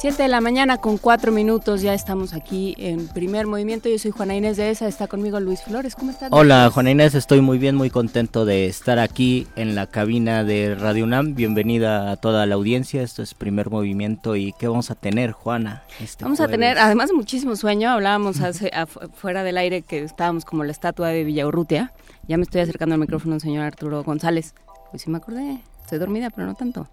[0.00, 3.90] 7 de la mañana con 4 minutos, ya estamos aquí en primer movimiento.
[3.90, 5.94] Yo soy Juana Inés de ESA, está conmigo Luis Flores.
[5.94, 6.30] ¿Cómo estás?
[6.32, 10.74] Hola Juana Inés, estoy muy bien, muy contento de estar aquí en la cabina de
[10.74, 11.34] Radio UNAM.
[11.34, 14.36] Bienvenida a toda la audiencia, esto es primer movimiento.
[14.36, 15.82] ¿Y qué vamos a tener, Juana?
[16.00, 18.70] Este vamos a tener, además de muchísimo sueño, hablábamos hace,
[19.16, 21.92] fuera del aire que estábamos como la estatua de Villaurrutia.
[22.26, 24.54] Ya me estoy acercando al micrófono al señor Arturo González.
[24.92, 26.88] Pues sí me acordé, estoy dormida, pero no tanto.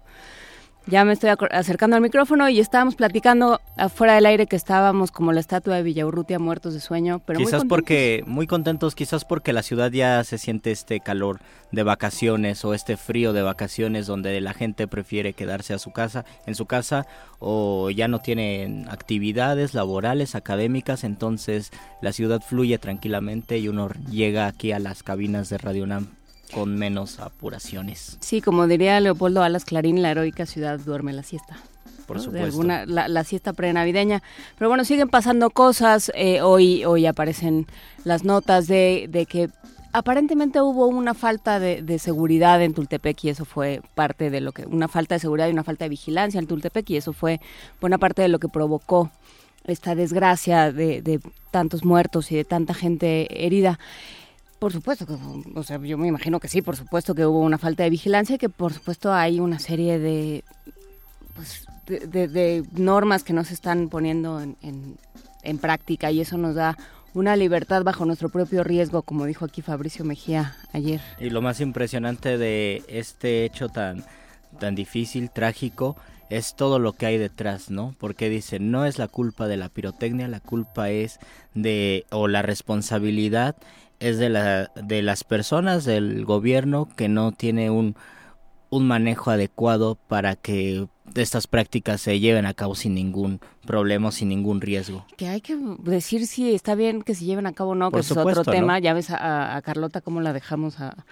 [0.90, 5.34] Ya me estoy acercando al micrófono y estábamos platicando afuera del aire que estábamos como
[5.34, 9.52] la estatua de Villaurrutia muertos de sueño, pero quizás muy porque muy contentos, quizás porque
[9.52, 11.40] la ciudad ya se siente este calor
[11.72, 16.24] de vacaciones o este frío de vacaciones donde la gente prefiere quedarse a su casa,
[16.46, 17.06] en su casa
[17.38, 24.46] o ya no tienen actividades laborales, académicas, entonces la ciudad fluye tranquilamente y uno llega
[24.46, 26.17] aquí a las cabinas de Radio UNAM
[26.52, 28.18] con menos apuraciones.
[28.20, 31.56] Sí, como diría Leopoldo Alas Clarín, la heroica ciudad duerme la siesta.
[32.06, 32.62] Por supuesto.
[32.62, 34.22] la, la, siesta prenavideña.
[34.56, 36.10] Pero bueno, siguen pasando cosas.
[36.14, 37.66] Eh, hoy, hoy aparecen
[38.04, 39.50] las notas de, de que
[39.92, 44.52] aparentemente hubo una falta de, de, seguridad en Tultepec y eso fue parte de lo
[44.52, 47.42] que, una falta de seguridad y una falta de vigilancia en Tultepec y eso fue
[47.78, 49.10] buena parte de lo que provocó
[49.64, 53.78] esta desgracia de, de tantos muertos y de tanta gente herida.
[54.58, 55.14] Por supuesto, que,
[55.54, 58.34] o sea, yo me imagino que sí, por supuesto que hubo una falta de vigilancia
[58.34, 60.44] y que por supuesto hay una serie de,
[61.36, 64.56] pues, de, normas que no se están poniendo en,
[65.42, 66.76] en, práctica y eso nos da
[67.14, 71.00] una libertad bajo nuestro propio riesgo, como dijo aquí Fabricio Mejía ayer.
[71.20, 74.04] Y lo más impresionante de este hecho tan,
[74.58, 75.96] tan difícil, trágico,
[76.30, 77.94] es todo lo que hay detrás, ¿no?
[77.98, 81.18] Porque dice, no es la culpa de la pirotecnia, la culpa es
[81.54, 83.56] de, o la responsabilidad
[84.00, 87.96] es de, la, de las personas del gobierno que no tiene un,
[88.70, 94.28] un manejo adecuado para que estas prácticas se lleven a cabo sin ningún problema, sin
[94.28, 95.06] ningún riesgo.
[95.16, 98.00] Que hay que decir si está bien que se lleven a cabo o no, que
[98.00, 98.78] es otro tema.
[98.78, 101.04] Ya ves a, Carlota cómo la dejamos a,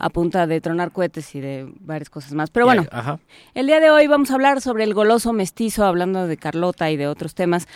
[0.00, 2.50] a punta de tronar cohetes y de varias cosas más.
[2.50, 2.86] Pero bueno,
[3.54, 6.96] el día de hoy vamos a hablar sobre el goloso mestizo, hablando de Carlota y
[6.96, 7.68] de otros temas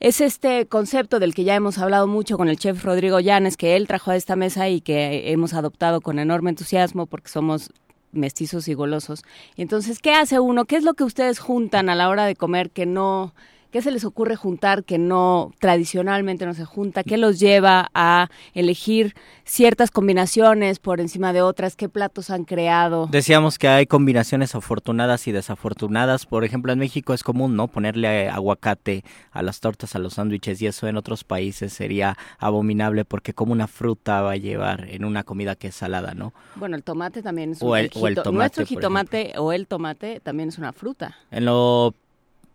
[0.00, 3.76] es este concepto del que ya hemos hablado mucho con el chef Rodrigo Llanes, que
[3.76, 7.70] él trajo a esta mesa y que hemos adoptado con enorme entusiasmo porque somos
[8.12, 9.22] mestizos y golosos.
[9.56, 10.64] entonces, ¿qué hace uno?
[10.64, 13.34] ¿Qué es lo que ustedes juntan a la hora de comer que no
[13.70, 17.02] ¿Qué se les ocurre juntar que no tradicionalmente no se junta?
[17.02, 19.14] ¿Qué los lleva a elegir
[19.44, 21.76] ciertas combinaciones por encima de otras?
[21.76, 23.08] ¿Qué platos han creado?
[23.10, 26.24] Decíamos que hay combinaciones afortunadas y desafortunadas.
[26.24, 27.68] Por ejemplo, en México es común, ¿no?
[27.68, 33.04] Ponerle aguacate a las tortas, a los sándwiches y eso en otros países sería abominable
[33.04, 36.32] porque como una fruta va a llevar en una comida que es salada, ¿no?
[36.56, 39.66] Bueno, el tomate también es un o el, o el tomate, Nuestro jitomate o el
[39.66, 41.18] tomate también es una fruta.
[41.30, 41.94] En lo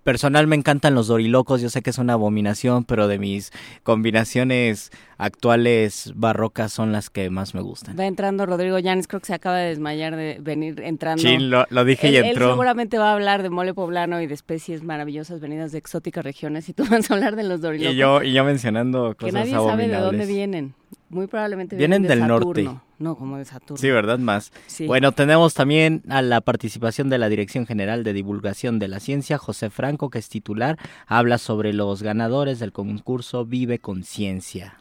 [0.03, 3.51] personal me encantan los dorilocos, yo sé que es una abominación, pero de mis
[3.83, 4.91] combinaciones
[5.23, 7.97] actuales barrocas son las que más me gustan.
[7.97, 11.21] Va entrando Rodrigo Llanes, creo que se acaba de desmayar de venir entrando.
[11.21, 12.47] Sí, lo, dije y entró.
[12.47, 16.25] Él seguramente va a hablar de mole poblano y de especies maravillosas venidas de exóticas
[16.25, 17.93] regiones y tú vas a hablar de los dorilocos.
[17.93, 20.75] Y yo, y yo mencionando cosas Que nadie sabe de dónde vienen.
[21.09, 22.69] Muy probablemente vienen, vienen del norte.
[22.99, 23.77] No, como de Saturno.
[23.77, 24.17] Sí, ¿verdad?
[24.19, 24.51] Más.
[24.87, 29.37] Bueno, tenemos también a la participación de la Dirección General de Divulgación de la Ciencia,
[29.37, 34.77] José Franco, que es titular, habla sobre los ganadores del concurso Vive Conciencia.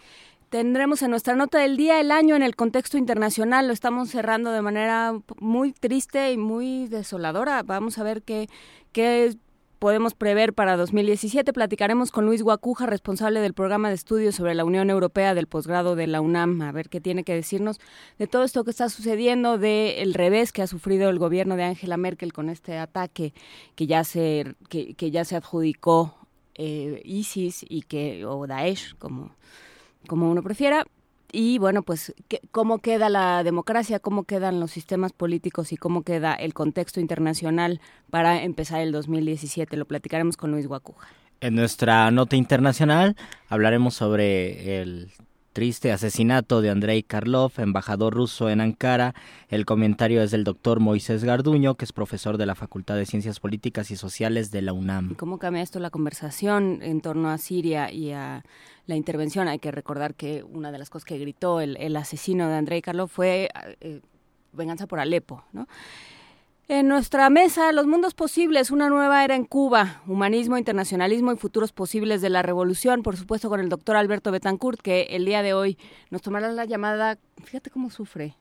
[0.53, 3.67] Tendremos en nuestra nota del día el año en el contexto internacional.
[3.67, 7.63] Lo estamos cerrando de manera muy triste y muy desoladora.
[7.63, 8.51] Vamos a ver qué,
[8.93, 9.35] qué
[9.79, 11.55] podemos prever para 2017.
[11.55, 15.97] Platicaremos con Luis Guacuja, responsable del programa de estudios sobre la Unión Europea del posgrado
[15.97, 17.81] de la UNAM, a ver qué tiene que decirnos
[18.19, 21.97] de todo esto que está sucediendo, del revés que ha sufrido el gobierno de Angela
[21.97, 23.33] Merkel con este ataque
[23.75, 26.15] que ya se, que, ya se adjudicó
[26.57, 29.35] eh, ISIS y que, o Daesh, como,
[30.07, 30.87] como uno prefiera
[31.33, 32.15] y bueno, pues
[32.51, 37.81] cómo queda la democracia, cómo quedan los sistemas políticos y cómo queda el contexto internacional
[38.11, 39.77] para empezar el 2017.
[39.79, 41.09] Lo platicaremos con Luis Guacuja.
[41.41, 43.17] En nuestra nota internacional
[43.49, 45.11] hablaremos sobre el
[45.53, 49.15] triste asesinato de Andrei Karlov, embajador ruso en Ankara.
[49.49, 53.41] El comentario es del doctor Moisés Garduño, que es profesor de la Facultad de Ciencias
[53.41, 55.15] Políticas y Sociales de la UNAM.
[55.17, 58.45] ¿Cómo cambia esto la conversación en torno a Siria y a
[58.87, 59.49] la intervención?
[59.49, 63.09] Hay que recordar que una de las cosas que gritó el, asesino de Andrei Karlov
[63.09, 63.51] fue
[63.81, 64.01] eh,
[64.53, 65.67] venganza por Alepo, ¿no?
[66.69, 71.73] En nuestra mesa, Los Mundos Posibles, una nueva era en Cuba, humanismo, internacionalismo y futuros
[71.73, 75.55] posibles de la revolución, por supuesto con el doctor Alberto Betancourt, que el día de
[75.55, 75.77] hoy
[76.11, 78.37] nos tomará la llamada, fíjate cómo sufre.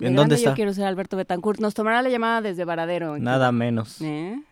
[0.00, 0.50] ¿En dónde está?
[0.50, 3.18] Yo quiero ser Alberto Betancourt, nos tomará la llamada desde Varadero.
[3.18, 4.00] Nada menos.
[4.02, 4.42] ¿Eh?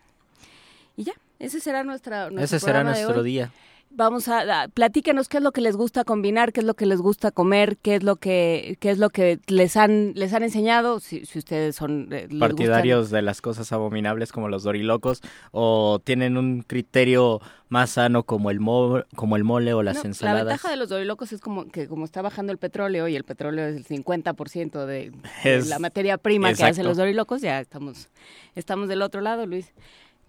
[0.95, 3.51] Y ya, ese será nuestra Ese será nuestro día
[3.93, 6.99] vamos a, platíquenos qué es lo que les gusta combinar, qué es lo que les
[6.99, 10.99] gusta comer, qué es lo que qué es lo que les han les han enseñado,
[10.99, 15.21] si, si ustedes son eh, partidarios de las cosas abominables como los dorilocos
[15.51, 20.45] o tienen un criterio más sano como el mo como el mole o las ensaladas.
[20.45, 23.23] La ventaja de los dorilocos es como que como está bajando el petróleo y el
[23.23, 25.11] petróleo es el 50% de,
[25.43, 28.09] de la materia prima que hacen los dorilocos, ya estamos
[28.55, 29.71] estamos del otro lado, Luis.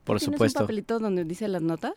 [0.05, 0.61] Por ¿Tienes supuesto.
[0.61, 1.95] un papelito donde dice las notas?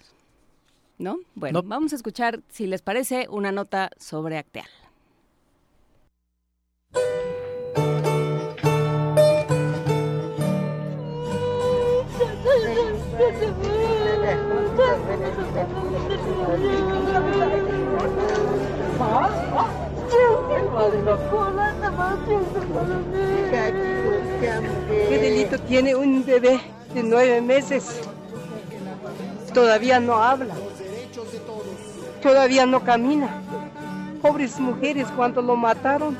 [0.98, 1.20] ¿No?
[1.36, 4.66] Bueno, vamos a escuchar, si les parece, una nota sobre Acteal.
[25.10, 26.62] ¿Qué delito tiene un bebé
[26.94, 28.02] de nueve meses?
[29.54, 30.56] Todavía no habla
[32.26, 33.30] todavía no camina.
[34.20, 36.18] Pobres mujeres cuando lo mataron.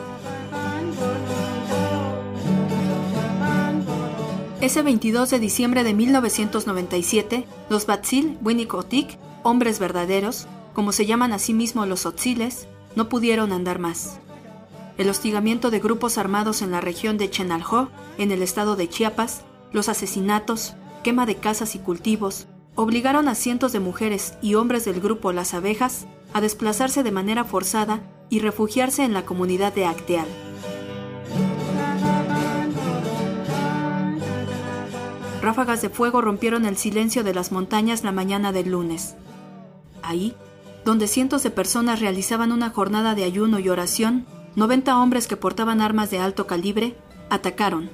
[4.62, 11.40] Ese 22 de diciembre de 1997, los Batzil Winikotik, hombres verdaderos, como se llaman a
[11.40, 14.20] sí mismos los Otziles, no pudieron andar más.
[15.00, 19.42] El hostigamiento de grupos armados en la región de Chenalhó, en el estado de Chiapas,
[19.72, 25.00] los asesinatos, quema de casas y cultivos, obligaron a cientos de mujeres y hombres del
[25.00, 30.28] grupo Las Abejas a desplazarse de manera forzada y refugiarse en la comunidad de Acteal.
[35.42, 39.16] Ráfagas de fuego rompieron el silencio de las montañas la mañana del lunes.
[40.02, 40.36] Ahí,
[40.84, 44.26] donde cientos de personas realizaban una jornada de ayuno y oración,
[44.56, 46.96] 90 hombres que portaban armas de alto calibre
[47.30, 47.90] atacaron.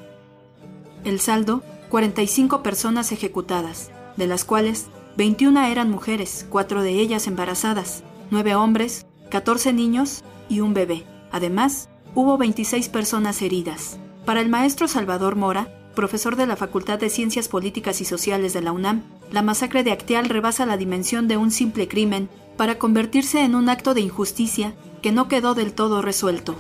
[1.04, 3.92] El saldo, 45 personas ejecutadas
[4.22, 4.88] de las cuales
[5.18, 11.06] 21 eran mujeres, cuatro de ellas embarazadas, nueve hombres, 14 niños y un bebé.
[11.32, 14.00] Además, hubo 26 personas heridas.
[14.24, 18.62] Para el maestro Salvador Mora, profesor de la Facultad de Ciencias Políticas y Sociales de
[18.62, 19.02] la UNAM,
[19.32, 23.70] la masacre de Acteal rebasa la dimensión de un simple crimen para convertirse en un
[23.70, 26.56] acto de injusticia que no quedó del todo resuelto.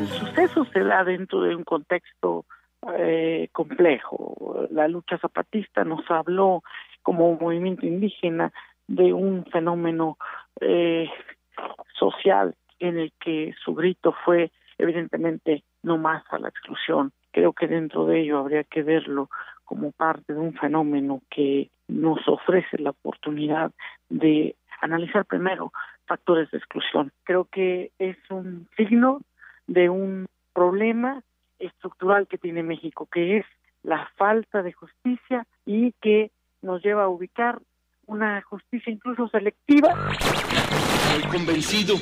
[0.00, 2.44] El suceso se da dentro de un contexto
[2.98, 4.66] eh, complejo.
[4.70, 6.62] La lucha zapatista nos habló
[7.02, 8.52] como movimiento indígena
[8.86, 10.18] de un fenómeno
[10.60, 11.08] eh,
[11.98, 17.12] social en el que su grito fue evidentemente no más a la exclusión.
[17.30, 19.28] Creo que dentro de ello habría que verlo
[19.64, 23.72] como parte de un fenómeno que nos ofrece la oportunidad
[24.08, 25.72] de analizar primero
[26.06, 27.12] factores de exclusión.
[27.24, 29.20] Creo que es un signo
[29.66, 31.22] de un problema
[31.58, 33.46] estructural que tiene México, que es
[33.82, 36.30] la falta de justicia y que
[36.62, 37.60] nos lleva a ubicar
[38.06, 39.94] una justicia incluso selectiva.
[40.10, 41.96] Estoy convencido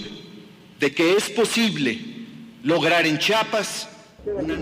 [0.80, 1.98] de que es posible
[2.62, 3.90] lograr en Chiapas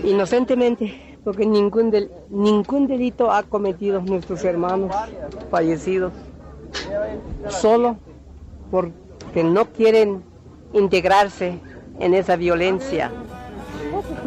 [0.03, 4.93] inocentemente, porque ningún del, ningún delito ha cometido nuestros hermanos
[5.49, 6.13] fallecidos,
[7.49, 7.97] solo
[8.69, 10.23] porque no quieren
[10.73, 11.59] integrarse
[11.99, 13.11] en esa violencia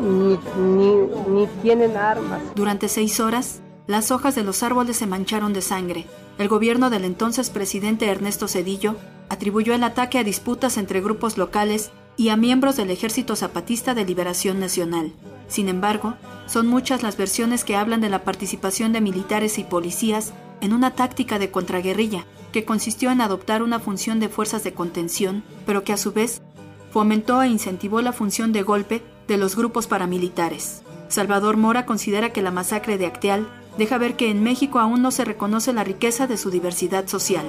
[0.00, 2.40] ni, tienen armas.
[2.54, 6.06] Durante seis horas, las hojas de los árboles se mancharon de sangre.
[6.38, 8.96] El gobierno del entonces presidente Ernesto Cedillo
[9.28, 14.04] atribuyó el ataque a disputas entre grupos locales y a miembros del Ejército Zapatista de
[14.04, 15.12] Liberación Nacional.
[15.48, 16.14] Sin embargo,
[16.46, 20.94] son muchas las versiones que hablan de la participación de militares y policías en una
[20.94, 25.92] táctica de contraguerrilla que consistió en adoptar una función de fuerzas de contención, pero que
[25.92, 26.42] a su vez
[26.90, 30.84] fomentó e incentivó la función de golpe de los grupos paramilitares.
[31.08, 33.46] Salvador Mora considera que la masacre de Acteal
[33.78, 37.46] deja ver que en México aún no se reconoce la riqueza de su diversidad social.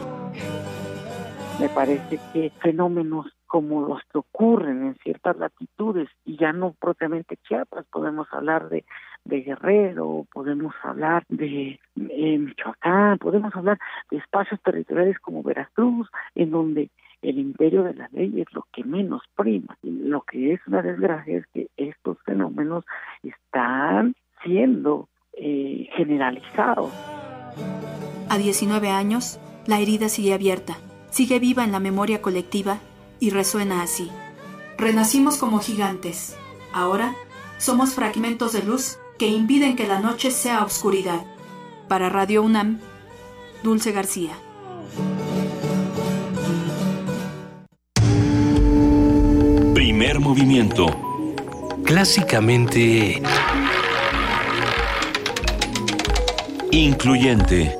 [1.59, 7.37] Me parece que fenómenos como los que ocurren en ciertas latitudes, y ya no propiamente
[7.47, 8.83] Chiapas, podemos hablar de,
[9.23, 13.79] de Guerrero, podemos hablar de eh, Michoacán, podemos hablar
[14.11, 18.83] de espacios territoriales como Veracruz, en donde el imperio de la ley es lo que
[18.83, 19.77] menos prima.
[19.81, 22.85] Lo que es una desgracia es que estos fenómenos
[23.23, 26.91] están siendo eh, generalizados.
[28.29, 30.77] A 19 años, la herida sigue abierta,
[31.09, 32.79] sigue viva en la memoria colectiva
[33.19, 34.09] y resuena así.
[34.77, 36.37] Renacimos como gigantes.
[36.73, 37.13] Ahora
[37.57, 41.25] somos fragmentos de luz que impiden que la noche sea oscuridad.
[41.87, 42.79] Para Radio UNAM,
[43.63, 44.33] Dulce García.
[49.97, 50.85] Primer movimiento.
[51.83, 53.19] Clásicamente...
[56.69, 57.75] Incluyente.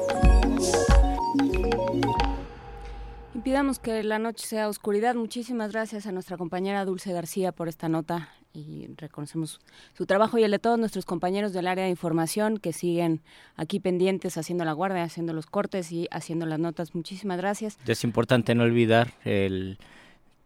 [3.35, 5.13] Impidamos que la noche sea oscuridad.
[5.13, 9.59] Muchísimas gracias a nuestra compañera Dulce García por esta nota y reconocemos
[9.93, 13.21] su trabajo y el de todos nuestros compañeros del área de información que siguen
[13.55, 16.95] aquí pendientes haciendo la guardia, haciendo los cortes y haciendo las notas.
[16.95, 17.77] Muchísimas gracias.
[17.85, 19.77] Es importante no olvidar el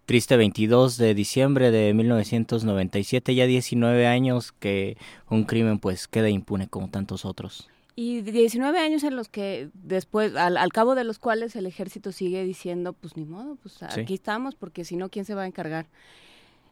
[0.06, 4.98] triste 22 de diciembre de 1997, ya 19 años que
[5.30, 7.70] un crimen pues queda impune como tantos otros.
[7.96, 12.12] Y 19 años en los que después, al, al, cabo de los cuales el ejército
[12.12, 14.14] sigue diciendo, pues ni modo, pues aquí sí.
[14.14, 15.88] estamos, porque si no, ¿quién se va a encargar?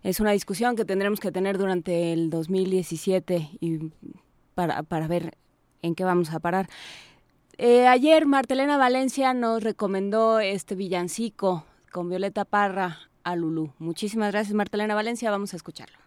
[0.01, 3.91] Es una discusión que tendremos que tener durante el 2017 y
[4.55, 5.37] para, para ver
[5.81, 6.69] en qué vamos a parar.
[7.57, 13.73] Eh, ayer Martelena Valencia nos recomendó este villancico con Violeta Parra a Lulú.
[13.79, 15.97] Muchísimas gracias Martelena Valencia, vamos a escucharlo.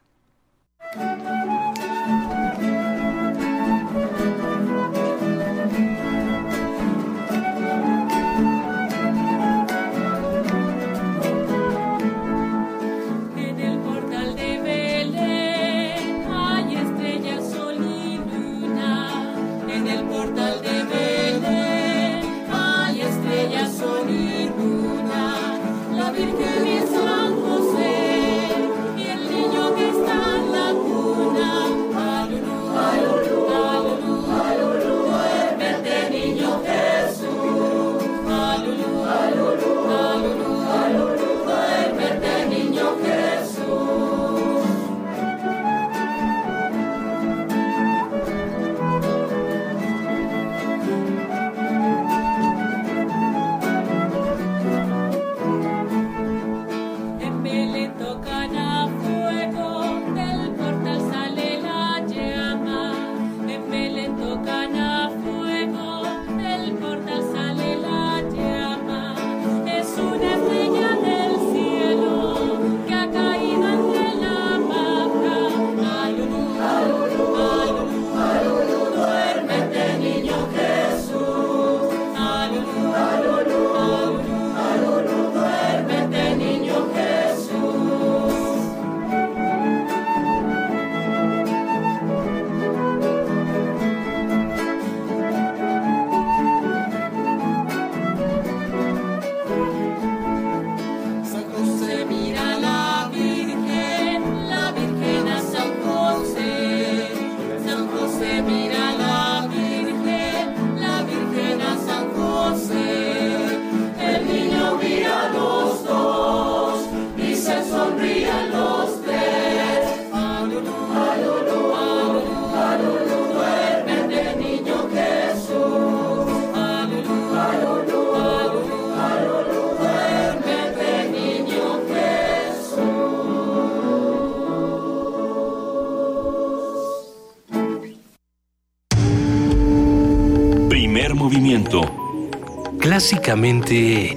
[143.12, 144.16] Clásicamente...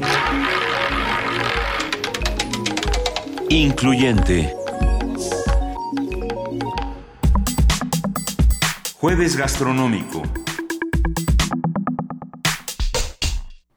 [3.49, 4.55] Incluyente.
[8.93, 10.23] Jueves gastronómico.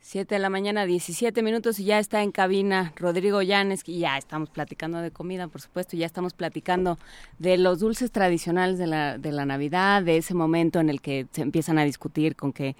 [0.02, 4.18] 7 de la mañana, 17 minutos y ya está en cabina Rodrigo Llanes y ya
[4.18, 6.96] estamos platicando de comida, por supuesto, ya estamos platicando
[7.40, 11.26] de los dulces tradicionales de la, de la Navidad, de ese momento en el que
[11.32, 12.76] se empiezan a discutir con que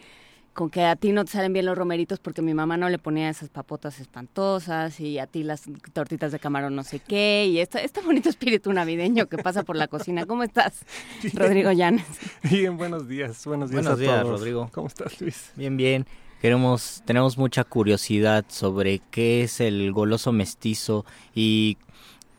[0.52, 2.98] con que a ti no te salen bien los romeritos porque mi mamá no le
[2.98, 5.62] ponía esas papotas espantosas y a ti las
[5.92, 9.76] tortitas de camarón no sé qué y este, este bonito espíritu navideño que pasa por
[9.76, 10.26] la cocina.
[10.26, 10.84] ¿Cómo estás,
[11.34, 12.06] Rodrigo Llanes?
[12.42, 14.40] Bien, buenos días, buenos días buenos a días, todos.
[14.40, 14.70] Rodrigo.
[14.72, 15.52] ¿Cómo estás, Luis?
[15.56, 16.06] Bien, bien.
[16.40, 21.78] Queremos, tenemos mucha curiosidad sobre qué es el goloso mestizo y,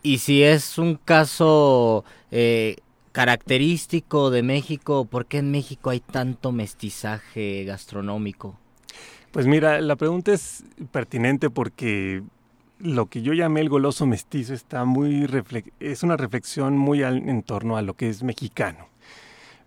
[0.04, 2.78] y si es un caso eh,
[3.12, 8.58] característico de México, ¿por qué en México hay tanto mestizaje gastronómico?
[9.32, 12.24] Pues mira, la pregunta es pertinente porque
[12.80, 15.28] lo que yo llamé el goloso mestizo está muy
[15.80, 18.89] es una reflexión muy al, en torno a lo que es mexicano.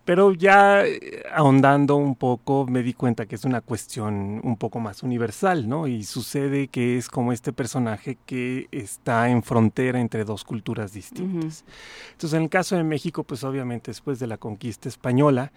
[0.05, 4.79] Pero ya eh, ahondando un poco me di cuenta que es una cuestión un poco
[4.79, 5.87] más universal, ¿no?
[5.87, 11.63] Y sucede que es como este personaje que está en frontera entre dos culturas distintas.
[12.11, 15.53] Entonces, en el caso de México, pues obviamente después de la conquista española,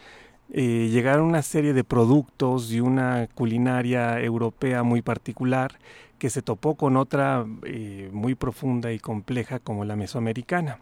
[0.53, 5.79] eh, llegaron una serie de productos y una culinaria europea muy particular
[6.19, 10.79] que se topó con otra eh, muy profunda y compleja como la mesoamericana.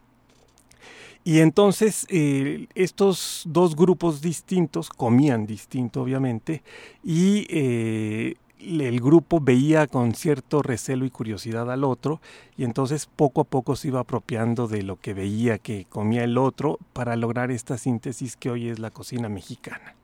[1.25, 6.63] Y entonces eh, estos dos grupos distintos comían distinto, obviamente,
[7.03, 12.21] y eh, el grupo veía con cierto recelo y curiosidad al otro,
[12.59, 16.37] y entonces poco a poco se iba apropiando de lo que veía que comía el
[16.37, 19.95] otro para lograr esta síntesis que hoy es la cocina mexicana.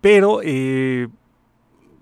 [0.00, 1.08] Pero eh,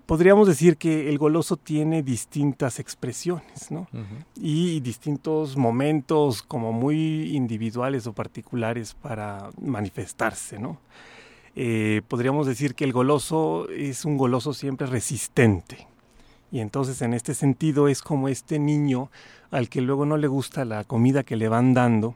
[0.05, 3.87] podríamos decir que el goloso tiene distintas expresiones, ¿no?
[4.35, 10.79] Y distintos momentos como muy individuales o particulares para manifestarse, ¿no?
[11.55, 15.87] Eh, podríamos decir que el goloso es un goloso siempre resistente.
[16.51, 19.09] Y entonces en este sentido es como este niño
[19.51, 22.15] al que luego no le gusta la comida que le van dando.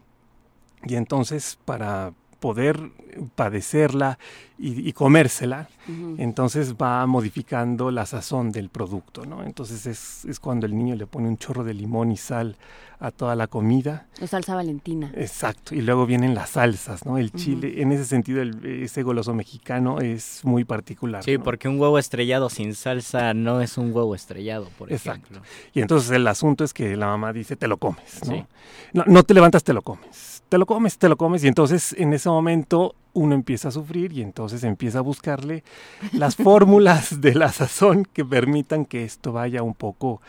[0.83, 2.91] Y entonces para poder
[3.35, 4.17] padecerla
[4.57, 5.69] y, comérsela,
[6.17, 9.43] entonces va modificando la sazón del producto, ¿no?
[9.43, 12.57] Entonces es, es, cuando el niño le pone un chorro de limón y sal
[12.99, 14.07] a toda la comida.
[14.21, 15.11] O salsa valentina.
[15.15, 17.17] Exacto, y luego vienen las salsas, ¿no?
[17.17, 21.23] El chile, en ese sentido, el, ese goloso mexicano es muy particular.
[21.23, 25.27] Sí, porque un huevo estrellado sin salsa no es un huevo estrellado, por Exacto.
[25.31, 25.49] ejemplo.
[25.73, 28.47] Y entonces el asunto es que la mamá dice, te lo comes, ¿no?
[28.93, 31.95] No, no te levantas, te lo comes te lo comes, te lo comes, y entonces
[31.97, 35.63] en ese momento uno empieza a sufrir y entonces empieza a buscarle
[36.11, 40.21] las fórmulas de la sazón que permitan que esto vaya un poco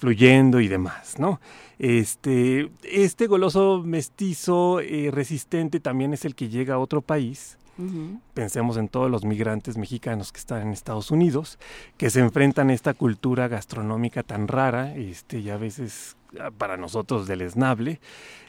[0.00, 1.40] fluyendo y demás, ¿no?
[1.78, 7.58] Este, este goloso mestizo eh, resistente también es el que llega a otro país.
[8.34, 11.58] Pensemos en todos los migrantes mexicanos que están en Estados Unidos,
[11.96, 16.76] que se enfrentan a esta cultura gastronómica tan rara, este, y a veces ah, para
[16.76, 17.98] nosotros deleznable,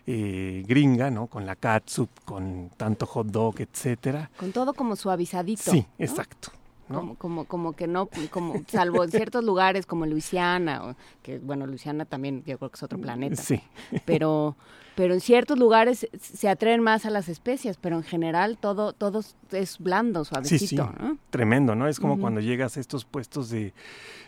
[0.05, 1.27] eh, gringa, ¿no?
[1.27, 4.29] Con la catsup, con tanto hot dog, etcétera.
[4.35, 5.71] Con todo como suavizadito.
[5.71, 6.51] Sí, exacto.
[6.93, 12.05] Como, como, como que no, como salvo en ciertos lugares como Luisiana, que bueno, Luisiana
[12.05, 13.35] también yo creo que es otro planeta.
[13.35, 13.61] Sí.
[14.05, 14.55] Pero,
[14.95, 19.21] pero en ciertos lugares se atreven más a las especias, pero en general todo, todo
[19.51, 20.91] es blando, suavecito.
[20.99, 21.19] Sí, sí.
[21.29, 21.87] Tremendo, ¿no?
[21.87, 23.73] Es como cuando llegas a estos puestos de,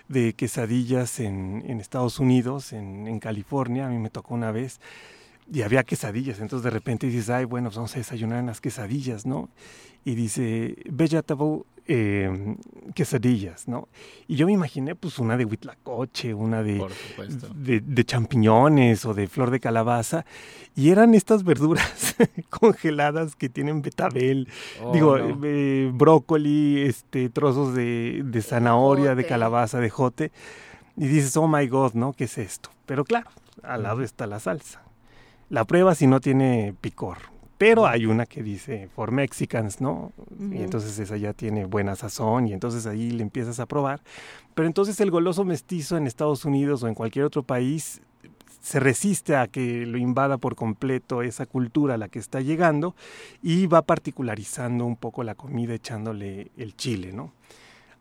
[0.07, 4.79] de quesadillas en, en Estados Unidos, en, en California, a mí me tocó una vez
[5.51, 8.61] y había quesadillas, entonces de repente dices, ay, bueno, pues vamos a desayunar en las
[8.61, 9.49] quesadillas, ¿no?
[10.05, 12.55] Y dice, vegetable eh,
[12.95, 13.89] quesadillas, ¿no?
[14.27, 16.81] Y yo me imaginé pues una de huitlacoche, una de,
[17.55, 20.25] de, champiñones o de flor de calabaza,
[20.75, 22.15] y eran estas verduras
[22.49, 24.47] congeladas que tienen betabel,
[24.81, 30.31] oh, digo, eh, brócoli, este, trozos de, de zanahoria, de calabaza, de jote,
[30.95, 32.13] y dices, oh my god, ¿no?
[32.13, 32.69] ¿Qué es esto?
[32.85, 33.29] Pero claro,
[33.61, 34.81] al lado está la salsa.
[35.49, 37.32] La prueba si no tiene picor.
[37.63, 40.11] Pero hay una que dice for Mexicans, ¿no?
[40.51, 44.01] Y entonces esa ya tiene buena sazón y entonces ahí le empiezas a probar.
[44.53, 48.01] Pero entonces el goloso mestizo en Estados Unidos o en cualquier otro país
[48.61, 52.97] se resiste a que lo invada por completo esa cultura a la que está llegando
[53.41, 57.31] y va particularizando un poco la comida echándole el chile, ¿no?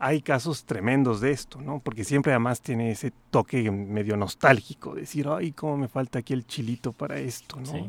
[0.01, 1.79] hay casos tremendos de esto, ¿no?
[1.79, 6.44] Porque siempre además tiene ese toque medio nostálgico, decir, ay, cómo me falta aquí el
[6.44, 7.87] chilito para esto, ¿no?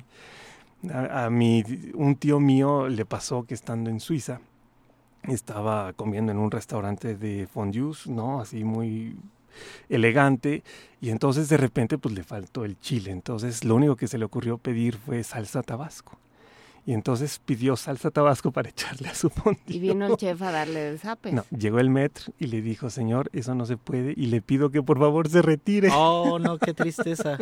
[0.91, 4.41] A, a mi, un tío mío le pasó que estando en Suiza,
[5.23, 8.41] estaba comiendo en un restaurante de fondues, ¿no?
[8.41, 9.15] Así muy
[9.89, 10.63] elegante
[10.99, 14.25] y entonces de repente pues le faltó el chile, entonces lo único que se le
[14.25, 16.17] ocurrió pedir fue salsa tabasco.
[16.85, 19.63] Y entonces pidió salsa tabasco para echarle a su fondue.
[19.67, 21.31] Y vino el chef a darle el zape.
[21.31, 24.69] No, llegó el metro y le dijo, señor, eso no se puede y le pido
[24.69, 25.89] que por favor se retire.
[25.93, 27.37] Oh, no, qué tristeza.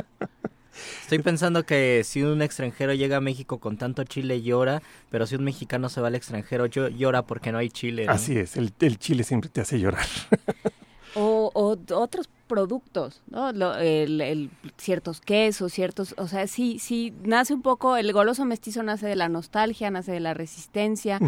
[1.02, 5.36] Estoy pensando que si un extranjero llega a México con tanto chile llora, pero si
[5.36, 8.06] un mexicano se va al extranjero llora porque no hay chile.
[8.08, 10.06] Así es, el, el chile siempre te hace llorar.
[11.14, 13.50] O, o, otros productos, ¿no?
[13.50, 19.08] el, ciertos quesos, ciertos, o sea, sí, sí, nace un poco, el goloso mestizo nace
[19.08, 21.20] de la nostalgia, nace de la resistencia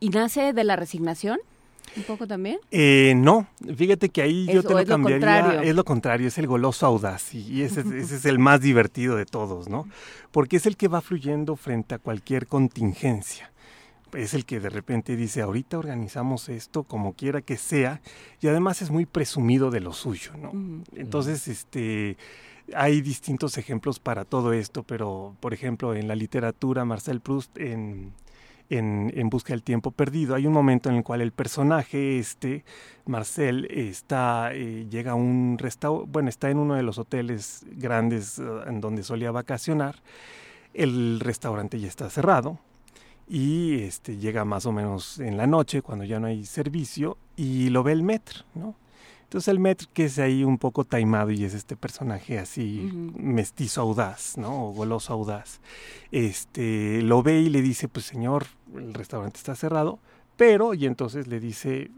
[0.00, 1.38] y nace de la resignación.
[1.96, 2.58] ¿Un poco también?
[2.70, 5.62] Eh, no, fíjate que ahí yo te lo cambiaría.
[5.62, 9.26] es lo contrario, es el goloso audaz y ese, ese es el más divertido de
[9.26, 9.88] todos, ¿no?
[10.30, 13.50] Porque es el que va fluyendo frente a cualquier contingencia
[14.14, 18.00] es el que de repente dice, ahorita organizamos esto como quiera que sea,
[18.40, 20.52] y además es muy presumido de lo suyo, ¿no?
[20.94, 22.16] Entonces, este,
[22.74, 28.12] hay distintos ejemplos para todo esto, pero, por ejemplo, en la literatura, Marcel Proust, en,
[28.70, 32.64] en, Busca del Tiempo Perdido, hay un momento en el cual el personaje, este,
[33.04, 38.38] Marcel, está, eh, llega a un restaurante, bueno, está en uno de los hoteles grandes
[38.38, 39.96] eh, en donde solía vacacionar,
[40.72, 42.58] el restaurante ya está cerrado
[43.28, 47.70] y este, llega más o menos en la noche cuando ya no hay servicio y
[47.70, 48.74] lo ve el metro, ¿no?
[49.30, 53.82] Entonces el Metro, que es ahí un poco taimado y es este personaje así mestizo
[53.82, 54.66] audaz, ¿no?
[54.66, 55.60] O goloso audaz,
[56.10, 60.00] este, lo ve y le dice, pues señor, el restaurante está cerrado,
[60.36, 61.92] pero, y entonces le dice,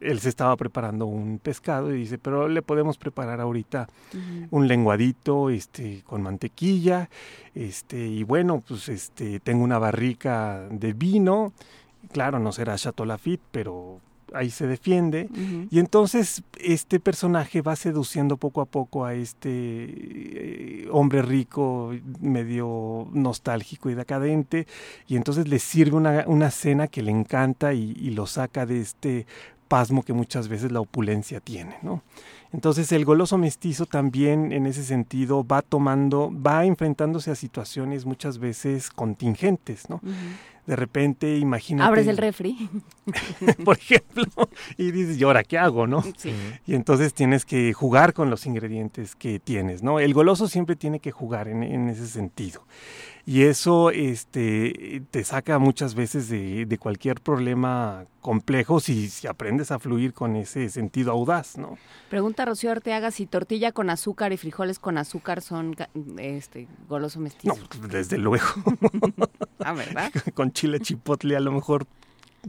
[0.00, 3.86] él se estaba preparando un pescado y dice, pero le podemos preparar ahorita
[4.50, 7.10] un lenguadito, este, con mantequilla,
[7.54, 11.52] este, y bueno, pues este, tengo una barrica de vino,
[12.12, 14.00] claro, no será Chateau Lafitte, pero
[14.34, 15.28] ahí se defiende
[15.70, 23.08] y entonces este personaje va seduciendo poco a poco a este eh, hombre rico medio
[23.12, 24.66] nostálgico y decadente
[25.06, 28.80] y entonces le sirve una, una cena que le encanta y, y, lo saca de
[28.80, 29.26] este
[29.68, 32.02] pasmo que muchas veces la opulencia tiene, ¿no?
[32.52, 38.38] Entonces el goloso mestizo también en ese sentido va tomando, va enfrentándose a situaciones muchas
[38.38, 40.00] veces contingentes, ¿no?
[40.66, 41.88] De repente, imagínate.
[41.88, 42.68] Abres el refri.
[43.64, 44.24] por ejemplo,
[44.76, 46.02] y dices, ¿y ahora qué hago, no?
[46.18, 46.32] Sí.
[46.66, 49.98] Y entonces tienes que jugar con los ingredientes que tienes, ¿no?
[49.98, 52.62] El goloso siempre tiene que jugar en, en ese sentido
[53.28, 59.70] y eso este, te saca muchas veces de, de cualquier problema complejo si, si, aprendes
[59.70, 61.76] a fluir con ese sentido audaz, ¿no?
[62.08, 65.76] Pregunta Rocío Arteaga si tortilla con azúcar y frijoles con azúcar son
[66.16, 67.54] este goloso mestizo.
[67.54, 68.46] No, desde luego.
[69.58, 70.10] ah, ¿verdad?
[70.34, 71.86] con chile chipotle a lo mejor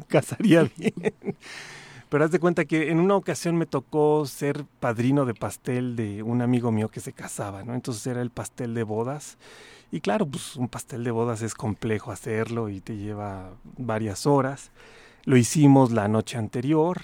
[0.07, 0.93] casaría bien.
[2.07, 6.23] Pero haz de cuenta que en una ocasión me tocó ser padrino de pastel de
[6.23, 7.75] un amigo mío que se casaba, ¿no?
[7.75, 9.37] Entonces era el pastel de bodas
[9.91, 14.71] y claro, pues un pastel de bodas es complejo hacerlo y te lleva varias horas.
[15.25, 17.01] Lo hicimos la noche anterior,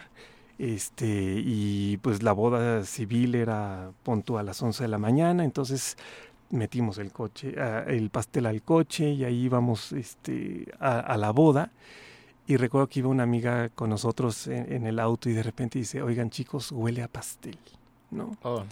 [0.57, 5.97] este, y pues la boda civil era punto a las 11 de la mañana, entonces
[6.49, 7.55] metimos el coche,
[7.87, 11.71] el pastel al coche y ahí íbamos este, a, la boda.
[12.47, 16.03] Y recuerdo que iba una amiga con nosotros en, el auto y de repente dice,
[16.03, 17.57] oigan chicos, huele a pastel,
[18.11, 18.37] ¿no?
[18.43, 18.63] Oh.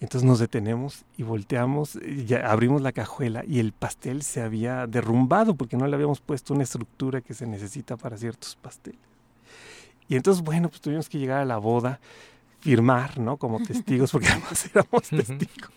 [0.00, 5.54] Entonces nos detenemos y volteamos, ya abrimos la cajuela y el pastel se había derrumbado
[5.54, 9.00] porque no le habíamos puesto una estructura que se necesita para ciertos pasteles.
[10.08, 12.00] Y entonces, bueno, pues tuvimos que llegar a la boda,
[12.60, 13.36] firmar, ¿no?
[13.36, 15.72] Como testigos, porque además éramos testigos.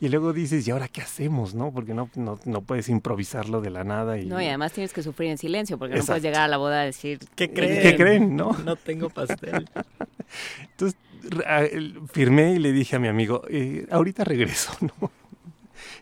[0.00, 1.72] Y luego dices, ¿y ahora qué hacemos, no?
[1.72, 4.18] Porque no, no, no puedes improvisarlo de la nada.
[4.18, 4.26] Y...
[4.26, 6.80] No, y además tienes que sufrir en silencio, porque no puedes llegar a la boda
[6.80, 7.20] a decir...
[7.34, 7.82] ¿Qué creen?
[7.82, 8.52] ¿Qué creen, no?
[8.64, 9.68] No tengo pastel.
[10.60, 10.98] Entonces,
[12.12, 15.10] firmé y le dije a mi amigo, eh, ahorita regreso, ¿no?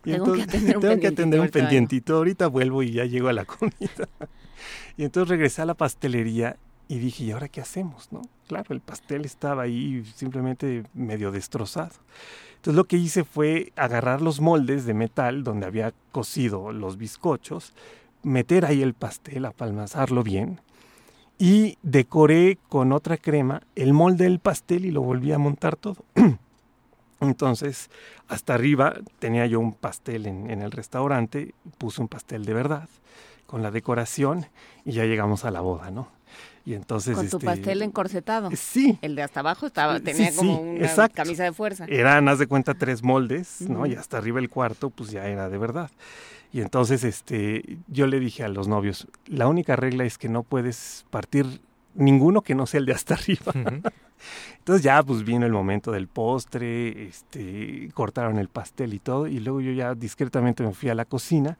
[0.05, 3.29] Y tengo que atender un, tengo que atender un pendientito, ahorita vuelvo y ya llego
[3.29, 4.09] a la comida.
[4.97, 6.57] Y entonces regresé a la pastelería
[6.89, 8.13] y dije, ¿y ahora qué hacemos?
[8.13, 11.95] no Claro, el pastel estaba ahí simplemente medio destrozado.
[12.57, 17.73] Entonces lo que hice fue agarrar los moldes de metal donde había cocido los bizcochos,
[18.23, 20.61] meter ahí el pastel, apalmazarlo bien,
[21.39, 26.05] y decoré con otra crema el molde del pastel y lo volví a montar todo.
[27.21, 27.91] Entonces,
[28.29, 32.89] hasta arriba tenía yo un pastel en, en, el restaurante, puse un pastel de verdad
[33.47, 34.47] con la decoración
[34.85, 36.09] y ya llegamos a la boda, ¿no?
[36.67, 38.51] Y entonces, con tu este, pastel encorsetado.
[38.57, 38.99] Sí.
[39.01, 41.87] El de hasta abajo estaba, tenía como una camisa de fuerza.
[41.89, 43.87] Eran, haz de cuenta, tres moldes, ¿no?
[43.87, 45.93] Y hasta arriba el cuarto, pues ya era de verdad.
[46.53, 50.43] Y entonces este, yo le dije a los novios, la única regla es que no
[50.43, 51.61] puedes partir
[51.95, 53.53] ninguno que no sea el de hasta arriba.
[54.59, 59.39] Entonces ya pues vino el momento del postre, este, cortaron el pastel y todo, y
[59.41, 61.59] luego yo ya discretamente me fui a la cocina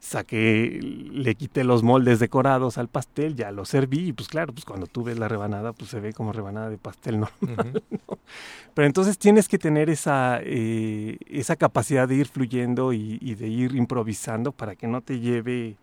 [0.00, 4.64] saqué, le quité los moldes decorados al pastel, ya lo serví y pues claro, pues
[4.64, 7.82] cuando tú ves la rebanada, pues se ve como rebanada de pastel normal.
[8.74, 13.74] Pero entonces tienes que tener esa, eh, esa capacidad de ir fluyendo y, de ir
[13.74, 15.76] improvisando para que no te lleve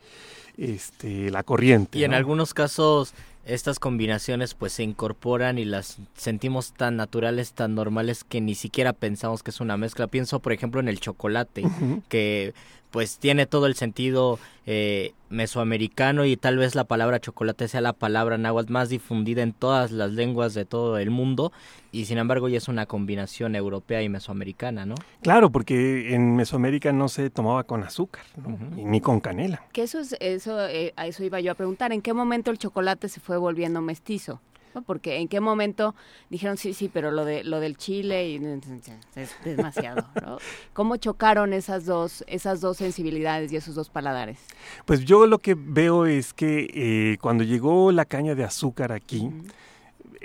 [0.58, 1.98] este, la corriente.
[1.98, 3.14] Y en algunos casos
[3.46, 8.94] estas combinaciones pues se incorporan y las sentimos tan naturales, tan normales que ni siquiera
[8.94, 10.08] pensamos que es una mezcla.
[10.08, 11.64] Pienso por ejemplo en el chocolate,
[12.10, 12.54] que
[12.96, 17.92] pues tiene todo el sentido eh, mesoamericano y tal vez la palabra chocolate sea la
[17.92, 21.52] palabra náhuatl más difundida en todas las lenguas de todo el mundo
[21.92, 24.96] y sin embargo ya es una combinación europea y mesoamericana, ¿no?
[25.22, 28.24] Claro, porque en Mesoamérica no se tomaba con azúcar
[28.78, 29.62] ni con canela.
[29.74, 32.58] Que eso es eso eh, a eso iba yo a preguntar, ¿en qué momento el
[32.58, 34.40] chocolate se fue volviendo mestizo?
[34.82, 35.96] Porque en qué momento
[36.30, 38.36] dijeron sí, sí, pero lo de lo del chile y
[39.16, 40.38] es demasiado, ¿no?
[40.74, 44.40] ¿Cómo chocaron esas dos esas dos sensibilidades y esos dos paladares?
[44.86, 49.30] Pues yo lo que veo es que eh, cuando llegó la caña de azúcar aquí,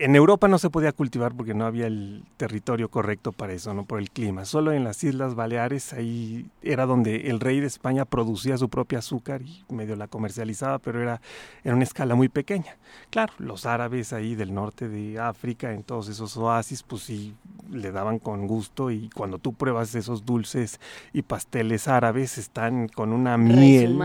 [0.01, 3.85] en Europa no se podía cultivar porque no había el territorio correcto para eso, no
[3.85, 4.47] por el clima.
[4.47, 9.01] Solo en las Islas Baleares ahí era donde el rey de España producía su propia
[9.01, 11.21] azúcar y medio la comercializaba, pero era
[11.65, 12.79] en una escala muy pequeña.
[13.11, 17.35] Claro, los árabes ahí del norte de África, en todos esos oasis, pues sí
[17.71, 20.81] le daban con gusto y cuando tú pruebas esos dulces
[21.13, 23.99] y pasteles árabes están con una miel,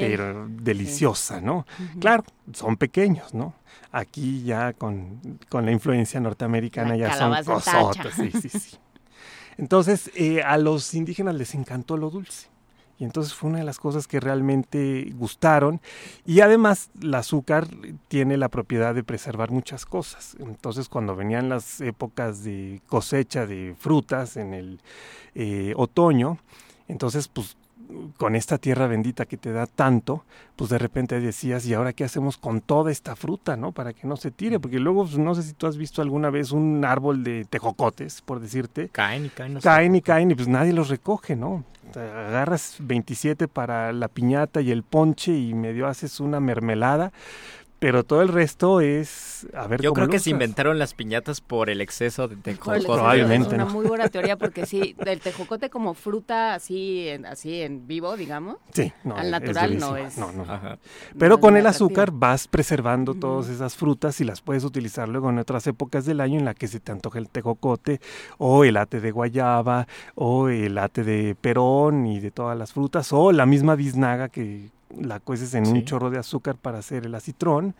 [0.00, 1.66] pero deliciosa, ¿no?
[2.00, 3.54] Claro, son pequeños, ¿no?
[3.92, 8.76] Aquí ya con, la influencia norteamericana ya son cosotas, sí, sí, sí.
[9.58, 12.48] Entonces, eh, a los indígenas les encantó lo dulce.
[12.98, 15.80] Y entonces fue una de las cosas que realmente gustaron.
[16.24, 17.66] Y además, el azúcar
[18.08, 20.36] tiene la propiedad de preservar muchas cosas.
[20.40, 24.80] Entonces, cuando venían las épocas de cosecha de frutas en el
[25.34, 26.38] eh, otoño,
[26.88, 27.56] entonces, pues
[28.16, 30.24] con esta tierra bendita que te da tanto,
[30.56, 33.72] pues de repente decías, ¿y ahora qué hacemos con toda esta fruta, no?
[33.72, 36.30] Para que no se tire, porque luego, pues, no sé si tú has visto alguna
[36.30, 38.88] vez un árbol de tejocotes, por decirte.
[38.88, 39.60] Caen y caen.
[39.60, 41.64] caen y caen y pues nadie los recoge, ¿no?
[41.94, 47.12] agarras 27 para la piñata y el ponche y medio haces una mermelada,
[47.78, 51.68] pero todo el resto es a ver Yo creo que se inventaron las piñatas por
[51.68, 52.84] el exceso de tejocote.
[52.84, 53.48] Probablemente.
[53.48, 57.86] Es una muy buena teoría porque sí, del tejocote como fruta así en, así en
[57.86, 58.56] vivo, digamos.
[58.72, 60.16] Sí, no, al natural no es.
[60.16, 60.46] No, no.
[61.18, 65.38] Pero con el azúcar vas preservando todas esas frutas y las puedes utilizar luego en
[65.38, 68.00] otras épocas del año en la que se te antoja el tejocote
[68.38, 73.12] o el ate de guayaba o el ate de perón y de todas las frutas
[73.12, 77.14] o la misma biznaga que la cueces en un chorro de azúcar para hacer el
[77.14, 77.74] acitrón,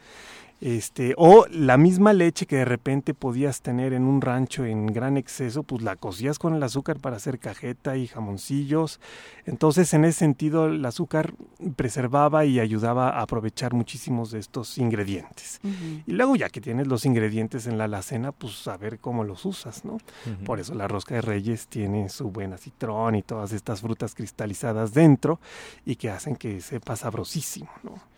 [0.61, 5.17] este, o la misma leche que de repente podías tener en un rancho en gran
[5.17, 9.01] exceso, pues la cocías con el azúcar para hacer cajeta y jamoncillos.
[9.45, 11.35] Entonces, en ese sentido, el azúcar
[11.77, 15.61] preservaba y ayudaba a aprovechar muchísimos de estos ingredientes.
[16.07, 19.45] Y luego, ya que tienes los ingredientes en la alacena, pues a ver cómo los
[19.45, 19.99] usas, ¿no?
[20.45, 24.95] Por eso la rosca de reyes tiene su buen acitrón y todas estas frutas cristalizadas
[24.95, 25.39] dentro
[25.85, 28.16] y que hacen que sepa sabrosísimo, ¿no?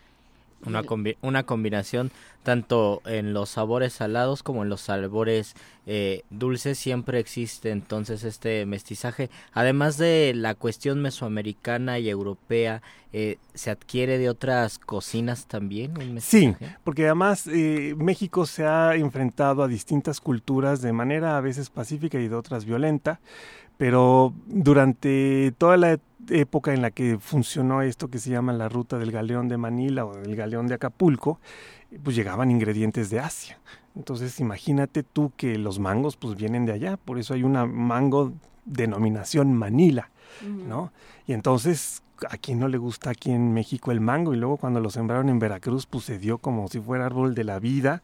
[0.65, 0.83] Una,
[1.21, 2.11] una combinación
[2.43, 8.65] tanto en los sabores salados como en los sabores eh, dulces siempre existe entonces este
[8.65, 9.29] mestizaje.
[9.53, 16.19] Además de la cuestión mesoamericana y europea, eh, ¿se adquiere de otras cocinas también?
[16.21, 21.69] sí, porque además eh, México se ha enfrentado a distintas culturas de manera a veces
[21.69, 23.19] pacífica y de otras violenta
[23.79, 25.97] pero durante toda la
[26.29, 30.05] época en la que funcionó esto que se llama la ruta del galeón de Manila
[30.05, 31.39] o del galeón de Acapulco,
[32.03, 33.57] pues llegaban ingredientes de Asia.
[33.95, 38.33] Entonces imagínate tú que los mangos pues vienen de allá, por eso hay una mango
[38.65, 40.11] denominación Manila,
[40.43, 40.91] ¿no?
[41.27, 44.79] Y entonces a quien no le gusta aquí en México el mango y luego cuando
[44.79, 48.01] lo sembraron en Veracruz pues se dio como si fuera árbol de la vida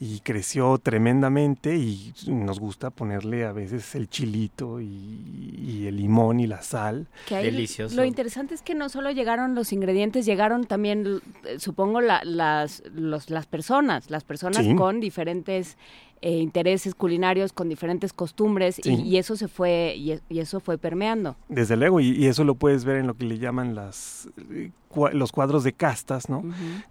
[0.00, 6.46] y creció tremendamente y nos gusta ponerle a veces el chilito y, el limón y
[6.46, 7.06] la sal.
[7.28, 7.94] Delicioso.
[7.94, 13.46] Lo interesante es que no solo llegaron los ingredientes, llegaron también, eh, supongo, las, las
[13.46, 15.76] personas, las personas con diferentes
[16.26, 21.36] eh, intereses culinarios, con diferentes costumbres y, eso se fue y, eso fue permeando.
[21.50, 24.26] Desde luego y, eso lo puedes ver en lo que le llaman las
[25.12, 26.42] los cuadros de castas, ¿no?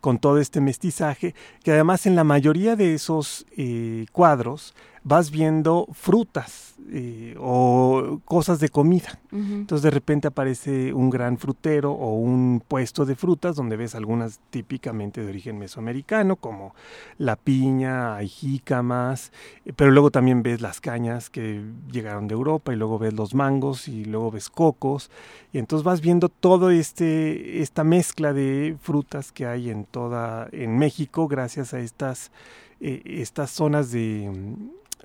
[0.01, 5.87] Con todo este mestizaje, que además en la mayoría de esos eh, cuadros vas viendo
[5.93, 9.19] frutas eh, o cosas de comida.
[9.31, 14.39] Entonces de repente aparece un gran frutero o un puesto de frutas donde ves algunas
[14.49, 16.75] típicamente de origen mesoamericano, como
[17.17, 19.31] la piña, hay jícamas,
[19.65, 23.33] eh, pero luego también ves las cañas que llegaron de Europa y luego ves los
[23.33, 25.09] mangos y luego ves cocos.
[25.51, 30.77] Y entonces vas viendo todo este esta mezcla de frutas que hay en toda en
[30.77, 32.31] México gracias a estas
[32.79, 34.29] eh, estas zonas de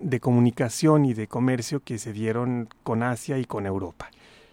[0.00, 4.10] de comunicación y de comercio que se dieron con Asia y con Europa.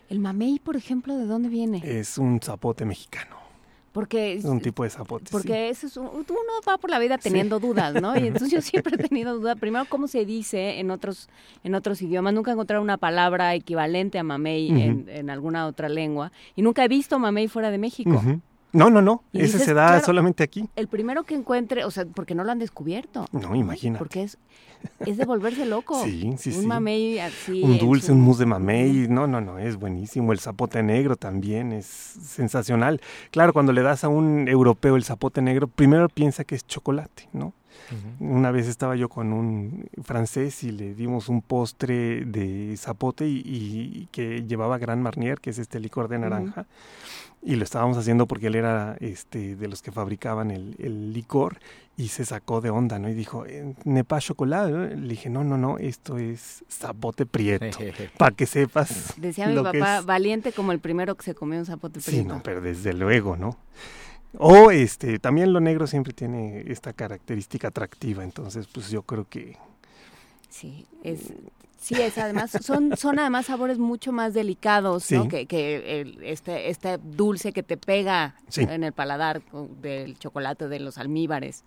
[0.10, 1.82] ¿El mamey, por ejemplo, de dónde viene?
[1.84, 3.36] Es un zapote mexicano.
[3.92, 5.32] Porque es un tipo de zapote.
[5.32, 6.20] Porque eso es uno
[6.68, 8.14] va por la vida teniendo dudas, ¿no?
[8.20, 9.58] Y entonces yo siempre he tenido dudas.
[9.58, 11.30] Primero, ¿cómo se dice en otros
[11.64, 12.34] en otros idiomas?
[12.34, 16.34] Nunca he encontrado una palabra equivalente a mamey en, alguna otra lengua.
[16.58, 18.22] Y nunca he visto mamey fuera de México.
[18.76, 19.24] No, no, no.
[19.32, 20.68] Ese se da solamente aquí.
[20.76, 23.26] El primero que encuentre, o sea, porque no lo han descubierto.
[23.32, 23.98] No, imagina.
[23.98, 24.38] Porque es,
[25.06, 26.02] es de volverse loco.
[26.04, 27.64] sí, sí, un mamey así.
[27.64, 29.08] Un dulce, un mousse de mamey.
[29.08, 30.34] No, no, no, es buenísimo.
[30.34, 33.00] El zapote negro también es sensacional.
[33.32, 37.30] Claro, cuando le das a un europeo el zapote negro, primero piensa que es chocolate,
[37.32, 37.54] ¿no?
[38.20, 44.08] Una vez estaba yo con un francés y le dimos un postre de zapote y,
[44.12, 46.66] que llevaba Gran Marnier, que es este licor de naranja.
[47.42, 51.60] Y lo estábamos haciendo porque él era este, de los que fabricaban el, licor
[51.96, 53.08] y se sacó de onda, ¿no?
[53.08, 54.96] Y dijo, eh, ¿nepa chocolate?
[54.96, 57.78] Le dije, no, no, no, esto es zapote prieto,
[58.18, 59.14] para que sepas.
[59.18, 62.24] Decía mi papá, valiente como el primero que se comió un zapote prieto.
[62.24, 63.58] Sí, no, pero desde luego, ¿no?
[64.38, 69.58] O este, también lo negro siempre tiene esta característica atractiva, entonces pues yo creo que...
[70.50, 71.34] Sí, es,
[71.80, 75.28] sí, es además, son, son además sabores mucho más delicados, ¿no?
[75.28, 79.42] Que, que el, este, este dulce que te pega en el paladar
[79.82, 81.64] del chocolate, de los almíbares.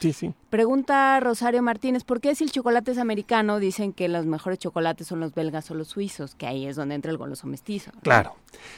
[0.00, 0.32] Sí, sí.
[0.48, 5.06] Pregunta Rosario Martínez, ¿por qué si el chocolate es americano dicen que los mejores chocolates
[5.06, 6.34] son los belgas o los suizos?
[6.34, 7.92] Que ahí es donde entra el goloso mestizo.
[8.02, 8.34] Claro.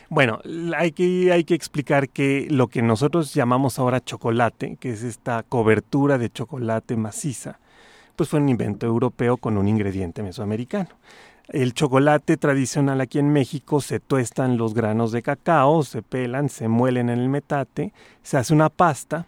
[0.08, 0.40] Bueno,
[0.76, 5.44] hay que, hay que explicar que lo que nosotros llamamos ahora chocolate, que es esta
[5.44, 7.60] cobertura de chocolate maciza,
[8.16, 10.90] pues fue un invento europeo con un ingrediente mesoamericano.
[11.48, 16.66] El chocolate tradicional aquí en México se tuestan los granos de cacao, se pelan, se
[16.66, 19.26] muelen en el metate, se hace una pasta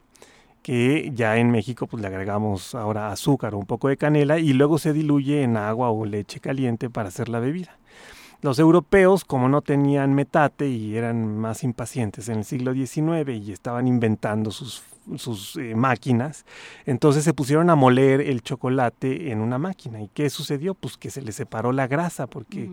[0.64, 4.54] que ya en México pues le agregamos ahora azúcar o un poco de canela y
[4.54, 7.76] luego se diluye en agua o leche caliente para hacer la bebida.
[8.40, 13.52] Los europeos, como no tenían metate y eran más impacientes en el siglo XIX y
[13.52, 14.82] estaban inventando sus,
[15.16, 16.46] sus eh, máquinas,
[16.86, 20.00] entonces se pusieron a moler el chocolate en una máquina.
[20.00, 20.72] ¿Y qué sucedió?
[20.72, 22.70] Pues que se le separó la grasa, porque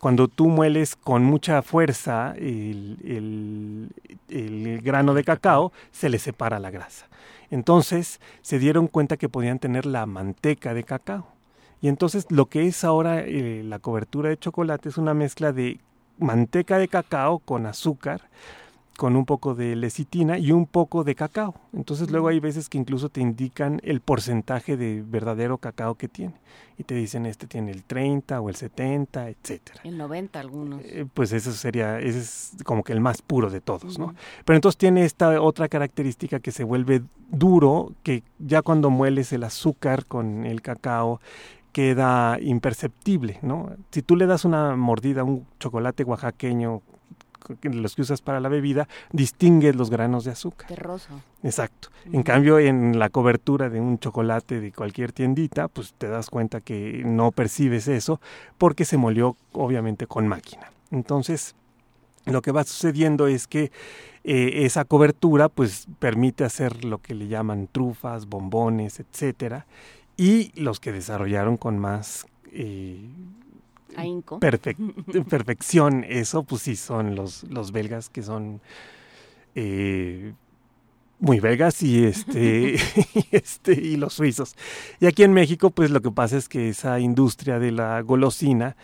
[0.00, 3.90] cuando tú mueles con mucha fuerza el,
[4.28, 7.06] el grano de cacao, se le separa la grasa.
[7.50, 11.26] Entonces se dieron cuenta que podían tener la manteca de cacao.
[11.80, 15.80] Y entonces lo que es ahora eh, la cobertura de chocolate es una mezcla de
[16.18, 18.22] manteca de cacao con azúcar
[18.98, 21.54] con un poco de lecitina y un poco de cacao.
[21.72, 26.34] Entonces luego hay veces que incluso te indican el porcentaje de verdadero cacao que tiene.
[26.76, 29.82] Y te dicen este tiene el 30 o el 70, etcétera.
[29.84, 30.80] El 90 algunos.
[30.82, 34.16] Eh, pues eso sería, ese es como que el más puro de todos, ¿no?
[34.44, 39.44] Pero entonces tiene esta otra característica que se vuelve duro, que ya cuando mueles el
[39.44, 41.20] azúcar con el cacao
[41.70, 43.70] queda imperceptible, ¿no?
[43.92, 46.82] Si tú le das una mordida a un chocolate oaxaqueño
[47.62, 50.68] los que usas para la bebida, distingues los granos de azúcar.
[50.68, 51.20] Terroso.
[51.42, 51.88] Exacto.
[52.12, 56.60] En cambio, en la cobertura de un chocolate de cualquier tiendita, pues te das cuenta
[56.60, 58.20] que no percibes eso
[58.56, 60.70] porque se molió obviamente con máquina.
[60.90, 61.54] Entonces,
[62.24, 63.70] lo que va sucediendo es que
[64.24, 69.66] eh, esa cobertura pues permite hacer lo que le llaman trufas, bombones, etcétera,
[70.16, 73.00] y los que desarrollaron con más eh,
[75.28, 78.60] perfección eso, pues sí, son los, los belgas que son
[79.54, 80.32] eh,
[81.20, 82.76] muy belgas y este,
[83.14, 84.54] y este y los suizos.
[85.00, 88.76] Y aquí en México, pues lo que pasa es que esa industria de la golosina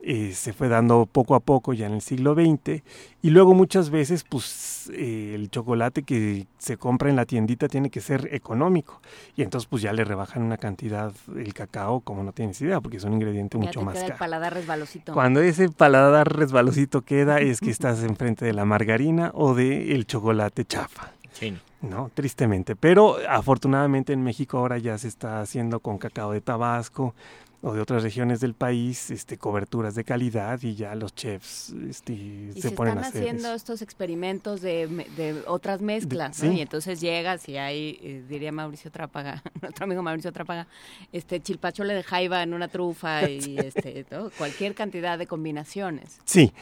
[0.00, 2.82] eh, se fue dando poco a poco ya en el siglo XX
[3.20, 7.90] y luego muchas veces pues eh, el chocolate que se compra en la tiendita tiene
[7.90, 9.00] que ser económico
[9.34, 12.98] y entonces pues ya le rebajan una cantidad el cacao como no tienes idea porque
[12.98, 14.16] es un ingrediente mucho más caro.
[14.18, 15.12] paladar resbalosito.
[15.12, 20.06] Cuando ese paladar resbalosito queda es que estás enfrente de la margarina o de el
[20.06, 21.12] chocolate chafa.
[21.32, 21.56] Sí.
[21.80, 22.10] ¿no?
[22.14, 22.76] Tristemente.
[22.76, 27.14] Pero afortunadamente en México ahora ya se está haciendo con cacao de Tabasco,
[27.60, 32.52] o de otras regiones del país este coberturas de calidad y ya los chefs este,
[32.56, 37.56] se, ponen a hacer haciendo estos experimentos de, de otras mezclas y entonces llegas y
[37.56, 40.68] hay eh, diría Mauricio Trápaga nuestro amigo Mauricio Trápaga
[41.12, 44.06] este chilpachole de jaiba en una trufa y este
[44.38, 46.20] cualquier cantidad de combinaciones.
[46.24, 46.52] Sí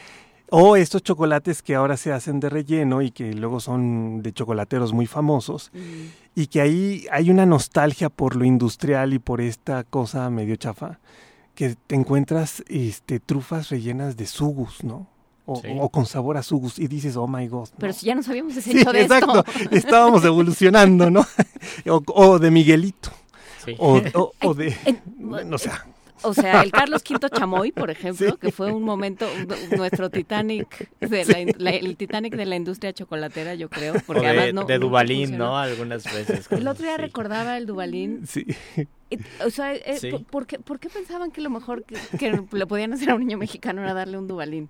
[0.49, 4.93] o estos chocolates que ahora se hacen de relleno y que luego son de chocolateros
[4.93, 5.71] muy famosos.
[6.35, 10.99] Y que ahí hay una nostalgia por lo industrial y por esta cosa medio chafa.
[11.55, 15.07] Que te encuentras este, trufas rellenas de sugus, ¿no?
[15.49, 17.69] O, con sabor a sugus y dices, oh my god.
[17.77, 19.45] Pero si ya no sabíamos ese sí, de exacto.
[19.71, 21.25] Estábamos evolucionando, ¿no?
[21.87, 23.11] o, de Miguelito.
[23.79, 24.01] O,
[24.41, 24.75] o, de.
[25.17, 25.71] no sé.
[26.23, 29.27] O sea, el Carlos V Chamoy, por ejemplo, que fue un momento,
[29.75, 33.95] nuestro Titanic, de la, el Titanic de la industria chocolatera, yo creo.
[34.05, 35.57] Porque de, además no, de Dubalín, ¿no?
[35.57, 36.47] Algunas veces.
[36.51, 38.25] El otro día recordaba el Dubalín.
[38.27, 38.45] Sí.
[39.45, 39.99] O sea, eh,
[40.29, 43.37] ¿por, qué, ¿por, qué, pensaban que lo mejor que, le podían hacer a un niño
[43.37, 44.67] mexicano era darle un Dubalín?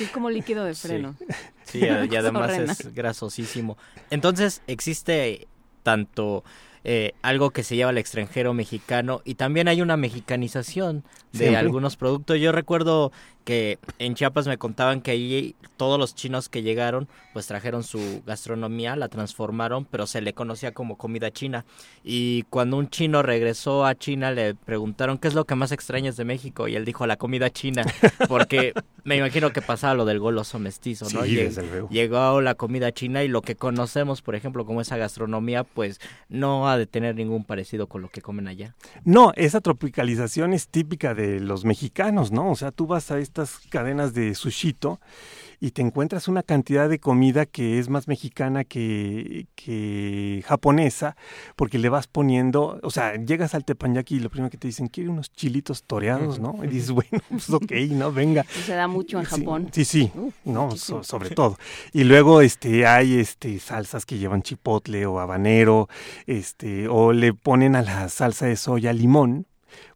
[0.00, 1.16] es como líquido de freno.
[1.64, 3.78] Sí, y además es grasosísimo.
[4.10, 5.46] Entonces, existe
[5.82, 6.44] tanto
[6.90, 11.56] eh, algo que se lleva al extranjero mexicano y también hay una mexicanización de Siempre.
[11.58, 12.38] algunos productos.
[12.40, 13.12] Yo recuerdo
[13.44, 18.22] que en Chiapas me contaban que ahí todos los chinos que llegaron pues trajeron su
[18.26, 21.64] gastronomía, la transformaron, pero se le conocía como comida china.
[22.02, 26.16] Y cuando un chino regresó a China le preguntaron qué es lo que más extrañas
[26.16, 27.84] de México y él dijo la comida china,
[28.28, 28.72] porque
[29.04, 31.22] me imagino que pasaba lo del goloso mestizo, ¿no?
[31.24, 31.88] Sí, Lleg- desde luego.
[31.90, 36.68] Llegó la comida china y lo que conocemos, por ejemplo, como esa gastronomía, pues no
[36.68, 38.74] ha de tener ningún parecido con lo que comen allá.
[39.04, 42.50] No, esa tropicalización es típica de los mexicanos, ¿no?
[42.50, 45.00] O sea, tú vas a estas cadenas de sushito
[45.60, 51.16] y te encuentras una cantidad de comida que es más mexicana que, que japonesa,
[51.56, 54.86] porque le vas poniendo, o sea, llegas al teppanyaki y lo primero que te dicen,
[54.86, 56.54] quiere unos chilitos toreados, ¿no?
[56.64, 58.12] Y dices, bueno, pues ok, ¿no?
[58.12, 58.42] Venga.
[58.42, 59.68] Eso se da mucho en Sí, Japón.
[59.72, 61.58] Sí, sí, Uh, no, so- sobre todo.
[61.92, 65.88] Y luego este hay este salsas que llevan chipotle o habanero,
[66.26, 69.46] este o le ponen a la salsa de soya limón,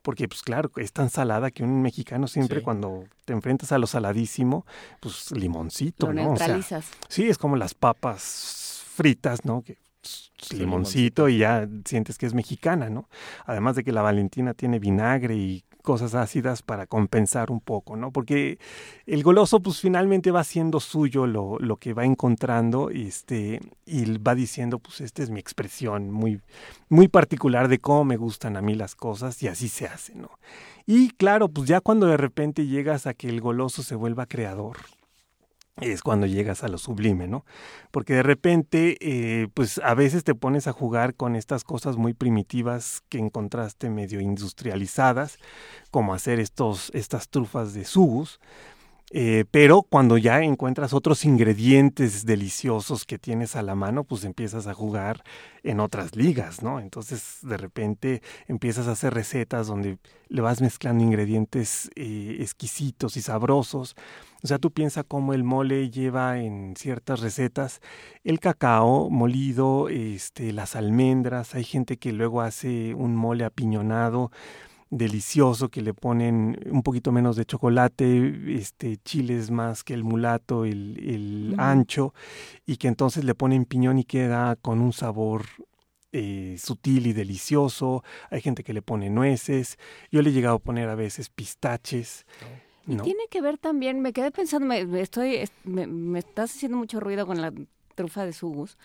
[0.02, 2.64] porque pues claro, es tan salada que un mexicano siempre Sí.
[2.64, 4.66] cuando te enfrentas a lo saladísimo,
[5.00, 6.32] pues limoncito, Lo ¿no?
[6.32, 6.86] O sea, neutralizas.
[7.08, 9.62] sí, es como las papas fritas, ¿no?
[9.62, 13.08] Que pues, limoncito y ya sientes que es mexicana, ¿no?
[13.46, 18.12] Además de que la Valentina tiene vinagre y cosas ácidas para compensar un poco, ¿no?
[18.12, 18.58] Porque
[19.06, 24.34] el goloso pues finalmente va haciendo suyo lo, lo que va encontrando este, y va
[24.34, 26.40] diciendo pues esta es mi expresión muy,
[26.88, 30.30] muy particular de cómo me gustan a mí las cosas y así se hace, ¿no?
[30.86, 34.78] Y claro, pues ya cuando de repente llegas a que el goloso se vuelva creador,
[35.80, 37.44] es cuando llegas a lo sublime, ¿no?
[37.90, 42.12] Porque de repente, eh, pues a veces te pones a jugar con estas cosas muy
[42.12, 45.38] primitivas que encontraste medio industrializadas,
[45.90, 48.38] como hacer estos, estas trufas de sugus,
[49.14, 54.66] eh, pero cuando ya encuentras otros ingredientes deliciosos que tienes a la mano, pues empiezas
[54.66, 55.22] a jugar
[55.62, 56.80] en otras ligas, ¿no?
[56.80, 59.98] Entonces de repente empiezas a hacer recetas donde
[60.28, 63.96] le vas mezclando ingredientes eh, exquisitos y sabrosos.
[64.42, 67.80] O sea, tú piensas cómo el mole lleva en ciertas recetas
[68.24, 71.54] el cacao molido, este, las almendras.
[71.54, 74.30] Hay gente que luego hace un mole apiñonado
[74.96, 80.64] delicioso que le ponen un poquito menos de chocolate, este chiles más que el mulato,
[80.66, 81.60] el, el Mm.
[81.60, 82.14] ancho,
[82.66, 85.46] y que entonces le ponen piñón y queda con un sabor
[86.12, 88.04] eh, sutil y delicioso.
[88.30, 89.78] Hay gente que le pone nueces.
[90.10, 92.26] Yo le he llegado a poner a veces pistaches.
[92.86, 93.02] Y ¿no?
[93.02, 96.76] tiene que ver también, me quedé pensando, me, me estoy, es- me, me estás haciendo
[96.76, 97.50] mucho ruido con la
[97.94, 98.76] trufa de sugus,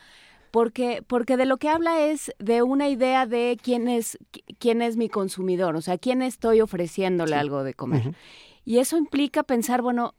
[0.57, 4.81] porque, porque de lo que habla es de una idea de quién es, qui- quién
[4.81, 7.37] es mi consumidor, o sea, quién estoy ofreciéndole Sí.
[7.37, 8.15] algo de comer.
[8.65, 10.15] Y eso implica pensar, bueno,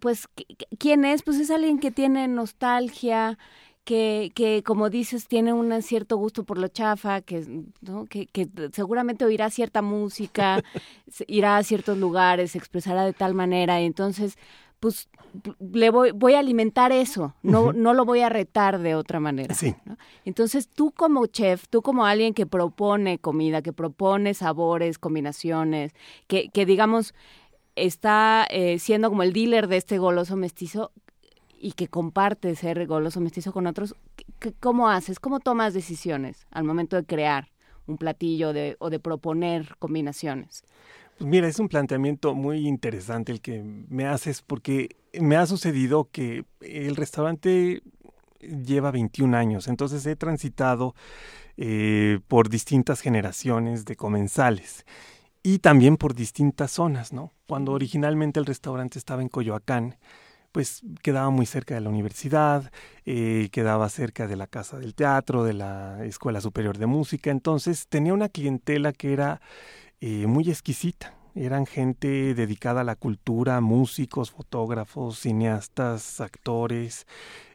[0.00, 1.22] pues, ¿qui- qui- ¿quién es?
[1.22, 3.36] Pues es alguien que tiene nostalgia,
[3.84, 7.44] que, que como dices, tiene un cierto gusto por lo chafa, que,
[7.82, 8.06] ¿no?
[8.06, 10.62] que, que seguramente oirá cierta música,
[11.26, 14.38] irá a ciertos lugares, se expresará de tal manera, y entonces,
[14.82, 15.08] pues,
[15.60, 19.54] le voy, voy a alimentar eso, no, no lo voy a retar de otra manera.
[19.54, 19.76] Sí.
[19.84, 19.96] ¿no?
[20.24, 25.92] Entonces, tú como chef, tú como alguien que propone comida, que propone sabores, combinaciones,
[26.26, 27.14] que, que digamos,
[27.76, 30.90] está eh, siendo como el dealer de este goloso mestizo
[31.60, 35.20] y que comparte ser goloso mestizo con otros, ¿qué- qué- ¿cómo haces?
[35.20, 37.52] ¿Cómo tomas decisiones al momento de crear
[37.86, 40.64] un platillo de, o de proponer combinaciones?
[41.22, 46.44] Mira, es un planteamiento muy interesante el que me haces porque me ha sucedido que
[46.60, 47.82] el restaurante
[48.40, 50.96] lleva 21 años, entonces he transitado
[51.56, 54.84] eh, por distintas generaciones de comensales
[55.44, 57.32] y también por distintas zonas, ¿no?
[57.46, 59.96] Cuando originalmente el restaurante estaba en Coyoacán,
[60.50, 62.72] pues quedaba muy cerca de la universidad,
[63.06, 67.86] eh, quedaba cerca de la casa del teatro, de la Escuela Superior de Música, entonces
[67.88, 69.40] tenía una clientela que era
[70.02, 71.14] eh, muy exquisita.
[71.36, 77.06] Eran gente dedicada a la cultura, músicos, fotógrafos, cineastas, actores,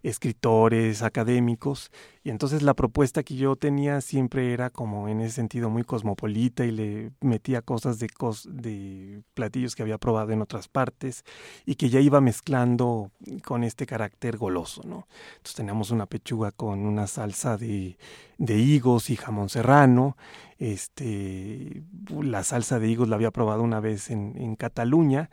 [0.03, 1.91] escritores, académicos.
[2.23, 6.65] Y entonces la propuesta que yo tenía siempre era como en ese sentido muy cosmopolita
[6.65, 8.07] y le metía cosas de,
[8.45, 11.23] de platillos que había probado en otras partes
[11.65, 13.11] y que ya iba mezclando
[13.45, 15.07] con este carácter goloso, ¿no?
[15.37, 17.97] Entonces teníamos una pechuga con una salsa de,
[18.37, 20.17] de higos y jamón serrano.
[20.59, 25.29] Este, la salsa de higos la había probado una vez en, en Cataluña.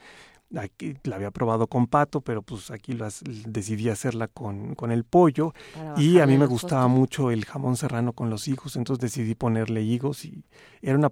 [0.58, 5.04] Aquí la había probado con pato, pero pues aquí las, decidí hacerla con, con el
[5.04, 5.52] pollo.
[5.96, 6.98] Y a mí me gustaba costos.
[6.98, 10.44] mucho el jamón serrano con los higos, entonces decidí ponerle higos y
[10.82, 11.10] era una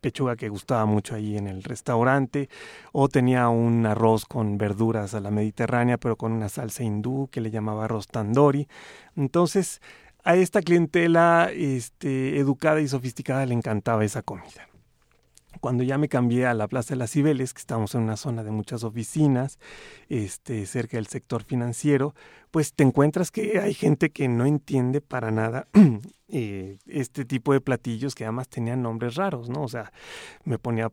[0.00, 2.48] pechuga que gustaba mucho ahí en el restaurante.
[2.92, 7.40] O tenía un arroz con verduras a la mediterránea, pero con una salsa hindú que
[7.40, 8.68] le llamaba arroz tandoori.
[9.16, 9.80] Entonces,
[10.24, 14.71] a esta clientela este, educada y sofisticada le encantaba esa comida
[15.62, 18.42] cuando ya me cambié a la Plaza de las Cibeles, que estamos en una zona
[18.42, 19.60] de muchas oficinas,
[20.08, 22.16] este, cerca del sector financiero,
[22.50, 25.68] pues te encuentras que hay gente que no entiende para nada
[26.28, 29.62] eh, este tipo de platillos que además tenían nombres raros, ¿no?
[29.62, 29.92] O sea,
[30.44, 30.90] me ponía,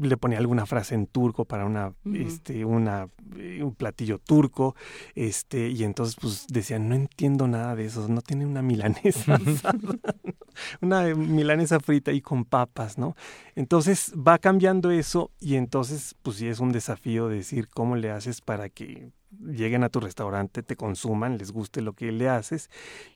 [0.00, 4.74] le ponía alguna frase en turco para una, este, una, eh, un platillo turco,
[5.14, 9.38] este, y entonces pues decían, no entiendo nada de eso, no tiene una milanesa
[10.80, 13.16] una milanesa frita y con papas, ¿no?
[13.54, 18.40] Entonces va cambiando eso y entonces pues sí es un desafío decir cómo le haces
[18.40, 22.70] para que lleguen a tu restaurante, te consuman, les guste lo que le haces.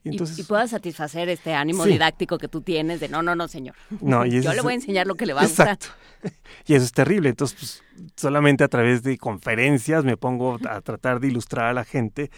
[0.05, 3.49] Y, entonces, y, puedas satisfacer este ánimo didáctico que tú tienes de no, no, no,
[3.49, 3.75] señor.
[4.01, 5.79] No, Yo le voy a enseñar lo que le va a gustar.
[6.67, 7.31] Y eso es terrible.
[7.31, 11.85] Entonces, pues, solamente a través de conferencias me pongo a tratar de ilustrar a la
[11.85, 12.31] gente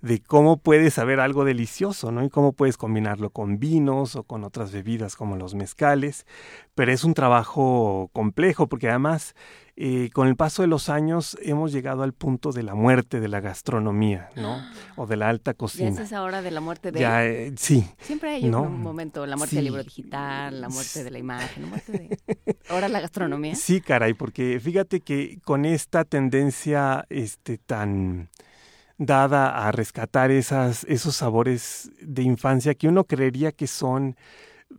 [0.00, 2.24] de cómo puedes saber algo delicioso, ¿no?
[2.24, 6.26] Y cómo puedes combinarlo con vinos o con otras bebidas como los mezcales.
[6.74, 9.36] Pero es un trabajo complejo porque además
[9.80, 13.28] eh, con el paso de los años hemos llegado al punto de la muerte de
[13.28, 14.60] la gastronomía, ¿no?
[14.96, 15.90] O de la alta cocina.
[15.90, 16.98] Ya es esa hora de la muerte de...
[16.98, 17.88] Ya, eh, sí.
[18.00, 21.68] Siempre hay un momento, la muerte del libro digital, la muerte de la imagen, la
[21.68, 22.56] muerte de...
[22.68, 23.54] Ahora la gastronomía.
[23.54, 28.30] Sí, caray, porque fíjate que con esta tendencia este, tan
[28.96, 34.16] dada a rescatar esas, esos sabores de infancia que uno creería que son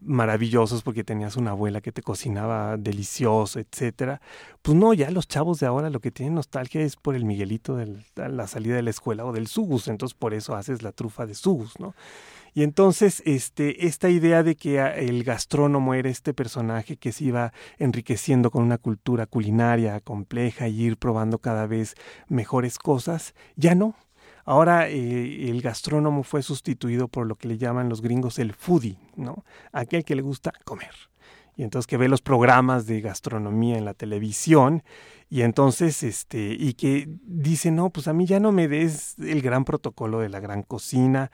[0.02, 4.22] maravillosos porque tenías una abuela que te cocinaba delicioso, etcétera.
[4.62, 7.76] Pues no, ya los chavos de ahora lo que tienen nostalgia es por el Miguelito
[7.76, 11.26] de la salida de la escuela o del Sugus, entonces por eso haces la trufa
[11.26, 11.96] de Sugus, ¿no?
[12.54, 17.54] Y entonces, este, esta idea de que el gastrónomo era este personaje que se iba
[17.78, 21.96] enriqueciendo con una cultura culinaria compleja y ir probando cada vez
[22.28, 23.96] mejores cosas, ya no,
[24.46, 28.98] Ahora eh, el gastrónomo fue sustituido por lo que le llaman los gringos el foodie,
[29.16, 29.44] ¿no?
[29.72, 30.94] Aquel que le gusta comer.
[31.56, 34.82] Y entonces que ve los programas de gastronomía en la televisión
[35.30, 39.42] y entonces este y que dice, "No, pues a mí ya no me des el
[39.42, 41.32] gran protocolo de la gran cocina,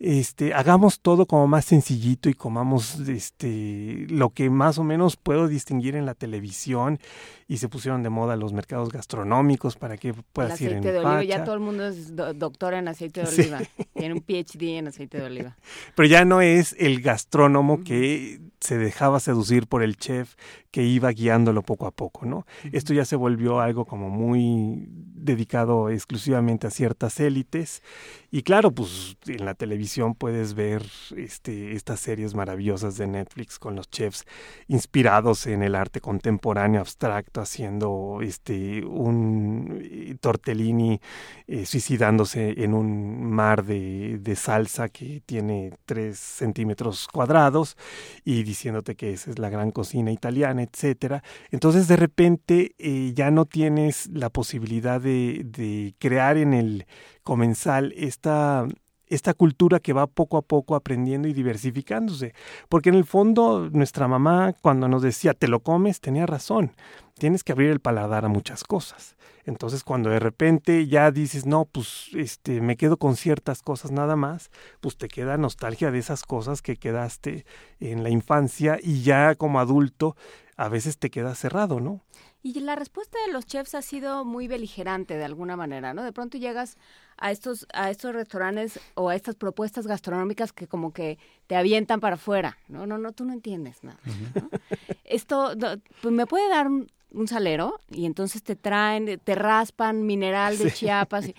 [0.00, 5.48] este, hagamos todo como más sencillito y comamos este, lo que más o menos puedo
[5.48, 7.00] distinguir en la televisión
[7.48, 11.24] y se pusieron de moda los mercados gastronómicos para que puedas ir en de oliva,
[11.24, 13.60] ya todo el mundo es doctor en aceite de oliva,
[13.94, 15.56] tiene un PhD en aceite de oliva.
[15.96, 20.34] Pero ya no es el gastrónomo que se dejaba seducir por el chef
[20.70, 22.46] que iba guiándolo poco a poco, ¿no?
[22.72, 27.82] Esto ya se volvió algo como muy dedicado exclusivamente a ciertas élites.
[28.30, 30.84] Y claro, pues en la televisión puedes ver
[31.16, 34.24] este, estas series maravillosas de Netflix con los chefs
[34.66, 41.00] inspirados en el arte contemporáneo abstracto, haciendo este, un eh, tortellini
[41.46, 47.76] eh, suicidándose en un mar de, de, salsa que tiene tres centímetros cuadrados.
[48.24, 51.22] Y diciéndote que esa es la gran cocina italiana, etcétera.
[51.50, 56.86] Entonces de repente eh, ya no tienes la posibilidad de, de crear en el
[57.22, 58.66] comensal esta,
[59.08, 62.34] esta cultura que va poco a poco aprendiendo y diversificándose.
[62.68, 66.72] Porque en el fondo nuestra mamá cuando nos decía te lo comes tenía razón.
[67.18, 69.16] Tienes que abrir el paladar a muchas cosas.
[69.44, 74.14] Entonces cuando de repente ya dices, no, pues este, me quedo con ciertas cosas nada
[74.14, 74.50] más,
[74.80, 77.46] pues te queda nostalgia de esas cosas que quedaste
[77.80, 80.16] en la infancia y ya como adulto
[80.58, 82.02] a veces te queda cerrado, ¿no?
[82.42, 86.04] Y la respuesta de los chefs ha sido muy beligerante de alguna manera, ¿no?
[86.04, 86.76] De pronto llegas
[87.16, 91.18] a estos a estos restaurantes o a estas propuestas gastronómicas que como que
[91.48, 92.56] te avientan para afuera.
[92.68, 93.98] No, no, no, tú no entiendes nada.
[95.04, 95.52] Esto
[96.00, 96.88] pues me puede dar un,
[97.26, 101.28] salero y entonces te traen, te raspan mineral de Chiapas.
[101.28, 101.34] Y,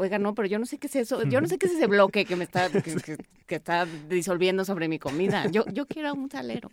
[0.00, 1.86] oiga, no, pero yo no sé qué es eso, yo no sé qué es ese
[1.86, 3.16] bloque que me está, que,
[3.48, 5.46] está disolviendo sobre mi comida.
[5.50, 6.70] Yo, yo quiero un salero.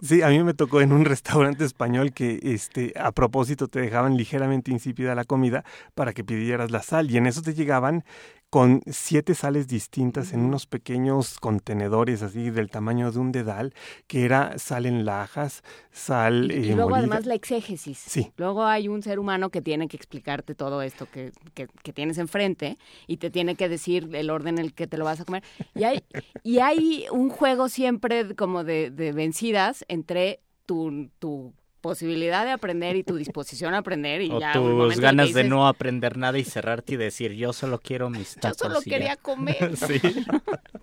[0.00, 4.16] Sí, a mí me tocó en un restaurante español que este, a propósito te dejaban
[4.16, 5.64] ligeramente insípida la comida
[5.94, 8.04] para que pidieras la sal y en eso te llegaban
[8.50, 13.74] con siete sales distintas en unos pequeños contenedores así del tamaño de un dedal,
[14.06, 16.50] que era sal en lajas, sal...
[16.50, 17.98] Y, y luego además la exégesis.
[17.98, 18.32] Sí.
[18.36, 22.16] Luego hay un ser humano que tiene que explicarte todo esto que, que, que, tienes
[22.18, 25.24] enfrente y te tiene que decir el orden en el que te lo vas a
[25.24, 25.42] comer.
[25.74, 26.02] Y hay,
[26.42, 32.96] y hay un juego siempre como de, de vencidas entre tu, tu posibilidad de aprender
[32.96, 36.44] y tu disposición a aprender y o ya tus ganas de no aprender nada y
[36.44, 40.00] cerrarte y decir yo solo quiero mis tacos yo solo quería comer sí.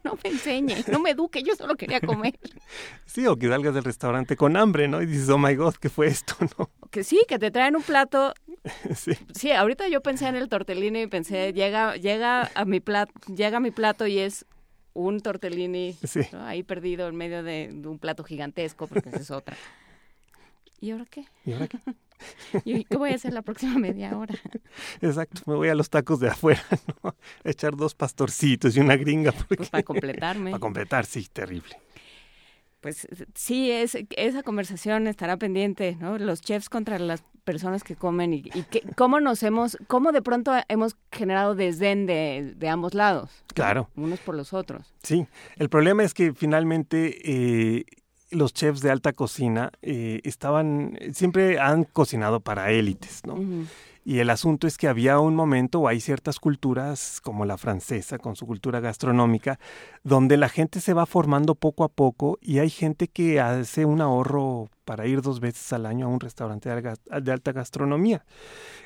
[0.04, 2.40] no me enseñe no me eduque yo solo quería comer
[3.06, 5.90] sí o que salgas del restaurante con hambre no y dices oh my god qué
[5.90, 8.34] fue esto no que sí que te traen un plato
[8.96, 9.12] sí.
[9.34, 13.58] sí ahorita yo pensé en el tortellini y pensé llega llega a mi plato llega
[13.58, 14.46] a mi plato y es
[14.94, 16.22] un tortellini Sí.
[16.32, 16.46] ¿no?
[16.46, 19.58] ahí perdido en medio de, de un plato gigantesco, porque esa es otra.
[20.80, 21.26] ¿Y ahora qué?
[21.46, 21.80] ¿Y ahora qué?
[22.66, 24.36] ¿Y qué voy a hacer la próxima media hora?
[25.02, 26.62] Exacto, me voy a los tacos de afuera,
[27.04, 27.10] ¿no?
[27.10, 29.32] A echar dos pastorcitos y una gringa.
[29.32, 29.58] Porque...
[29.58, 30.52] Pues para completarme.
[30.52, 31.78] Para completar, sí, terrible.
[32.82, 36.20] Pues sí, es, esa conversación estará pendiente, ¿no?
[36.20, 40.22] Los chefs contra las personas que comen y, y que, cómo nos hemos, cómo de
[40.22, 43.32] pronto hemos generado desdén de, de ambos lados.
[43.56, 43.90] Claro.
[43.96, 44.94] Unos por los otros.
[45.02, 47.86] Sí, el problema es que finalmente eh,
[48.32, 53.38] los chefs de alta cocina eh, estaban, siempre han cocinado para élites, ¿no?
[54.08, 58.20] Y el asunto es que había un momento, o hay ciertas culturas, como la francesa,
[58.20, 59.60] con su cultura gastronómica,
[60.04, 64.02] donde la gente se va formando poco a poco y hay gente que hace un
[64.02, 68.24] ahorro para ir dos veces al año a un restaurante de alta gastronomía.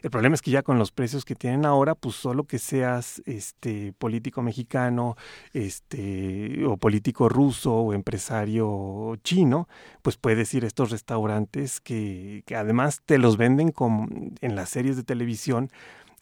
[0.01, 3.21] El problema es que ya con los precios que tienen ahora, pues solo que seas
[3.25, 5.17] este político mexicano,
[5.53, 9.67] este o político ruso o empresario chino,
[10.01, 14.07] pues puedes ir a estos restaurantes que, que además te los venden como
[14.41, 15.69] en las series de televisión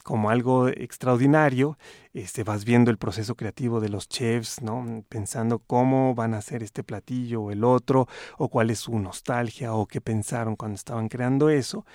[0.08, 1.78] como algo extraordinario,
[2.14, 5.04] este, vas viendo el proceso creativo de los chefs, ¿no?
[5.10, 9.74] Pensando cómo van a hacer este platillo o el otro, o cuál es su nostalgia,
[9.74, 11.86] o qué pensaron cuando estaban creando eso.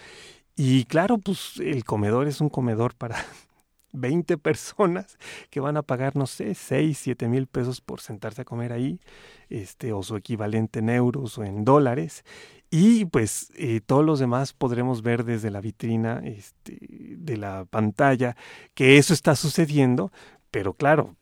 [0.55, 3.17] Y claro, pues el comedor es un comedor para
[3.93, 5.17] 20 personas
[5.49, 9.01] que van a pagar, no sé, 6, 7 mil pesos por sentarse a comer ahí,
[9.49, 12.25] este, o su equivalente en euros o en dólares.
[12.75, 18.35] Y pues eh, todos los demás podremos ver desde la vitrina este, de la pantalla
[18.73, 20.11] que eso está sucediendo,
[20.51, 21.15] pero claro,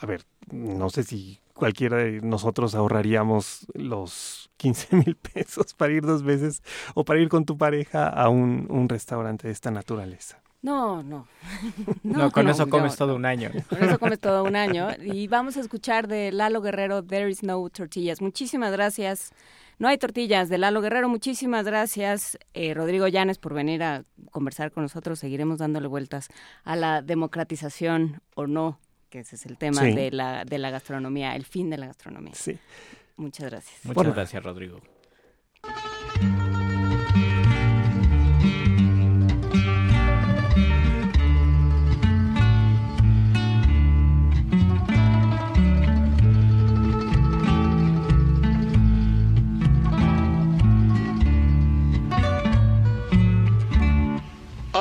[0.00, 6.04] a ver, no sé si cualquiera de nosotros ahorraríamos los 15 mil pesos para ir
[6.04, 6.60] dos veces
[6.94, 10.42] o para ir con tu pareja a un, un restaurante de esta naturaleza.
[10.60, 11.28] No, no.
[12.02, 13.52] No, con eso no, comes todo un año.
[13.68, 14.88] Con eso comes todo un año.
[15.00, 18.20] Y vamos a escuchar de Lalo Guerrero, There is no tortillas.
[18.20, 19.32] Muchísimas gracias.
[19.78, 21.08] No hay tortillas de Lalo Guerrero.
[21.08, 25.18] Muchísimas gracias, eh, Rodrigo Llanes, por venir a conversar con nosotros.
[25.18, 26.28] Seguiremos dándole vueltas
[26.64, 29.92] a la democratización o no, que ese es el tema Sí.
[29.92, 32.34] de, la, de la gastronomía, el fin de la gastronomía.
[32.34, 32.58] Sí.
[33.16, 33.78] Muchas gracias.
[33.84, 34.12] Muchas Bueno.
[34.14, 34.80] gracias, Rodrigo.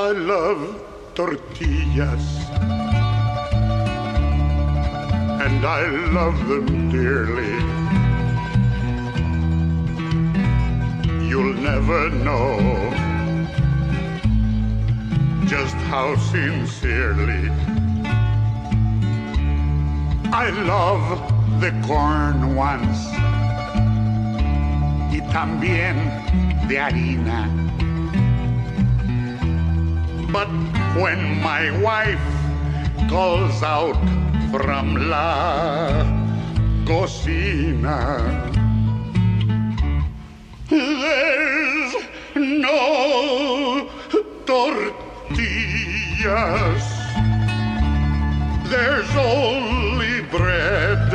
[0.06, 0.62] I love
[1.16, 2.28] tortillas
[5.42, 5.82] and I
[6.14, 7.56] love them dearly.
[11.28, 12.60] You'll never know
[15.48, 17.50] just how sincerely
[20.32, 21.04] I love
[21.62, 23.00] the corn ones
[25.12, 25.98] y también
[26.68, 27.50] de harina.
[30.36, 30.52] But
[31.00, 32.20] when my wife
[33.10, 33.96] calls out
[34.52, 36.04] from la
[36.86, 38.20] cocina,
[40.70, 41.96] there's
[42.36, 43.90] no
[44.46, 44.96] tortillas.
[48.70, 51.12] There's only bread.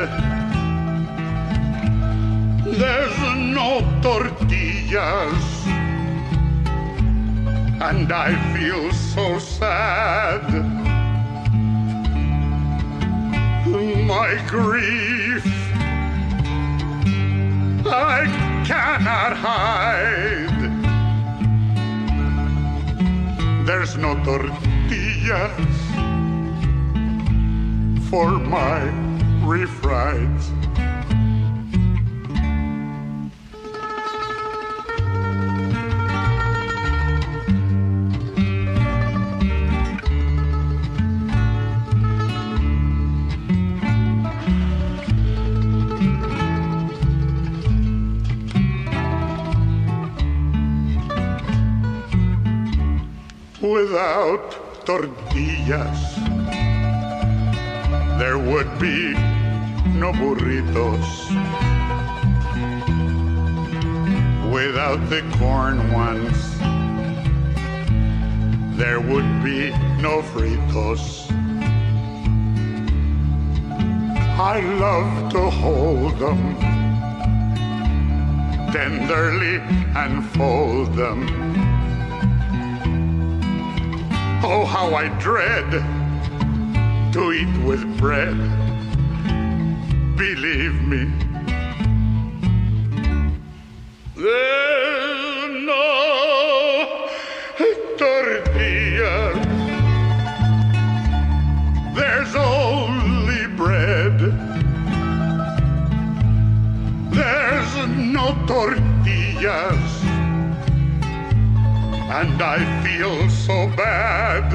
[2.65, 5.51] There's no tortillas
[7.81, 10.43] and I feel so sad.
[14.07, 15.47] My grief
[17.87, 18.27] I
[18.67, 20.61] cannot hide.
[23.67, 25.81] There's no tortillas
[28.11, 28.81] for my
[29.43, 30.51] refrieds.
[53.61, 56.17] Without tortillas,
[58.19, 59.13] there would be
[60.01, 61.29] no burritos.
[64.51, 66.59] Without the corn ones,
[68.79, 69.69] there would be
[70.01, 71.31] no fritos.
[74.41, 76.57] I love to hold them
[78.73, 79.57] tenderly
[79.95, 81.70] and fold them.
[84.43, 85.71] Oh, how I dread
[87.13, 88.61] to eat with bread
[90.21, 91.11] believe me.
[94.15, 95.87] There's no
[97.59, 99.33] ah, tortilla.
[101.95, 104.19] There's only bread.
[107.17, 110.00] There's no tortillas.
[112.13, 114.51] And I feel so bad.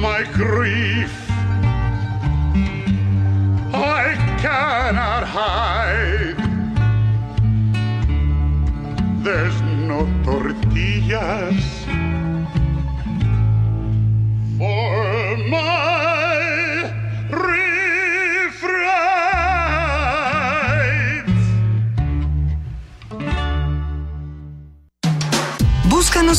[0.00, 1.14] My grief
[3.72, 6.36] I cannot hide.
[9.24, 11.75] There's no tortillas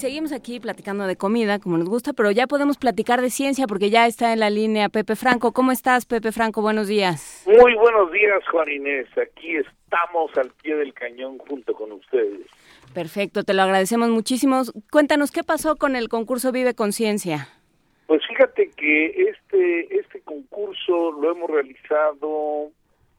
[0.00, 3.90] Seguimos aquí platicando de comida, como nos gusta, pero ya podemos platicar de ciencia porque
[3.90, 5.52] ya está en la línea Pepe Franco.
[5.52, 6.62] ¿Cómo estás, Pepe Franco?
[6.62, 7.44] Buenos días.
[7.46, 9.06] Muy buenos días, Juan Inés.
[9.18, 12.46] Aquí estamos al pie del cañón junto con ustedes.
[12.94, 14.62] Perfecto, te lo agradecemos muchísimo.
[14.90, 17.48] Cuéntanos, ¿qué pasó con el concurso Vive Conciencia?
[18.06, 22.70] Pues fíjate que este, este concurso lo hemos realizado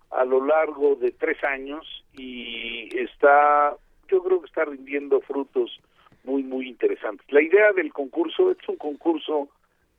[0.09, 3.77] a lo largo de tres años y está,
[4.09, 5.79] yo creo que está rindiendo frutos
[6.23, 7.25] muy, muy interesantes.
[7.31, 9.49] La idea del concurso es un concurso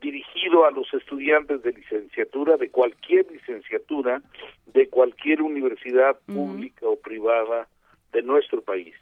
[0.00, 4.20] dirigido a los estudiantes de licenciatura, de cualquier licenciatura,
[4.66, 7.68] de cualquier universidad pública o privada
[8.12, 8.94] de nuestro país.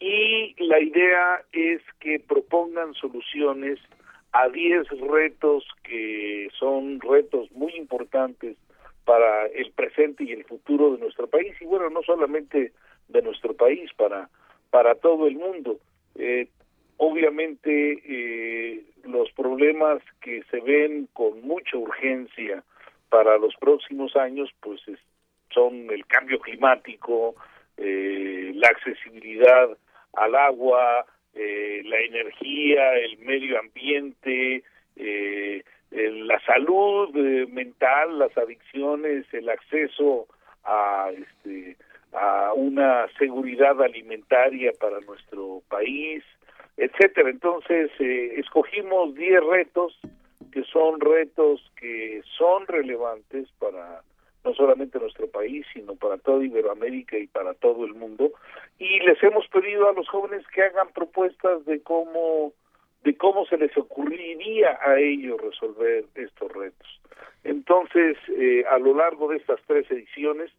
[0.00, 3.78] Y la idea es que propongan soluciones
[4.32, 8.56] a 10 retos que son retos muy importantes
[9.04, 12.72] para el presente y el futuro de nuestro país y bueno no solamente
[13.08, 14.28] de nuestro país para
[14.70, 15.78] para todo el mundo
[16.16, 16.48] eh,
[16.98, 22.62] obviamente eh, los problemas que se ven con mucha urgencia
[23.08, 24.98] para los próximos años pues es,
[25.50, 27.34] son el cambio climático
[27.76, 29.76] eh, la accesibilidad
[30.14, 34.64] al agua eh, la energía el medio ambiente
[35.90, 40.26] eh, la salud eh, mental, las adicciones, el acceso
[40.64, 41.76] a este
[42.12, 46.24] a una seguridad alimentaria para nuestro país,
[46.76, 47.30] etcétera.
[47.30, 49.98] Entonces, eh, escogimos 10 retos
[50.52, 54.02] que son retos que son relevantes para
[54.44, 58.30] no solamente nuestro país, sino para toda Iberoamérica y para todo el mundo.
[58.78, 62.52] Y les hemos pedido a los jóvenes que hagan propuestas de cómo
[63.02, 67.00] de cómo se les ocurriría a ellos resolver estos retos.
[67.44, 70.50] Entonces, eh, a lo largo de estas tres ediciones,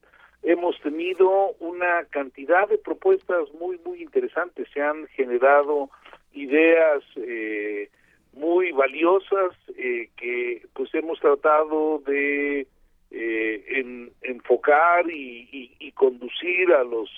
[0.43, 4.69] hemos tenido una cantidad de propuestas muy, muy interesantes.
[4.73, 5.89] Se han generado
[6.37, 7.89] ideas eh,
[8.37, 12.67] muy valiosas eh, que pues hemos tratado de
[13.11, 17.09] eh, en, enfocar y, y, y, conducir a los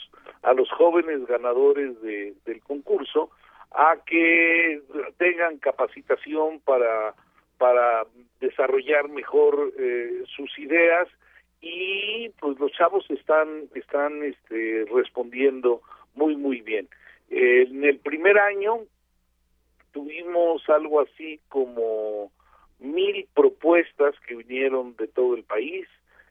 [0.43, 3.31] a los jóvenes ganadores de, del concurso
[3.71, 4.81] a que
[5.17, 7.15] tengan capacitación para
[7.57, 8.05] para
[8.39, 11.07] desarrollar mejor eh, sus ideas
[11.59, 15.81] y pues los chavos están están este respondiendo
[16.15, 16.87] muy muy bien.
[17.31, 18.85] En el primer año
[19.91, 22.31] tuvimos algo así como
[22.79, 25.87] mil propuestas que vinieron de todo el país.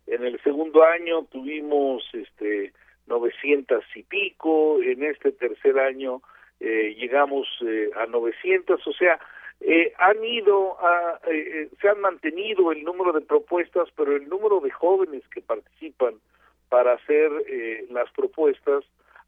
[0.07, 2.73] En el segundo año tuvimos este
[3.07, 4.83] 900 y pico.
[4.83, 6.23] En este tercer año
[6.61, 9.19] eh, llegamos eh, a 900, o sea,
[9.61, 14.61] eh, han ido, a, eh, se han mantenido el número de propuestas, pero el número
[14.61, 16.15] de jóvenes que participan
[16.69, 18.85] para hacer eh, las propuestas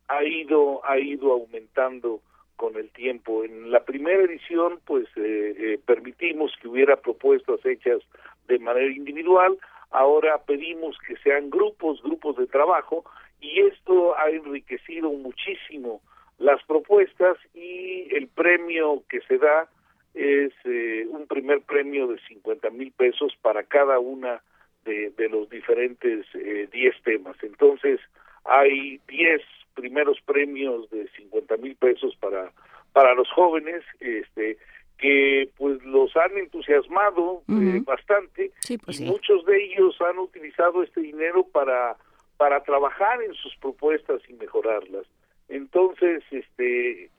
[0.09, 2.21] ha ido, ha ido aumentando
[2.61, 3.43] con el tiempo.
[3.43, 8.03] En la primera edición, pues eh, eh, permitimos que hubiera propuestas hechas
[8.49, 9.57] de manera individual,
[9.91, 13.03] ahora pedimos que sean grupos, grupos de trabajo,
[13.41, 16.03] y esto ha enriquecido muchísimo
[16.37, 19.67] las propuestas y el premio que se da
[20.13, 24.43] es eh, un primer premio de 50 mil pesos para cada una
[24.85, 27.37] de, de los diferentes 10 eh, temas.
[27.43, 28.01] Entonces,
[28.45, 29.41] hay 10
[29.75, 32.53] primeros premios de 50 mil pesos para,
[32.93, 34.59] para los jóvenes, este
[34.99, 37.79] que pues los han entusiasmado uh -huh.
[37.79, 39.11] eh, bastante sí, pues y sí.
[39.11, 41.97] muchos de ellos han utilizado este dinero para
[42.37, 45.07] para trabajar en sus propuestas y mejorarlas.
[45.49, 47.11] Entonces, este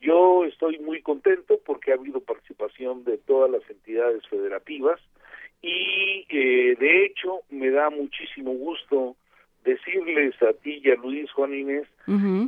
[0.00, 4.98] Yo estoy muy contento porque ha habido participación de todas las entidades federativas
[5.60, 9.16] y eh, de hecho me da muchísimo gusto
[9.64, 11.86] decirles a ti y a Luis Juan Inés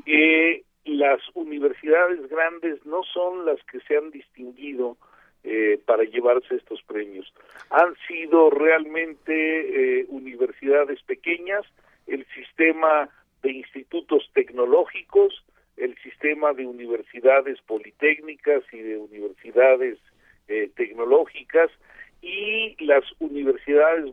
[0.05, 4.97] que las universidades grandes no son las que se han distinguido
[5.45, 7.33] eh, para llevarse estos premios.
[7.71, 11.65] Han sido realmente eh, universidades pequeñas,
[12.07, 13.09] el sistema
[13.43, 15.45] de institutos tecnológicos,
[15.77, 19.99] el sistema de universidades politécnicas y de universidades
[20.49, 21.71] eh, tecnológicas
[22.21, 24.13] y las universidades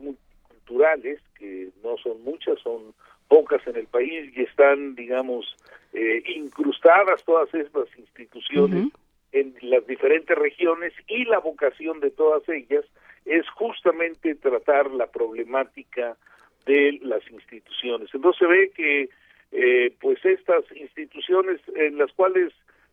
[0.70, 2.94] multiculturales, que no son muchas, son
[3.28, 5.56] pocas en el país y están, digamos,
[5.92, 8.88] eh, incrustadas todas estas instituciones
[9.32, 12.84] en las diferentes regiones y la vocación de todas ellas
[13.24, 16.16] es justamente tratar la problemática
[16.66, 18.08] de las instituciones.
[18.12, 19.08] Entonces se ve que
[19.52, 22.52] eh, pues estas instituciones en las cuales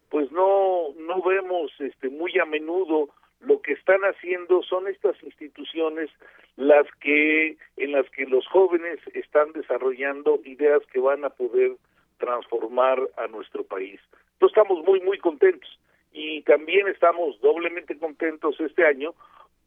[0.09, 3.09] pues no no vemos este muy a menudo
[3.41, 6.09] lo que están haciendo son estas instituciones
[6.55, 11.73] las que en las que los jóvenes están desarrollando ideas que van a poder
[12.17, 13.99] transformar a nuestro país.
[14.33, 15.79] Entonces estamos muy muy contentos
[16.11, 19.13] y también estamos doblemente contentos este año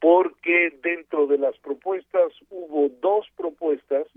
[0.01, 4.07] porque dentro de las propuestas hubo dos propuestas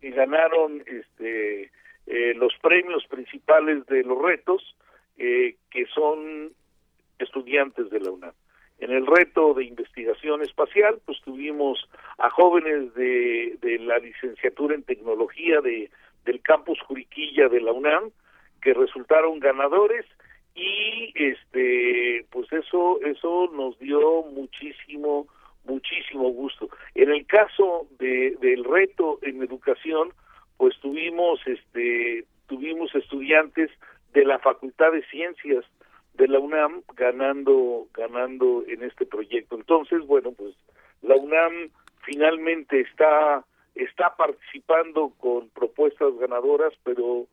[0.00, 1.70] que ganaron este
[2.06, 4.76] eh, los premios principales de los retos
[5.16, 6.50] eh, que son
[7.18, 8.32] estudiantes de la UNAM.
[8.80, 14.82] En el reto de investigación espacial, pues tuvimos a jóvenes de, de la licenciatura en
[14.82, 15.90] tecnología de,
[16.24, 18.10] del campus Juriquilla de la UNAM
[18.60, 20.06] que resultaron ganadores
[20.54, 25.26] y este pues eso eso nos dio muchísimo
[25.64, 26.68] muchísimo gusto.
[26.94, 30.12] En el caso de del reto en educación
[30.56, 33.70] pues tuvimos este tuvimos estudiantes
[34.12, 35.64] de la Facultad de Ciencias
[36.20, 39.56] de la UNAM ganando ganando en este proyecto.
[39.56, 40.54] Entonces bueno pues
[41.02, 41.70] la UNAM
[42.04, 43.44] finalmente está
[43.74, 47.26] está participando con propuestas ganadoras pero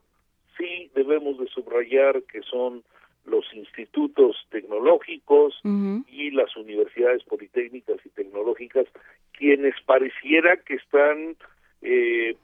[0.57, 2.83] sí debemos de subrayar que son
[3.25, 5.59] los institutos tecnológicos
[6.07, 8.85] y las universidades politécnicas y tecnológicas
[9.33, 11.35] quienes pareciera que están
[11.81, 12.37] eh,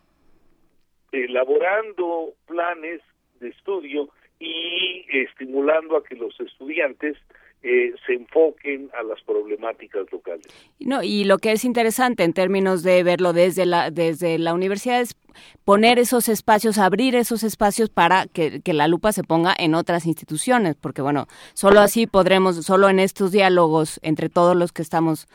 [1.14, 3.00] elaborando planes
[3.40, 4.10] de estudio
[4.44, 7.18] y estimulando a que los estudiantes
[7.66, 10.46] eh, se enfoquen a las problemáticas locales.
[10.82, 15.00] No, y lo que es interesante en términos de verlo desde la, desde la universidad
[15.00, 15.16] es
[15.64, 20.06] poner esos espacios, abrir esos espacios para que, que, la lupa se ponga en otras
[20.06, 25.28] instituciones, porque bueno, solo así podremos, solo en estos diálogos entre todos los que estamos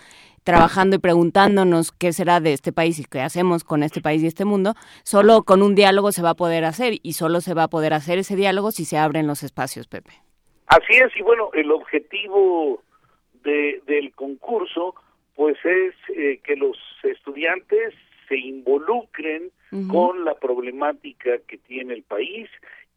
[0.48, 4.28] trabajando y preguntándonos qué será de este país y qué hacemos con este país y
[4.28, 4.72] este mundo,
[5.02, 7.92] solo con un diálogo se va a poder hacer y solo se va a poder
[7.92, 10.12] hacer ese diálogo si se abren los espacios, Pepe.
[10.68, 12.82] Así es, y bueno, el objetivo
[13.44, 14.94] de, del concurso
[15.36, 17.92] pues es eh, que los estudiantes
[18.26, 19.50] se involucren
[19.90, 22.48] con la problemática que tiene el país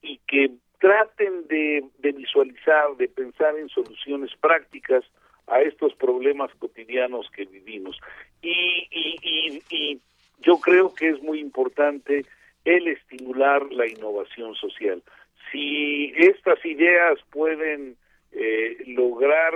[0.02, 5.04] y que traten de, de visualizar, de pensar en soluciones prácticas
[5.52, 8.00] a estos problemas cotidianos que vivimos.
[8.42, 10.02] Y, y, y, y
[10.42, 12.26] yo creo que es muy importante
[12.66, 15.04] el estimular la innovación social
[15.52, 17.98] si estas ideas pueden
[18.32, 19.54] eh, lograr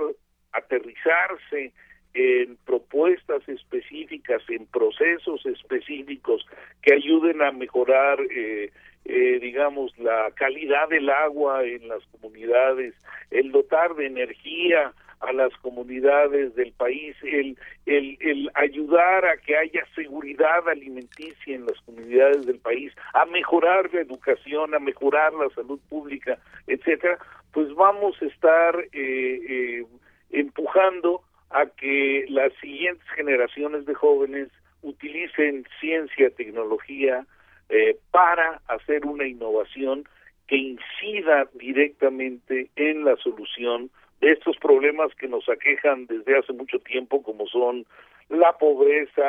[0.52, 1.72] aterrizarse
[2.14, 6.46] en propuestas específicas, en procesos específicos
[6.82, 8.72] que ayuden a mejorar, eh,
[9.06, 12.94] eh, digamos, la calidad del agua en las comunidades,
[13.32, 19.58] el dotar de energía a las comunidades del país, el, el, el ayudar a que
[19.58, 25.50] haya seguridad alimenticia en las comunidades del país, a mejorar la educación, a mejorar la
[25.50, 26.38] salud pública,
[26.68, 27.18] etcétera,
[27.52, 29.86] pues vamos a estar eh, eh,
[30.32, 34.50] empujando a que las siguientes generaciones de jóvenes
[34.82, 37.26] utilicen ciencia, tecnología
[37.70, 40.04] eh, para hacer una innovación
[40.48, 43.90] que incida directamente en la solución
[44.22, 47.86] estos problemas que nos aquejan desde hace mucho tiempo, como son
[48.30, 49.22] la pobreza,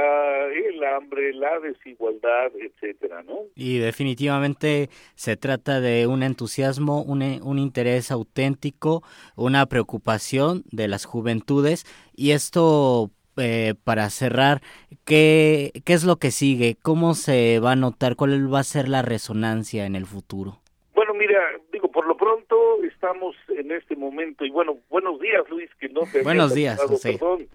[0.49, 3.41] el hambre, la desigualdad, etcétera, ¿no?
[3.55, 9.03] Y definitivamente se trata de un entusiasmo, un, un interés auténtico,
[9.37, 11.85] una preocupación de las juventudes
[12.15, 14.63] y esto eh, para cerrar,
[15.05, 16.77] ¿qué, ¿qué es lo que sigue?
[16.83, 18.17] ¿Cómo se va a notar?
[18.17, 20.61] ¿Cuál va a ser la resonancia en el futuro?
[20.95, 21.39] Bueno, mira,
[21.71, 26.01] digo, por lo pronto estamos en este momento, y bueno, buenos días, Luis, que no
[26.13, 27.47] te Buenos días, perdón.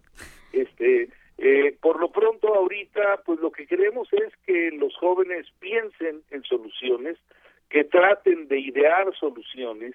[0.53, 6.21] Este, eh, por lo pronto, ahorita, pues lo que queremos es que los jóvenes piensen
[6.31, 7.17] en soluciones,
[7.69, 9.93] que traten de idear soluciones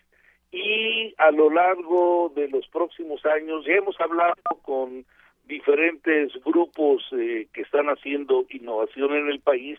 [0.52, 5.06] y a lo largo de los próximos años ya hemos hablado con
[5.46, 9.78] diferentes grupos eh, que están haciendo innovación en el país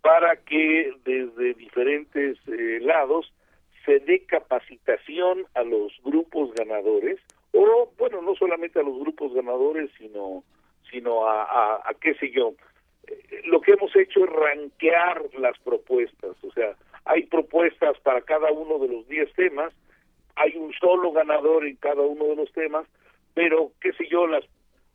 [0.00, 3.32] para que desde diferentes eh, lados
[3.88, 7.18] se dé capacitación a los grupos ganadores
[7.52, 10.44] o bueno no solamente a los grupos ganadores sino
[10.90, 12.52] sino a, a, qué sé yo.
[13.06, 16.76] Eh, lo que hemos hecho es ranquear las propuestas o sea
[17.06, 19.72] hay propuestas para cada uno de los 10 temas
[20.36, 22.86] hay un solo ganador en cada uno de los temas
[23.32, 24.44] pero qué sé yo las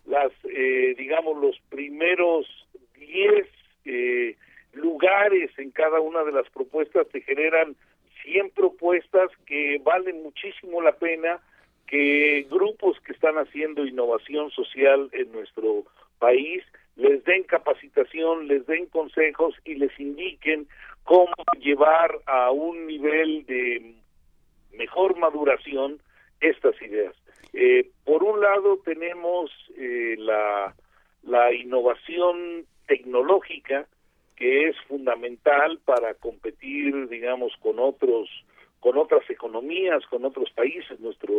[0.06, 2.46] las eh, digamos los primeros
[3.00, 3.48] 10
[3.86, 4.36] eh,
[4.74, 7.76] lugares en cada una de las propuestas te generan
[8.24, 11.42] 100 propuestas que valen muchísimo la pena
[11.88, 15.84] que grupos que están haciendo innovación social en nuestro
[16.20, 16.64] país
[16.96, 20.68] les den capacitación, les den consejos y les indiquen
[21.04, 23.96] cómo llevar a un nivel de
[24.74, 26.00] mejor maduración
[26.40, 27.16] estas ideas.
[27.54, 30.76] Eh, por un lado tenemos eh, la,
[31.24, 33.88] la innovación tecnológica
[34.44, 38.28] que es fundamental para competir, digamos, con otros
[38.82, 41.00] con otras economías, con otros países.
[41.00, 41.34] Nuestro,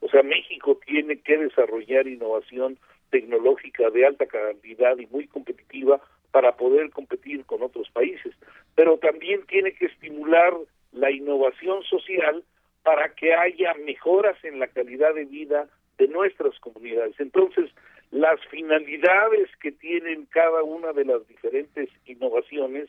[0.00, 2.76] o sea, México tiene que desarrollar innovación
[3.10, 6.00] tecnológica de alta calidad y muy competitiva
[6.32, 8.34] para poder competir con otros países,
[8.74, 10.52] pero también tiene que estimular
[10.90, 12.42] la innovación social
[12.82, 17.14] para que haya mejoras en la calidad de vida de nuestras comunidades.
[17.20, 17.70] Entonces,
[18.10, 22.88] las finalidades que tienen cada una de las diferentes innovaciones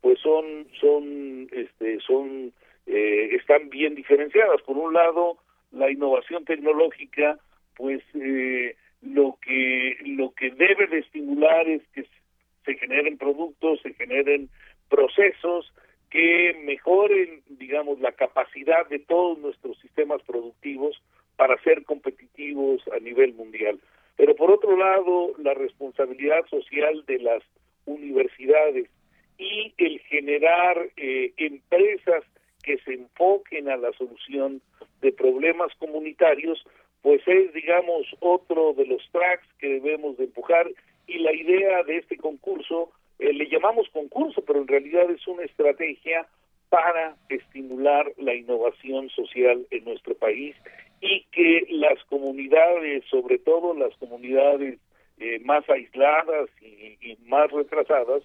[0.00, 2.52] pues son son este son
[2.86, 4.62] eh, están bien diferenciadas.
[4.62, 5.38] Por un lado
[5.72, 7.38] la innovación tecnológica
[7.76, 12.06] pues eh, lo que lo que debe de estimular es que
[12.64, 14.50] se generen productos se generen
[14.90, 15.72] procesos
[16.10, 21.00] que mejoren digamos la capacidad de todos nuestros sistemas productivos
[21.36, 23.78] para ser competitivos a nivel mundial
[24.18, 27.42] pero por otro lado, la responsabilidad social de las
[27.86, 28.90] universidades
[29.38, 32.24] y el generar eh, empresas
[32.64, 34.60] que se enfoquen a la solución
[35.00, 36.66] de problemas comunitarios,
[37.00, 40.68] pues es, digamos, otro de los tracks que debemos de empujar.
[41.06, 42.90] Y la idea de este concurso,
[43.20, 46.26] eh, le llamamos concurso, pero en realidad es una estrategia
[46.70, 50.56] para estimular la innovación social en nuestro país
[51.00, 54.78] y que las comunidades, sobre todo las comunidades
[55.18, 58.22] eh, más aisladas y, más retrasadas,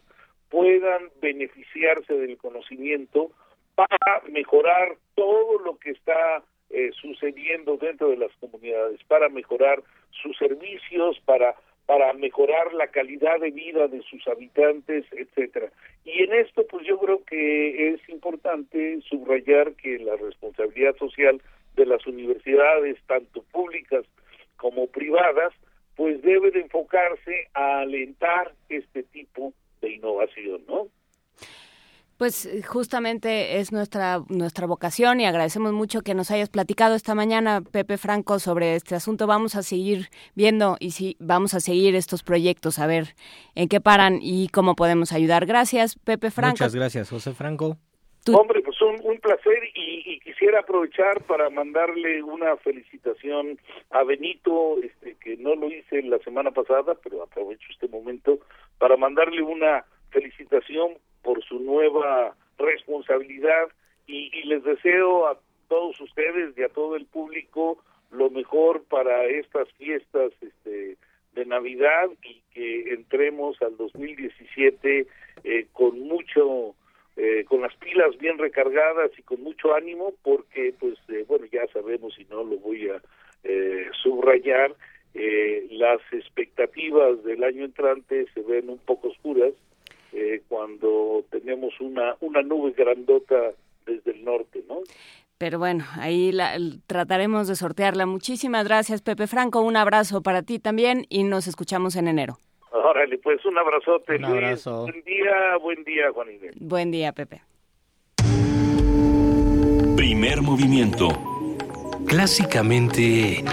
[0.49, 3.31] puedan beneficiarse del conocimiento
[3.75, 10.37] para mejorar todo lo que está eh, sucediendo dentro de las comunidades, para mejorar sus
[10.37, 11.55] servicios, para
[11.85, 15.69] para mejorar la calidad de vida de sus habitantes, etcétera.
[16.05, 21.41] Y en esto, pues yo creo que es importante subrayar que la responsabilidad social
[21.75, 24.05] de las universidades, tanto públicas
[24.57, 25.53] como privadas,
[25.95, 30.87] pues debe de enfocarse a alentar este tipo de innovación, ¿no?
[32.17, 37.15] Pues eh, justamente es nuestra nuestra vocación y agradecemos mucho que nos hayas platicado esta
[37.15, 39.27] mañana, Pepe Franco, sobre este asunto.
[39.27, 43.15] Vamos a seguir viendo y sí, vamos a seguir estos proyectos, a ver
[43.55, 45.45] en qué paran y cómo podemos ayudar.
[45.45, 46.53] Gracias, Pepe Franco.
[46.53, 47.77] Muchas gracias, José Franco.
[48.31, 53.59] Hombre, pues un, un placer y, quisiera aprovechar para mandarle una felicitación
[53.89, 58.39] a Benito, este, que no lo hice la semana pasada, pero aprovecho este momento
[58.77, 63.67] para mandarle una felicitación por su nueva responsabilidad
[64.07, 67.77] y, y les deseo a todos ustedes y a todo el público
[68.11, 70.97] lo mejor para estas fiestas este,
[71.33, 75.07] de Navidad y que entremos al 2017
[75.43, 76.75] eh, con mucho
[77.15, 81.67] eh, con las pilas bien recargadas y con mucho ánimo porque pues eh, bueno ya
[81.71, 83.01] sabemos y no lo voy a
[83.43, 84.75] eh, subrayar
[85.13, 89.53] eh, las expectativas del año entrante se ven un poco oscuras
[90.11, 93.51] eh, cuando tenemos una una nube grandota
[93.85, 94.79] desde el norte no
[95.37, 96.57] pero bueno, ahí la,
[96.87, 98.05] trataremos de sortearla.
[98.05, 99.59] Muchísimas gracias, Pepe Franco.
[99.59, 102.37] Un abrazo para ti también y nos escuchamos en enero.
[102.73, 104.15] Órale, pues un abrazote.
[104.15, 104.81] Un abrazo.
[104.81, 106.55] Buen día, buen día, Juan Inés.
[106.59, 107.41] Buen día, Pepe.
[109.95, 111.09] Primer movimiento.
[112.07, 113.43] Clásicamente...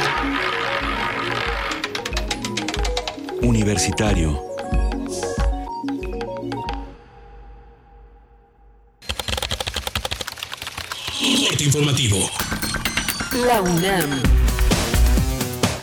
[3.43, 4.51] Universitario.
[11.71, 12.19] informativo.
[13.47, 14.40] La UNAM.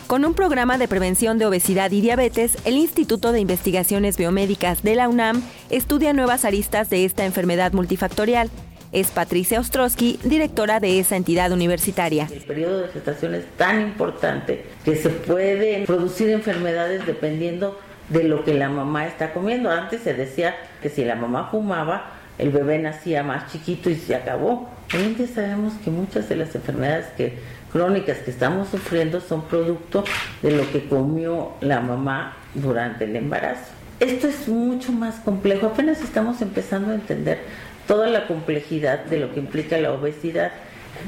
[0.08, 4.96] Con un programa de prevención de obesidad y diabetes, el Instituto de Investigaciones Biomédicas de
[4.96, 8.50] la UNAM estudia nuevas aristas de esta enfermedad multifactorial.
[8.94, 12.30] Es Patricia Ostrowski, directora de esa entidad universitaria.
[12.32, 17.78] El periodo de gestación es tan importante que se pueden producir enfermedades dependiendo
[18.08, 19.70] de lo que la mamá está comiendo.
[19.70, 24.16] Antes se decía que si la mamá fumaba, el bebé nacía más chiquito y se
[24.16, 24.70] acabó.
[24.94, 27.40] Hoy en día sabemos que muchas de las enfermedades que,
[27.72, 30.04] crónicas que estamos sufriendo son producto
[30.42, 33.72] de lo que comió la mamá durante el embarazo.
[34.00, 37.40] Esto es mucho más complejo, apenas estamos empezando a entender
[37.88, 40.52] toda la complejidad de lo que implica la obesidad.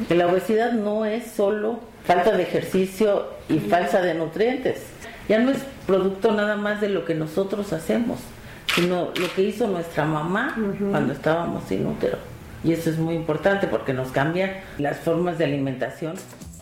[0.07, 4.83] Que la obesidad no es solo falta de ejercicio y falta de nutrientes,
[5.27, 8.17] ya no es producto nada más de lo que nosotros hacemos,
[8.73, 10.55] sino lo que hizo nuestra mamá
[10.89, 12.17] cuando estábamos sin útero.
[12.63, 16.15] Y eso es muy importante porque nos cambian las formas de alimentación.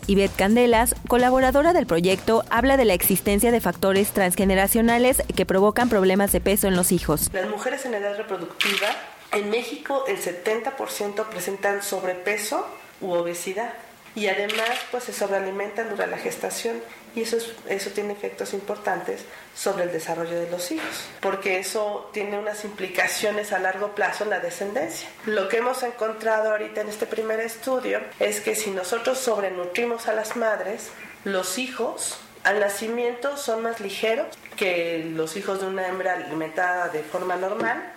[0.08, 6.32] Ivette Candelas, colaboradora del proyecto, habla de la existencia de factores transgeneracionales que provocan problemas
[6.32, 7.28] de peso en los hijos.
[7.34, 8.88] Las mujeres en edad reproductiva,
[9.32, 12.66] en México el 70% presentan sobrepeso
[13.02, 13.74] u obesidad
[14.14, 16.80] y además pues se sobrealimentan durante la gestación
[17.14, 17.38] y eso,
[17.68, 19.22] eso tiene efectos importantes
[19.54, 24.30] sobre el desarrollo de los hijos, porque eso tiene unas implicaciones a largo plazo en
[24.30, 25.08] la descendencia.
[25.26, 30.12] Lo que hemos encontrado ahorita en este primer estudio es que si nosotros sobrenutrimos a
[30.12, 30.90] las madres,
[31.24, 37.02] los hijos al nacimiento son más ligeros que los hijos de una hembra alimentada de
[37.02, 37.92] forma normal.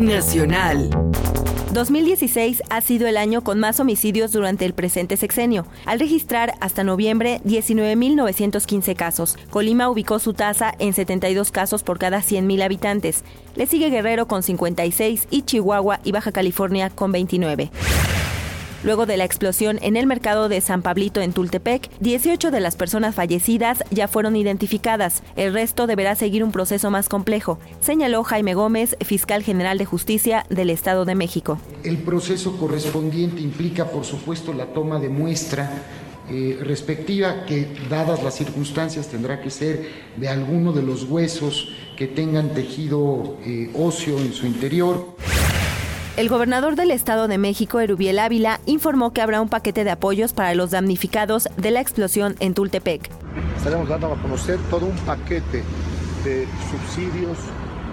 [0.00, 0.90] Nacional.
[1.72, 6.82] 2016 ha sido el año con más homicidios durante el presente sexenio, al registrar hasta
[6.82, 9.36] noviembre 19.915 casos.
[9.50, 13.22] Colima ubicó su tasa en 72 casos por cada 100.000 habitantes.
[13.54, 17.70] Le sigue Guerrero con 56 y Chihuahua y Baja California con 29.
[18.84, 22.76] Luego de la explosión en el mercado de San Pablito en Tultepec, 18 de las
[22.76, 25.24] personas fallecidas ya fueron identificadas.
[25.34, 30.46] El resto deberá seguir un proceso más complejo, señaló Jaime Gómez, fiscal general de justicia
[30.48, 31.58] del Estado de México.
[31.82, 35.70] El proceso correspondiente implica, por supuesto, la toma de muestra
[36.30, 42.06] eh, respectiva que, dadas las circunstancias, tendrá que ser de alguno de los huesos que
[42.06, 45.16] tengan tejido eh, óseo en su interior.
[46.18, 50.32] El gobernador del Estado de México, Erubiel Ávila, informó que habrá un paquete de apoyos
[50.32, 53.08] para los damnificados de la explosión en Tultepec.
[53.56, 55.62] Estaremos dando a conocer todo un paquete
[56.24, 57.38] de subsidios,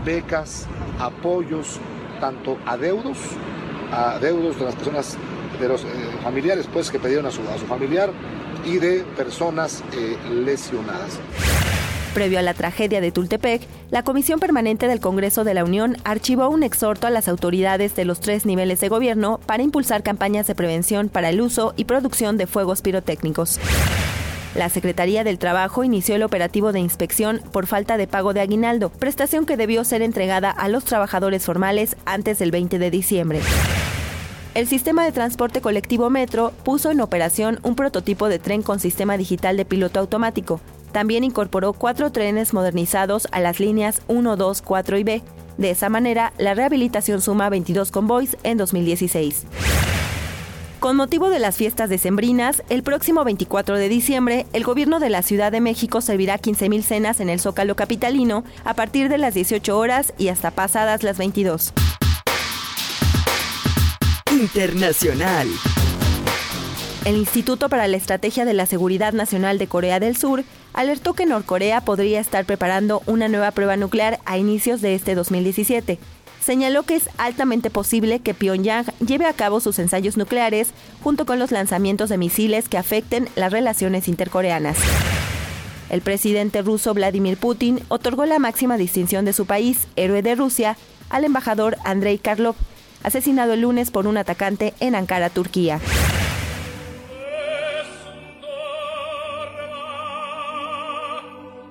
[0.03, 0.65] becas,
[0.97, 1.79] apoyos,
[2.19, 3.19] tanto a deudos,
[3.91, 5.17] a deudos de las personas,
[5.59, 5.87] de los eh,
[6.23, 8.09] familiares pues que pidieron a su, a su familiar
[8.65, 11.19] y de personas eh, lesionadas.
[12.15, 13.61] Previo a la tragedia de Tultepec,
[13.91, 18.05] la Comisión Permanente del Congreso de la Unión archivó un exhorto a las autoridades de
[18.05, 22.37] los tres niveles de gobierno para impulsar campañas de prevención para el uso y producción
[22.37, 23.59] de fuegos pirotécnicos.
[24.55, 28.91] La Secretaría del Trabajo inició el operativo de inspección por falta de pago de aguinaldo,
[28.91, 33.41] prestación que debió ser entregada a los trabajadores formales antes del 20 de diciembre.
[34.53, 39.17] El sistema de transporte colectivo Metro puso en operación un prototipo de tren con sistema
[39.17, 40.61] digital de piloto automático,
[40.95, 45.21] también incorporó cuatro trenes modernizados a las líneas 1, 2, 4 y B.
[45.57, 49.45] De esa manera, la rehabilitación suma 22 convoys en 2016.
[50.79, 55.21] Con motivo de las fiestas decembrinas, el próximo 24 de diciembre, el gobierno de la
[55.21, 59.77] Ciudad de México servirá 15.000 cenas en el Zócalo Capitalino a partir de las 18
[59.77, 61.73] horas y hasta pasadas las 22.
[64.31, 65.49] Internacional.
[67.03, 71.25] El Instituto para la Estrategia de la Seguridad Nacional de Corea del Sur alertó que
[71.25, 75.97] Norcorea podría estar preparando una nueva prueba nuclear a inicios de este 2017.
[76.41, 81.39] Señaló que es altamente posible que Pyongyang lleve a cabo sus ensayos nucleares junto con
[81.39, 84.77] los lanzamientos de misiles que afecten las relaciones intercoreanas.
[85.89, 90.77] El presidente ruso Vladimir Putin otorgó la máxima distinción de su país, héroe de Rusia,
[91.09, 92.55] al embajador Andrei Karlov,
[93.01, 95.79] asesinado el lunes por un atacante en Ankara, Turquía.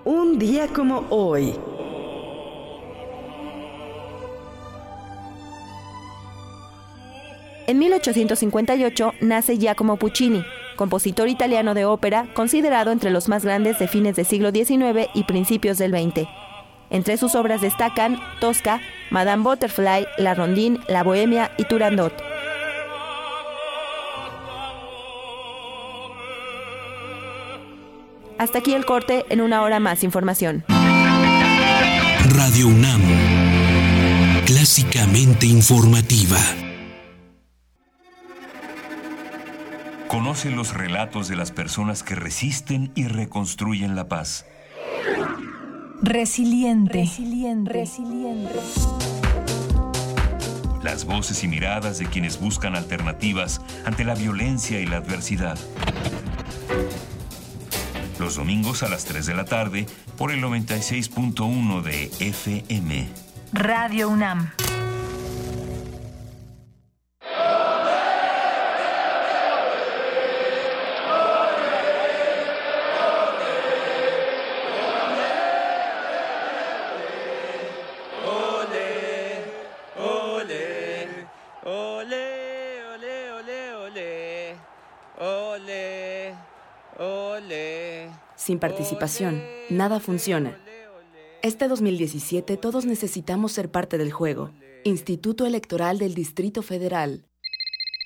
[0.06, 1.54] Un día como hoy.
[7.66, 10.44] En 1858 nace Giacomo Puccini,
[10.76, 15.24] compositor italiano de ópera considerado entre los más grandes de fines del siglo XIX y
[15.24, 16.28] principios del XX.
[16.90, 22.12] Entre sus obras destacan Tosca, Madame Butterfly, La Rondine, La Bohemia y Turandot.
[28.38, 30.64] Hasta aquí el corte, en una hora más información.
[32.30, 33.00] Radio UNAM,
[34.46, 36.38] clásicamente informativa.
[40.08, 44.46] Conoce los relatos de las personas que resisten y reconstruyen la paz.
[46.02, 46.92] Resiliente.
[46.92, 47.72] Resiliente.
[47.72, 48.60] Resiliente.
[50.82, 55.58] las voces y miradas de quienes buscan alternativas ante la violencia y la adversidad.
[58.24, 59.86] Los domingos a las 3 de la tarde
[60.16, 63.06] por el 96.1 de FM.
[63.52, 64.50] Radio UNAM.
[88.44, 90.58] Sin participación, nada funciona.
[91.40, 94.50] Este 2017 todos necesitamos ser parte del juego.
[94.84, 97.24] Instituto Electoral del Distrito Federal.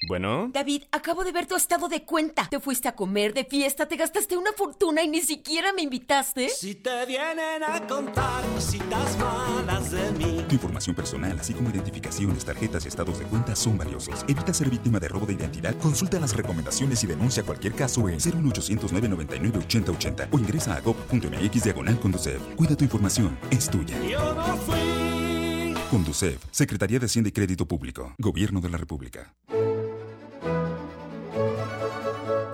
[0.06, 0.50] Bueno.
[0.52, 2.46] David, acabo de ver tu estado de cuenta.
[2.48, 6.48] Te fuiste a comer de fiesta, te gastaste una fortuna y ni siquiera me invitaste.
[6.50, 10.44] Si te vienen a contar cositas malas de mí.
[10.48, 14.24] Tu información personal, así como identificaciones, tarjetas y estados de cuenta son valiosos.
[14.28, 15.74] Evita ser víctima de robo de identidad.
[15.78, 21.64] Consulta las recomendaciones y denuncia cualquier caso en 01800 999 8080 o ingresa a gov.mx
[21.64, 22.40] diagonal Conducef.
[22.54, 23.96] Cuida tu información, es tuya.
[24.04, 25.08] Yo no fui.
[25.90, 29.34] Conducef, Secretaría de Hacienda y Crédito Público, Gobierno de la República.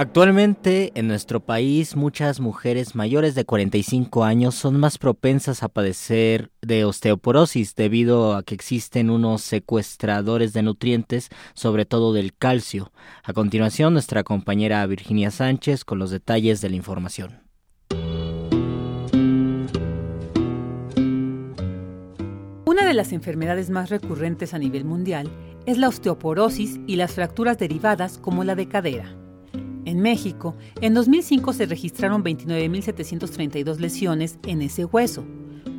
[0.00, 6.52] Actualmente en nuestro país muchas mujeres mayores de 45 años son más propensas a padecer
[6.62, 12.92] de osteoporosis debido a que existen unos secuestradores de nutrientes, sobre todo del calcio.
[13.24, 17.42] A continuación nuestra compañera Virginia Sánchez con los detalles de la información.
[22.66, 25.28] Una de las enfermedades más recurrentes a nivel mundial
[25.66, 29.27] es la osteoporosis y las fracturas derivadas como la de cadera.
[29.88, 35.24] En México, en 2005 se registraron 29.732 lesiones en ese hueso,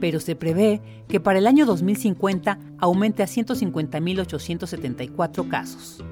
[0.01, 6.03] pero se prevé que para el año 2050 aumente a 150.874 casos.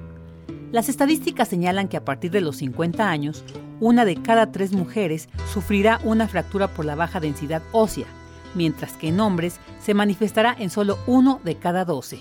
[0.71, 3.43] Las estadísticas señalan que a partir de los 50 años,
[3.79, 8.05] una de cada tres mujeres sufrirá una fractura por la baja densidad ósea,
[8.53, 12.19] mientras que en hombres se manifestará en solo uno de cada 12.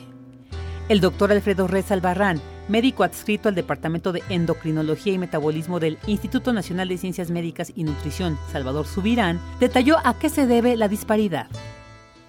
[0.88, 6.52] El doctor Alfredo Reza Albarrán, médico adscrito al Departamento de Endocrinología y Metabolismo del Instituto
[6.52, 11.46] Nacional de Ciencias Médicas y Nutrición, Salvador Subirán, detalló a qué se debe la disparidad.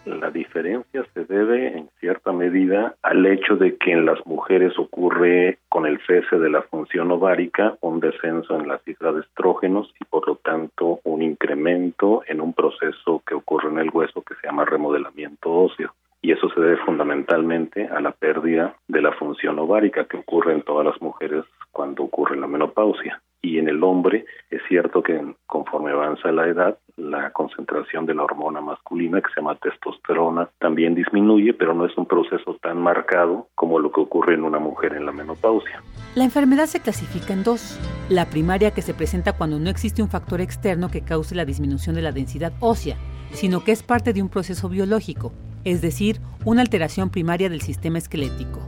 [0.05, 5.59] La diferencia se debe en cierta medida al hecho de que en las mujeres ocurre
[5.67, 10.05] con el cese de la función ovárica un descenso en la cifra de estrógenos y
[10.05, 14.47] por lo tanto un incremento en un proceso que ocurre en el hueso que se
[14.47, 20.05] llama remodelamiento óseo y eso se debe fundamentalmente a la pérdida de la función ovárica
[20.05, 23.21] que ocurre en todas las mujeres cuando ocurre la menopausia.
[23.41, 28.23] Y en el hombre es cierto que conforme avanza la edad, la concentración de la
[28.23, 33.47] hormona masculina que se llama testosterona también disminuye, pero no es un proceso tan marcado
[33.53, 35.83] como lo que ocurre en una mujer en la menopausia.
[36.15, 37.79] La enfermedad se clasifica en dos.
[38.09, 41.95] La primaria que se presenta cuando no existe un factor externo que cause la disminución
[41.95, 42.97] de la densidad ósea,
[43.31, 45.31] sino que es parte de un proceso biológico,
[45.67, 48.61] es decir, una alteración primaria del sistema esquelético.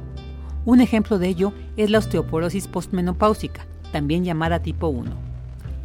[0.65, 3.61] Un ejemplo de ello es la osteoporosis postmenopáusica,
[3.93, 5.09] también llamada tipo 1.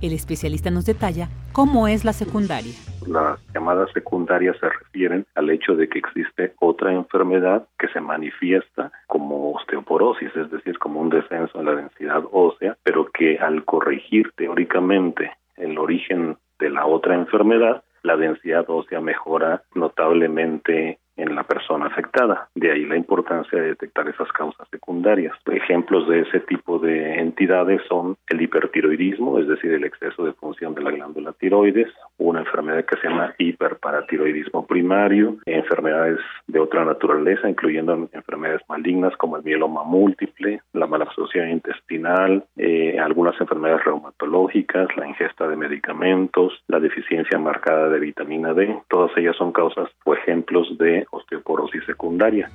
[0.03, 2.74] El especialista nos detalla cómo es la secundaria.
[3.07, 8.91] Las llamadas secundarias se refieren al hecho de que existe otra enfermedad que se manifiesta
[9.07, 14.32] como osteoporosis, es decir, como un descenso en la densidad ósea, pero que al corregir
[14.35, 21.86] teóricamente el origen de la otra enfermedad, la densidad ósea mejora notablemente en la persona
[21.86, 22.49] afectada.
[22.55, 25.35] De ahí la importancia de detectar esas causas secundarias.
[25.47, 30.74] Ejemplos de ese tipo de entidades son el hipertiroidismo, es decir, el exceso de función
[30.74, 37.49] de la glándula tiroides, una enfermedad que se llama hiperparatiroidismo primario, enfermedades de otra naturaleza,
[37.49, 44.89] incluyendo enfermedades malignas como el mieloma múltiple, la mala absorción intestinal, eh, algunas enfermedades reumatológicas,
[44.97, 48.78] la ingesta de medicamentos, la deficiencia marcada de vitamina D.
[48.89, 52.51] Todas ellas son causas o ejemplos de osteoporosis secundaria.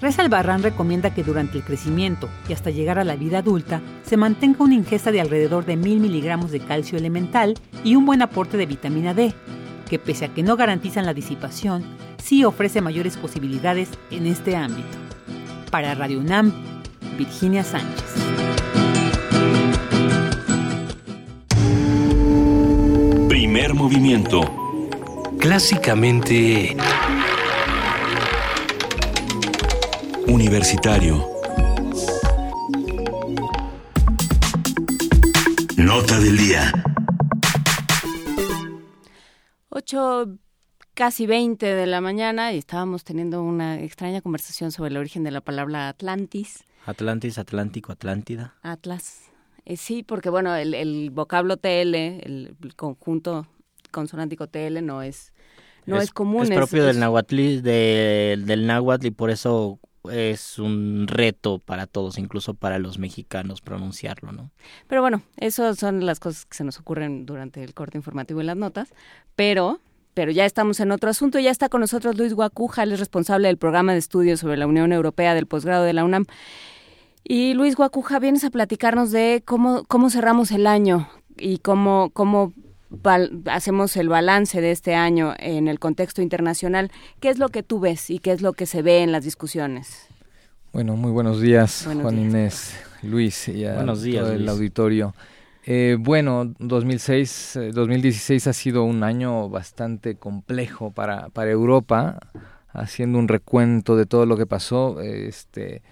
[0.00, 4.16] Reza Albarrán recomienda que durante el crecimiento y hasta llegar a la vida adulta se
[4.16, 8.56] mantenga una ingesta de alrededor de mil miligramos de calcio elemental y un buen aporte
[8.56, 9.34] de vitamina D,
[9.90, 11.82] que pese a que no garantizan la disipación,
[12.18, 14.96] sí ofrece mayores posibilidades en este ámbito.
[15.72, 16.52] Para Radio UNAM,
[17.16, 18.14] Virginia Sánchez.
[23.28, 24.42] Primer movimiento.
[25.40, 26.76] Clásicamente...
[30.28, 31.26] Universitario.
[35.78, 36.70] Nota del día.
[39.70, 40.38] 8,
[40.92, 45.30] casi 20 de la mañana y estábamos teniendo una extraña conversación sobre el origen de
[45.30, 46.62] la palabra Atlantis.
[46.84, 48.54] Atlantis, Atlántico, Atlántida.
[48.62, 49.30] Atlas.
[49.64, 53.46] Eh, sí, porque bueno, el, el vocablo TL, el, conjunto
[53.90, 55.32] consonántico TL no es
[55.86, 56.42] no es, común.
[56.42, 59.80] Es propio del náhuatl, del náhuatl y por eso
[60.10, 64.50] es un reto para todos, incluso para los mexicanos pronunciarlo, ¿no?
[64.86, 68.44] Pero bueno, esas son las cosas que se nos ocurren durante el corte informativo y
[68.44, 68.92] las notas,
[69.36, 69.80] pero
[70.14, 71.38] pero ya estamos en otro asunto.
[71.38, 74.66] Ya está con nosotros Luis Guacuja, él es responsable del programa de estudios sobre la
[74.66, 76.24] Unión Europea del posgrado de la UNAM.
[77.22, 82.52] Y Luis Guacuja, vienes a platicarnos de cómo, cómo cerramos el año y cómo, cómo
[83.46, 86.90] hacemos el balance de este año en el contexto internacional,
[87.20, 89.24] ¿qué es lo que tú ves y qué es lo que se ve en las
[89.24, 90.06] discusiones?
[90.72, 95.14] Bueno, muy buenos días, Juan Inés, Luis y a todo el auditorio.
[95.64, 102.18] Eh, bueno, 2006, 2016 eh, ha sido un año bastante complejo para, para Europa,
[102.72, 105.00] haciendo un recuento de todo lo que pasó.
[105.02, 105.82] Este,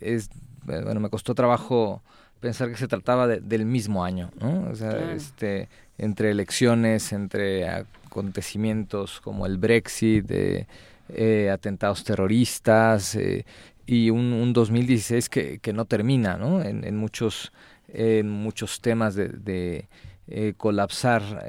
[0.00, 0.30] es,
[0.64, 2.02] bueno, me costó trabajo
[2.40, 4.70] pensar que se trataba del mismo año, ¿no?
[4.70, 5.68] O sea, este,
[5.98, 10.30] entre elecciones, entre acontecimientos como el Brexit,
[11.10, 13.46] eh, atentados terroristas eh,
[13.86, 16.62] y un, un, 2016 que, que no termina, ¿no?
[16.62, 17.52] En, en muchos,
[17.88, 19.88] en muchos temas de, de
[20.26, 21.46] eh, colapsar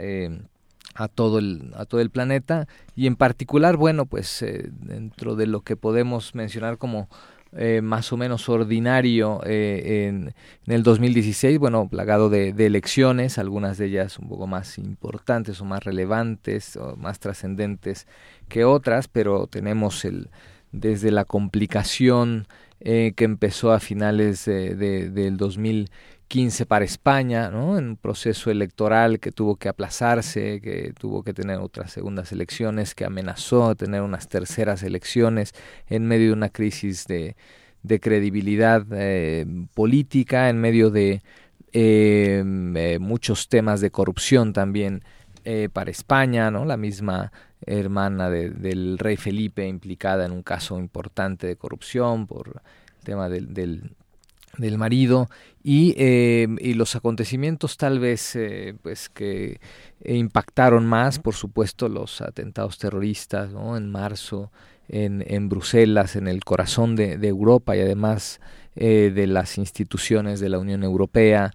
[0.96, 5.62] a todo el a todo el planeta y en particular, bueno, pues dentro de lo
[5.62, 7.10] que podemos mencionar como
[7.54, 10.36] eh, más o menos ordinario eh, en,
[10.68, 15.84] el 2016, bueno, plagado de, elecciones, algunas de ellas un poco más importantes o más
[15.84, 18.08] relevantes o más trascendentes
[18.48, 20.30] que otras, pero tenemos el
[20.72, 22.48] desde la complicación
[22.80, 24.76] eh, que empezó a finales de,
[25.10, 26.19] del 2015
[26.68, 27.78] para España, ¿no?
[27.80, 32.94] en un proceso electoral que tuvo que aplazarse, que tuvo que tener otras segundas elecciones,
[32.94, 35.54] que amenazó tener unas terceras elecciones
[35.88, 37.36] en medio de una crisis de,
[37.82, 41.24] de credibilidad eh, política, en medio de
[41.74, 42.44] eh,
[42.76, 45.04] eh, muchos temas de corrupción también
[45.74, 46.64] para España, ¿no?
[46.64, 47.32] La misma
[47.66, 52.62] hermana del rey Felipe implicada en un caso importante de corrupción por
[53.00, 53.96] el tema del, del
[54.60, 55.30] del marido
[55.64, 59.60] y, eh, y, los acontecimientos tal vez eh, pues que
[60.03, 63.77] impactaron más por supuesto los atentados terroristas ¿no?
[63.77, 64.52] en marzo
[64.88, 68.40] en, en Bruselas en el corazón de, de Europa y además
[68.82, 71.52] eh, de las instituciones de la Unión Europea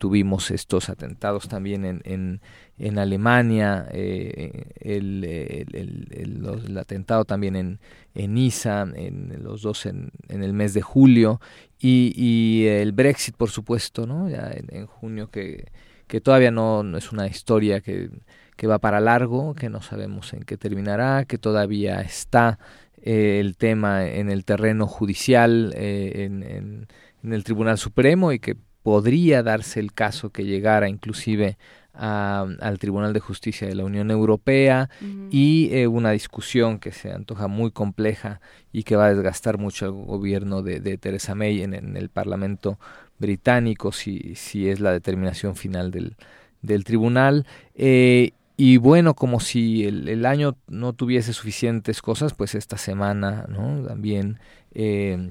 [0.00, 2.40] tuvimos estos atentados también en, en,
[2.78, 7.78] en Alemania el, el, el, atentado también en,
[8.16, 11.40] en Niza en los dos en, en el mes de julio
[11.80, 14.28] y, y el Brexit, por supuesto, ¿no?
[14.28, 15.72] Ya en, junio, que,
[16.06, 18.10] que todavía no, no, es una historia que,
[18.56, 22.58] que va para largo, que no sabemos en qué terminará, que todavía está
[23.02, 26.88] eh, el tema en el terreno judicial, eh, en, en,
[27.22, 31.58] en, el Tribunal Supremo, y que podría darse el caso que llegara inclusive
[31.92, 34.88] al Tribunal de Justicia de la Unión Europea
[35.30, 38.40] y eh, una discusión que se antoja muy compleja
[38.72, 42.08] y que va a desgastar mucho al gobierno de, de Theresa May en, en, el
[42.08, 42.78] Parlamento
[43.18, 46.16] británico si, si es la determinación final del,
[46.62, 47.44] del tribunal.
[47.74, 48.32] Eh,
[48.62, 53.86] y bueno, como si el, año no tuviese suficientes cosas, pues esta semana ¿no?
[53.86, 54.38] también
[54.74, 55.30] eh,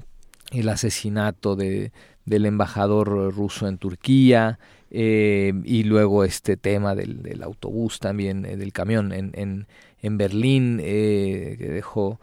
[0.50, 1.92] el asesinato de,
[2.24, 4.58] del embajador ruso en Turquía,
[4.90, 9.68] eh, y luego este tema del, del autobús también, eh, del camión en, en,
[10.02, 12.18] en Berlín, que dejó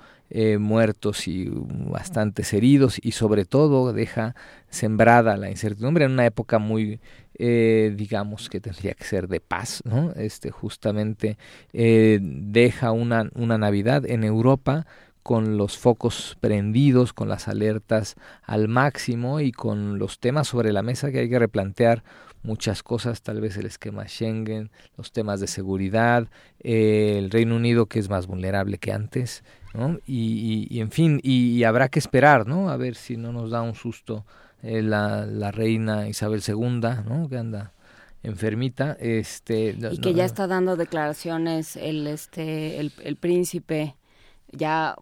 [0.60, 4.36] muertos y bastantes heridos y sobre todo deja
[4.70, 7.00] sembrada la incertidumbre en una época muy
[7.40, 10.12] eh, digamos que tendría que ser de paz, ¿no?
[10.14, 11.38] Este justamente
[11.72, 14.88] eh, deja una, una Navidad en Europa
[15.22, 20.82] con los focos prendidos, con las alertas al máximo y con los temas sobre la
[20.82, 22.04] mesa que hay que replantear
[22.42, 26.28] muchas cosas, tal vez el esquema Schengen, los temas de seguridad,
[26.64, 29.44] eh, el Reino Unido que es más vulnerable que antes,
[29.74, 30.00] ¿no?
[30.06, 32.70] Y, y, en fin, y, y, habrá que esperar, ¿no?
[32.70, 34.26] A ver si no nos da un susto
[34.64, 37.28] eh, la, la, reina Isabel II, ¿no?
[37.30, 37.74] Que anda
[38.24, 43.96] enfermita, este y que ya está dando declaraciones el este el, el príncipe
[44.52, 44.96] ya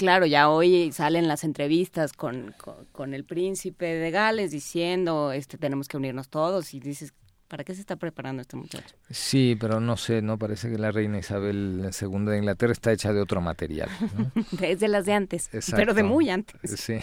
[0.00, 2.54] claro, ya hoy salen las entrevistas con,
[2.90, 7.12] con, el príncipe de Gales diciendo, este, tenemos que unirnos todos y dices,
[7.50, 8.94] ¿para qué se está preparando este muchacho?
[9.10, 13.12] Sí, pero no sé, no parece que la reina Isabel II de Inglaterra está hecha
[13.12, 13.90] de otro material.
[14.62, 16.58] es de las de antes, pero de muy antes.
[16.80, 16.98] Sí.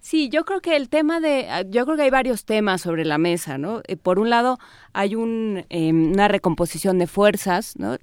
[0.00, 3.18] Sí, yo creo que el tema de, yo creo que hay varios temas sobre la
[3.18, 3.82] mesa, ¿no?
[3.86, 4.58] Eh, por un lado,
[4.92, 7.96] hay un, em, una recomposición de fuerzas, ¿no?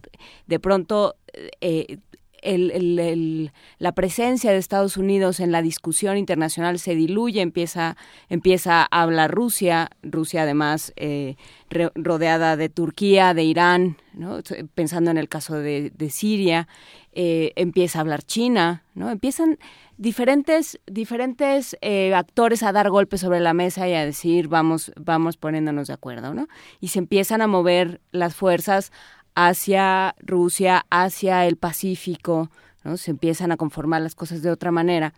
[0.47, 1.15] De pronto,
[1.61, 1.99] eh,
[2.45, 7.97] el, la presencia de Estados Unidos en la discusión internacional se diluye, empieza,
[8.29, 11.35] empieza a hablar Rusia, Rusia además eh,
[11.69, 14.39] rodeada de Turquía, de Irán, ¿no?
[14.75, 16.67] pensando en el caso de, Siria,
[17.13, 19.09] empieza a hablar China, ¿no?
[19.09, 19.57] Empiezan
[19.97, 25.37] diferentes, diferentes eh, actores a dar golpes sobre la mesa y a decir vamos, vamos
[25.37, 26.47] poniéndonos de acuerdo, ¿no?
[26.79, 28.91] Y se empiezan a mover las fuerzas
[29.35, 32.49] hacia Rusia, hacia el Pacífico,
[32.83, 32.97] ¿no?
[32.97, 35.13] Se empiezan a conformar las cosas de otra manera.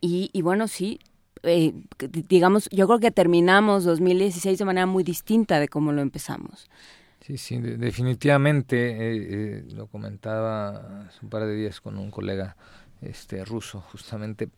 [0.00, 1.00] Y, y bueno, sí,
[1.42, 1.72] eh,
[2.28, 6.68] digamos, yo creo que terminamos 2016 de manera muy distinta de cómo lo empezamos.
[7.20, 12.56] Sí, sí, definitivamente, eh, lo comentaba hace un par de días con un colega
[13.02, 14.48] este ruso justamente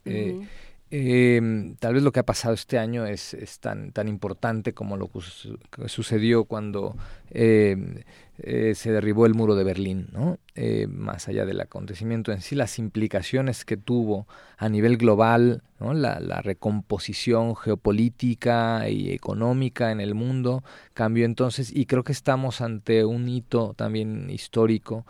[0.91, 5.11] eh, tal vez lo que ha pasado este año es, tan tan importante como lo
[5.11, 6.97] que sucedió cuando
[7.31, 8.03] em,
[8.39, 10.39] eh, se derribó el muro de Berlín, ¿no?
[10.55, 15.93] Eh, más allá del acontecimiento en sí, las implicaciones que tuvo a nivel global, ¿no?
[15.93, 22.61] la, la recomposición geopolítica y económica en el mundo cambió entonces y creo que estamos
[22.61, 25.05] ante un hito también histórico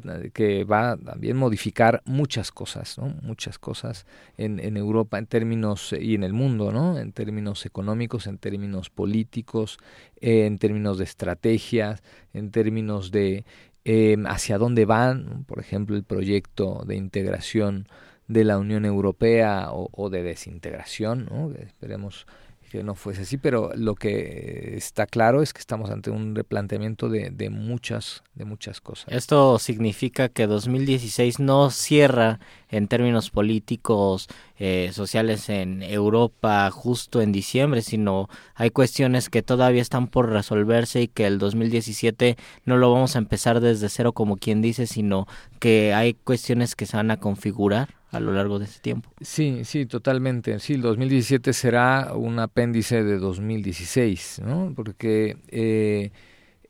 [0.00, 3.14] que, va a también modificar muchas cosas, ¿no?
[3.22, 4.06] muchas cosas
[4.36, 6.98] en, en Europa en términos y en el mundo, ¿no?
[6.98, 9.78] en términos económicos, en términos políticos,
[10.20, 12.02] eh, en términos de estrategias,
[12.32, 13.44] en términos de
[13.84, 17.88] eh, hacia dónde van, por ejemplo, el proyecto de integración
[18.28, 21.52] de la Unión Europea o, o de desintegración, ¿no?
[21.52, 22.26] esperemos
[22.72, 27.10] que no fuese así, pero lo que está claro es que estamos ante un replanteamiento
[27.10, 29.12] de, de muchas de muchas cosas.
[29.12, 32.40] Esto significa que 2016 no cierra
[32.72, 34.26] en términos políticos,
[34.58, 41.02] eh, sociales en Europa justo en diciembre, sino hay cuestiones que todavía están por resolverse
[41.02, 45.28] y que el 2017 no lo vamos a empezar desde cero como quien dice, sino
[45.60, 49.10] que hay cuestiones que se van a configurar a lo largo de este tiempo.
[49.20, 50.58] Sí, sí, totalmente.
[50.60, 54.72] Sí, el 2017 será un apéndice de 2016, ¿no?
[54.76, 56.10] Porque eh,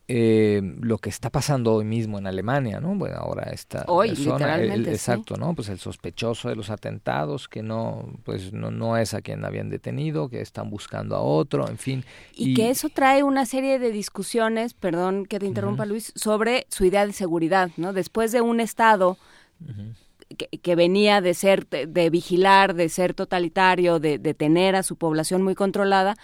[0.08, 2.94] eh, lo que está pasando hoy mismo en Alemania, ¿no?
[2.96, 5.54] Bueno, ahora está hoy literalmente, exacto, ¿no?
[5.54, 9.70] Pues el sospechoso de los atentados que no, pues no, no es a quien habían
[9.70, 12.04] detenido, que están buscando a otro, en fin.
[12.34, 16.84] Y, que eso trae una serie de discusiones, perdón que te interrumpa Luis, sobre su
[16.84, 17.92] idea de seguridad, ¿no?
[17.92, 19.18] Después de un estado
[20.34, 25.54] que, venía de ser, de, vigilar, de ser totalitario, de, tener a su población muy
[25.54, 26.16] controlada,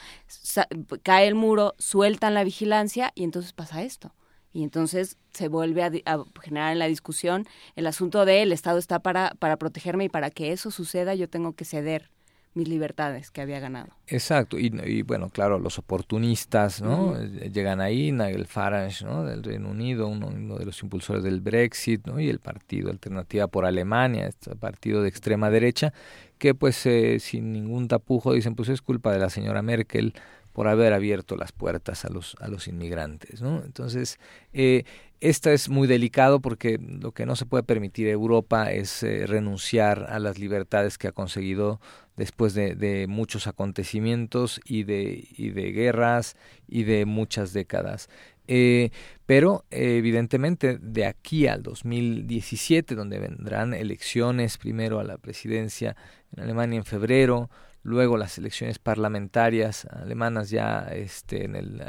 [1.02, 4.14] cae el muro, sueltan la vigilancia y entonces pasa esto.
[4.52, 8.78] Y entonces se vuelve a, a, generar en la discusión el asunto de el Estado
[8.78, 12.10] está para, para protegerme y para que eso suceda yo tengo que ceder
[12.58, 13.88] mis libertades que había ganado.
[14.08, 17.16] Exacto, y, bueno, claro, los oportunistas, ¿no?
[17.16, 19.24] Eh, llegan ahí, Nigel Farage, ¿no?
[19.24, 22.18] Del Reino Unido, uno, de los impulsores del Brexit, ¿no?
[22.18, 25.94] Y el partido Alternativa por Alemania, este partido de extrema derecha,
[26.38, 30.14] que pues eh, sin ningún tapujo dicen, pues es culpa de la señora Merkel
[30.52, 33.62] por haber abierto las puertas a los, a los inmigrantes, ¿no?
[33.64, 34.18] Entonces,
[34.52, 34.82] eh,
[35.20, 40.18] esta es muy delicado porque lo que no se puede permitir Europa es renunciar a
[40.18, 41.80] las libertades que ha conseguido
[42.16, 46.36] después de, muchos acontecimientos y de, y de guerras
[46.66, 48.08] y de muchas décadas.
[48.48, 48.90] Eh,
[49.26, 55.96] pero evidentemente de aquí al 2017, donde vendrán elecciones, primero a la presidencia
[56.34, 57.50] en Alemania en febrero,
[57.82, 61.82] luego las elecciones parlamentarias alemanas ya este, en el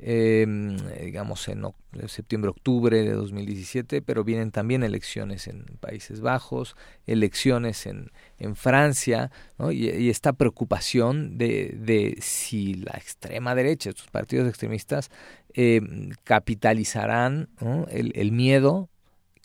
[0.00, 1.64] em, digamos en
[2.06, 6.76] septiembre-octubre de 2017, pero vienen también elecciones en Países Bajos,
[7.06, 9.30] elecciones en, en Francia,
[9.70, 15.10] y, esta preocupación de, de, si la extrema derecha, estos partidos extremistas,
[15.54, 17.48] em, capitalizarán
[17.90, 18.88] el, el miedo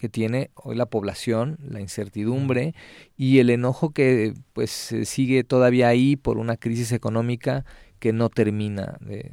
[0.04, 2.76] que tiene hoy la población, la incertidumbre
[3.16, 7.64] y el enojo que pues sigue todavía ahí por una crisis económica
[8.04, 9.32] que no termina de,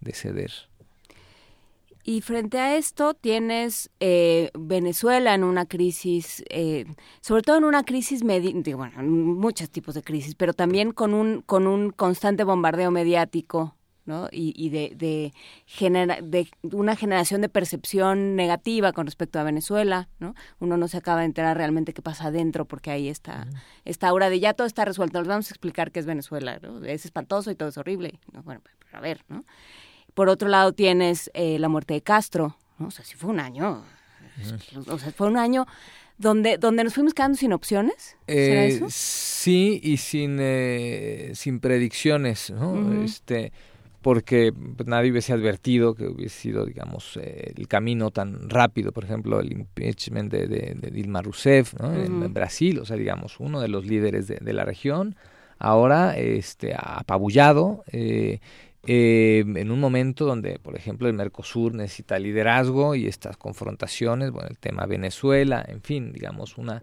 [0.00, 0.52] de, ceder.
[2.04, 6.84] Y frente a esto tienes eh, Venezuela en una crisis, eh,
[7.20, 11.66] sobre todo en una crisis, bueno, muchos tipos de crisis, pero también con un, con
[11.66, 13.74] un constante bombardeo mediático
[14.06, 14.28] ¿no?
[14.30, 15.32] y, y de, de,
[16.22, 20.08] de, una generación de percepción negativa con respecto a Venezuela.
[20.18, 20.34] ¿no?
[20.60, 23.46] Uno no se acaba de enterar realmente qué pasa adentro porque ahí está
[23.84, 25.18] esta aura de ya todo está resuelto.
[25.18, 26.58] Nos vamos a explicar qué es Venezuela.
[26.62, 26.84] ¿no?
[26.84, 28.18] Es espantoso y todo es horrible.
[28.44, 29.24] Bueno, pero a ver.
[29.28, 29.44] ¿no?
[30.14, 32.56] Por otro lado tienes eh, la muerte de Castro.
[32.78, 32.88] ¿no?
[32.88, 33.82] O sea, sí fue un año.
[34.88, 35.66] O sea, fue un año
[36.18, 38.16] donde, donde nos fuimos quedando sin opciones.
[38.26, 42.50] Eh, sí, y sin, eh, sin predicciones.
[42.50, 43.02] ¿no?
[43.04, 43.52] este
[44.04, 49.02] porque pues, nadie hubiese advertido que hubiese sido, digamos, eh, el camino tan rápido, por
[49.02, 53.86] ejemplo, el impeachment de, de, Dilma Rousseff en, Brasil, o sea, digamos, uno de los
[53.86, 55.16] líderes de, la región,
[55.58, 58.40] ahora este, apabullado eh,
[58.86, 64.50] eh, en un momento donde, por ejemplo, el Mercosur necesita liderazgo y estas confrontaciones, bueno,
[64.50, 66.82] el tema Venezuela, en fin, digamos, una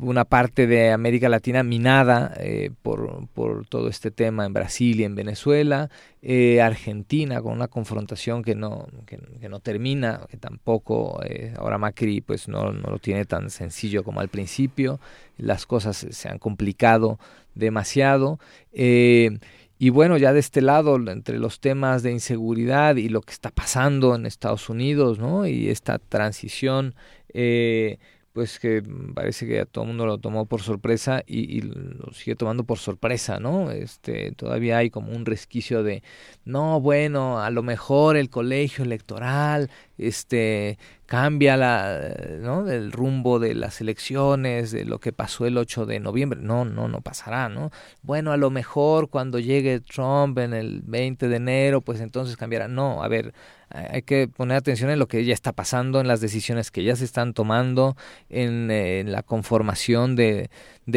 [0.00, 5.04] una parte de América Latina minada eh, por, por, todo este tema en Brasil y
[5.04, 5.90] en Venezuela,
[6.22, 12.20] eh, Argentina con una confrontación que no, que, no termina, que tampoco eh, ahora Macri
[12.20, 15.00] pues no, no, lo tiene tan sencillo como al principio,
[15.36, 17.18] las cosas se han complicado
[17.54, 18.38] demasiado.
[18.72, 23.50] y bueno, ya de este lado, entre los temas de inseguridad y lo que está
[23.50, 25.46] pasando en Estados Unidos, ¿no?
[25.46, 26.94] Y esta transición
[27.34, 27.98] eh,
[28.34, 28.82] pues que
[29.14, 32.78] parece que a todo el mundo lo tomó por sorpresa y, lo sigue tomando por
[32.78, 33.70] sorpresa, ¿no?
[33.70, 36.02] Este, todavía hay como un resquicio de,
[36.44, 42.68] no, bueno, a lo mejor el colegio electoral, este, cambia la, ¿no?
[42.68, 46.40] el rumbo de las elecciones, de lo que pasó el 8 de noviembre.
[46.42, 47.70] No, no, no pasará, ¿no?
[48.02, 52.66] Bueno, a lo mejor cuando llegue Trump en el 20 de enero, pues entonces cambiará.
[52.66, 53.32] No, a ver,
[53.74, 56.94] hay que poner atención en lo que ya está pasando, en las decisiones que ya
[56.94, 57.96] se están tomando,
[58.28, 60.48] en, en la conformación de,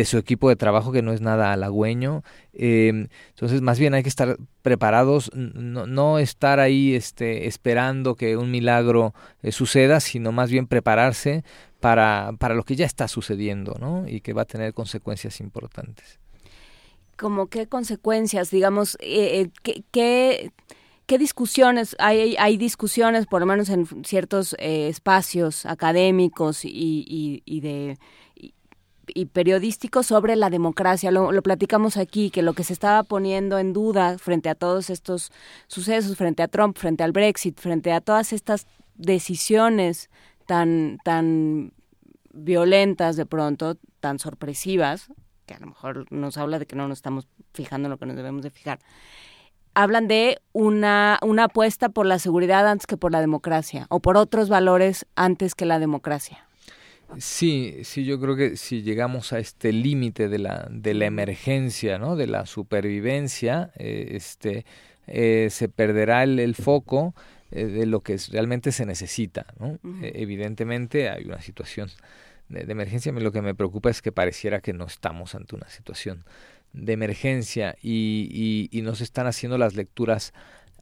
[0.06, 2.24] su equipo de trabajo que no es nada halagüeño.
[2.54, 8.38] Eh, entonces, más bien hay que estar preparados, no, no estar ahí este, esperando que
[8.38, 11.44] un milagro eh, suceda, sino más bien prepararse
[11.80, 14.08] para, lo que ya está sucediendo ¿no?
[14.08, 16.20] y que va a tener consecuencias importantes.
[17.18, 19.50] ¿Cómo qué consecuencias, digamos, eh,
[19.92, 20.52] qué,
[21.08, 27.98] qué, discusiones, hay, hay discusiones, por lo menos en ciertos espacios académicos y, y de
[29.14, 31.12] y periodístico sobre la democracia.
[31.12, 34.90] Lo, lo, platicamos aquí, que lo que se estaba poniendo en duda frente a todos
[34.90, 35.32] estos
[35.68, 40.10] sucesos, frente a Trump, frente al Brexit, frente a todas estas decisiones
[40.46, 41.74] tan, tan
[42.34, 45.10] violentas de pronto, tan sorpresivas,
[45.46, 48.06] que a lo mejor nos habla de que no nos estamos fijando en lo que
[48.06, 48.80] nos debemos de fijar.
[49.80, 54.18] Hablan de una, una apuesta por la seguridad antes que por la democracia, o por
[54.18, 56.48] otros valores antes que la democracia.
[57.20, 62.00] Sí, sí, yo creo que si llegamos a este límite de la, de la emergencia,
[62.00, 62.16] ¿no?
[62.16, 64.66] de la supervivencia, eh, este,
[65.06, 67.14] eh, se perderá el, foco
[67.52, 69.46] eh, de lo que realmente se necesita.
[69.60, 69.78] ¿no?
[70.02, 71.92] evidentemente hay una situación
[72.50, 75.70] de, de, emergencia, lo que me preocupa es que pareciera que no estamos ante una
[75.70, 76.26] situación
[76.78, 80.34] de emergencia y, y, y no se están haciendo las lecturas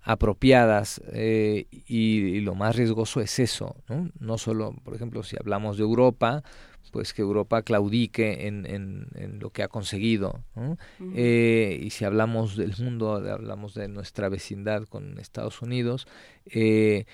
[0.06, 4.12] apropiadas eh, y, lo más riesgoso es eso, ¿no?
[4.20, 6.44] No solo, por ejemplo, si hablamos de Europa,
[6.92, 10.44] pues que Europa claudique en, en, lo que ha conseguido,
[11.16, 16.08] eh, y si hablamos del mundo, hablamos de nuestra vecindad con Estados Unidos,
[16.46, 17.06] eh,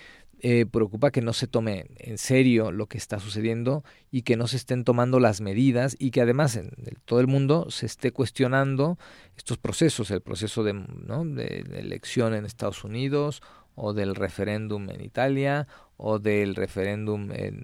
[0.44, 4.48] eh, preocupa que no se tome en serio lo que está sucediendo y que no
[4.48, 6.72] se estén tomando las medidas y que además en
[7.06, 8.98] todo el mundo se esté cuestionando
[9.38, 11.26] estos procesos, el proceso de, ¿no?
[11.26, 13.44] de, elección en Estados Unidos
[13.76, 17.64] o del referéndum en Italia o del referéndum en,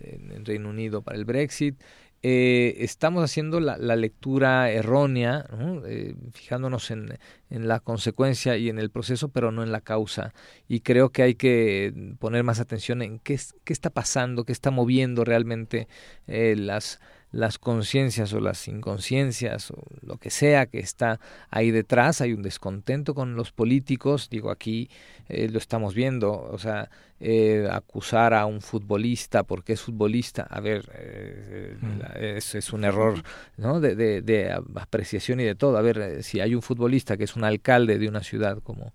[0.00, 1.80] en Reino Unido para el Brexit
[2.28, 5.46] eh, estamos haciendo la, lectura errónea,
[5.86, 7.16] eh, fijándonos en,
[7.50, 10.34] la consecuencia y en el proceso, pero no en la causa.
[10.66, 14.72] Y creo que hay que poner más atención en qué, qué está pasando, qué está
[14.72, 15.86] moviendo realmente
[16.26, 16.98] eh, las,
[17.32, 21.20] las conciencias o las inconsciencias o lo que sea que está
[21.50, 24.88] ahí detrás, hay un descontento con los políticos, digo aquí
[25.28, 26.88] eh, lo estamos viendo, o sea,
[27.18, 32.00] eh, acusar a un futbolista porque es futbolista, a ver, eh, mm.
[32.16, 33.22] es, es, un error
[33.56, 33.80] ¿no?
[33.80, 37.36] de, de, de, apreciación y de todo, a ver, si hay un futbolista que es
[37.36, 38.92] un alcalde de una ciudad como,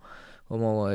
[0.47, 0.89] como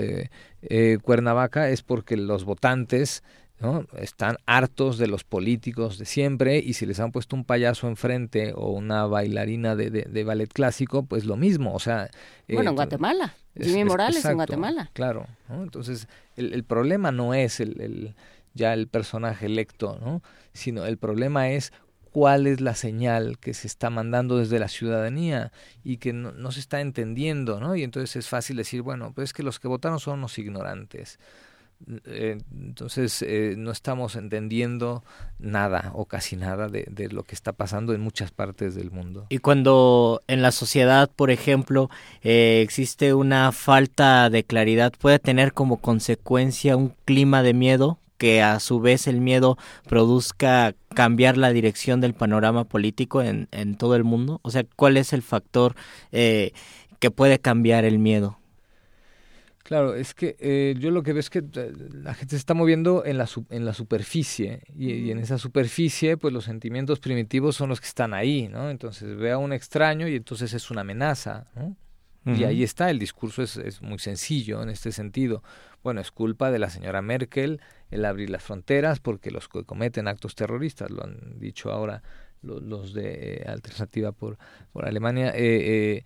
[1.03, 3.23] Cuernavaca, es porque los votantes
[3.61, 3.87] ¿no?
[3.99, 8.53] Están hartos de los políticos de siempre y si les han puesto un payaso enfrente
[8.55, 12.11] o una bailarina de, de, ballet clásico, pues lo mismo, o sea...
[12.49, 14.91] Bueno, en Guatemala, Jimmy Morales en Guatemala.
[14.93, 18.15] Claro, entonces el, el, problema no es el, el,
[18.55, 20.23] ya el personaje electo, ¿no?
[20.53, 21.73] sino el problema es
[22.17, 25.53] cuál es la señal que se está mandando desde la ciudadanía
[25.85, 27.77] y que no, no se está entendiendo, ¿no?
[27.77, 31.19] Y entonces es fácil decir, bueno, pues es que los que votaron son los ignorantes
[31.19, 31.21] eh,
[31.87, 35.05] entonces eh, no estamos entendiendo
[35.39, 39.27] nada o casi nada de, lo que está pasando en muchas partes del mundo.
[39.29, 41.91] Y cuando en la sociedad, por ejemplo,
[42.23, 48.43] eh, existe una falta de claridad, puede tener como consecuencia un clima de miedo que
[48.43, 53.95] a su vez el miedo produzca cambiar la dirección del panorama político en, en todo
[53.95, 54.41] el mundo.
[54.43, 55.75] O sea, ¿cuál es el factor
[56.11, 58.39] que puede cambiar el miedo?
[59.67, 62.55] Claro, es que eh, yo lo que veo es que eh, la gente se está
[62.55, 67.71] moviendo en la, en la superficie y, en esa superficie pues los sentimientos primitivos son
[67.71, 68.71] los que están ahí, ¿no?
[68.71, 71.77] Entonces ve a un extraño y entonces es una amenaza, ¿no?
[72.27, 75.45] Y ahí está, el discurso es, es, muy sencillo en este sentido.
[75.83, 77.61] Bueno, es culpa de la señora Merkel
[77.91, 82.03] el abrir las fronteras porque los que cometen actos terroristas, lo han dicho ahora
[82.43, 84.39] los, los de Alternativa por,
[84.73, 86.05] por Alemania, eh, eh,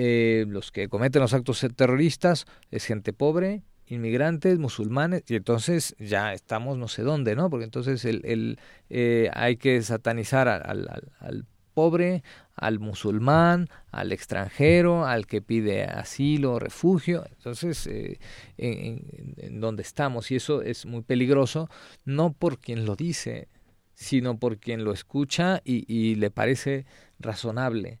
[0.00, 6.32] eh, los que cometen los actos terroristas es gente pobre, inmigrantes, musulmanes, y entonces ya
[6.34, 7.50] estamos no sé dónde, ¿no?
[7.50, 8.60] Porque entonces el, el
[8.90, 10.88] eh, hay que satanizar al,
[11.18, 12.22] al, pobre,
[12.54, 18.20] al musulmán, al extranjero, al que pide asilo, refugio, entonces eh,
[18.56, 21.68] en, en, dónde estamos, y eso es muy peligroso,
[22.04, 23.48] no por quien lo dice,
[23.94, 26.86] sino por quien lo escucha y, y le parece
[27.18, 27.98] razonable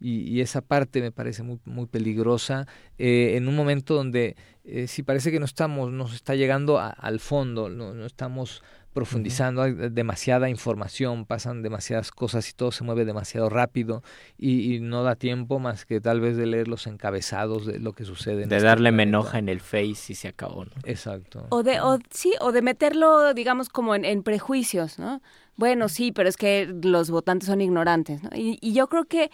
[0.00, 2.66] y, esa parte me parece muy, muy peligrosa
[2.98, 7.20] eh, en un momento donde eh, si parece que no estamos, nos está llegando al
[7.20, 8.62] fondo, no, no estamos
[8.96, 14.02] profundizando, hay demasiada información, pasan demasiadas cosas y todo se mueve demasiado rápido
[14.38, 18.06] y, no da tiempo más que tal vez de leer los encabezados de lo que
[18.06, 18.36] sucede.
[18.36, 20.72] de este darle menoja en el face y se acabó, ¿no?
[20.84, 21.46] Exacto.
[21.50, 25.20] O de, o, sí, o de meterlo, digamos, como en, en prejuicios, ¿no?
[25.56, 28.30] Bueno, sí, pero es que los votantes son ignorantes, ¿no?
[28.34, 29.30] Y, y yo creo que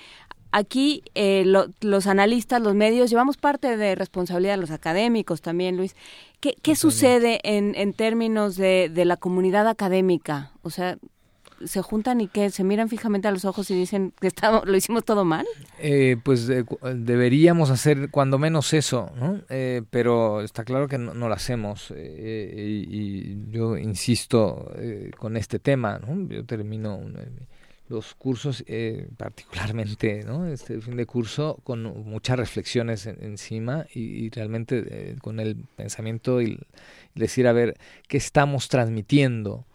[0.52, 1.44] aquí eh,
[1.80, 5.96] los analistas, los medios, llevamos parte de responsabilidad, los académicos también, Luis.
[6.40, 10.52] ¿Qué, qué sucede en, en términos de, de, la comunidad académica?
[10.62, 10.98] O sea,
[11.64, 14.76] ¿se juntan y que se miran fijamente a los ojos y dicen que estamos, lo
[14.76, 15.46] hicimos todo mal?
[15.78, 19.40] Eh, pues deberíamos hacer cuando menos eso, ¿no?
[19.48, 21.92] Eh, pero está claro que no, lo hacemos.
[21.92, 24.72] Y, y, yo insisto
[25.18, 26.28] con este tema, ¿no?
[26.28, 26.96] Yo termino...
[26.96, 27.16] Un,
[27.92, 30.46] los cursos, eh, particularmente ¿no?
[30.46, 36.58] este fin de curso, con muchas reflexiones encima y, realmente eh, con el pensamiento y,
[37.14, 37.76] decir, a ver,
[38.08, 39.66] ¿qué estamos transmitiendo?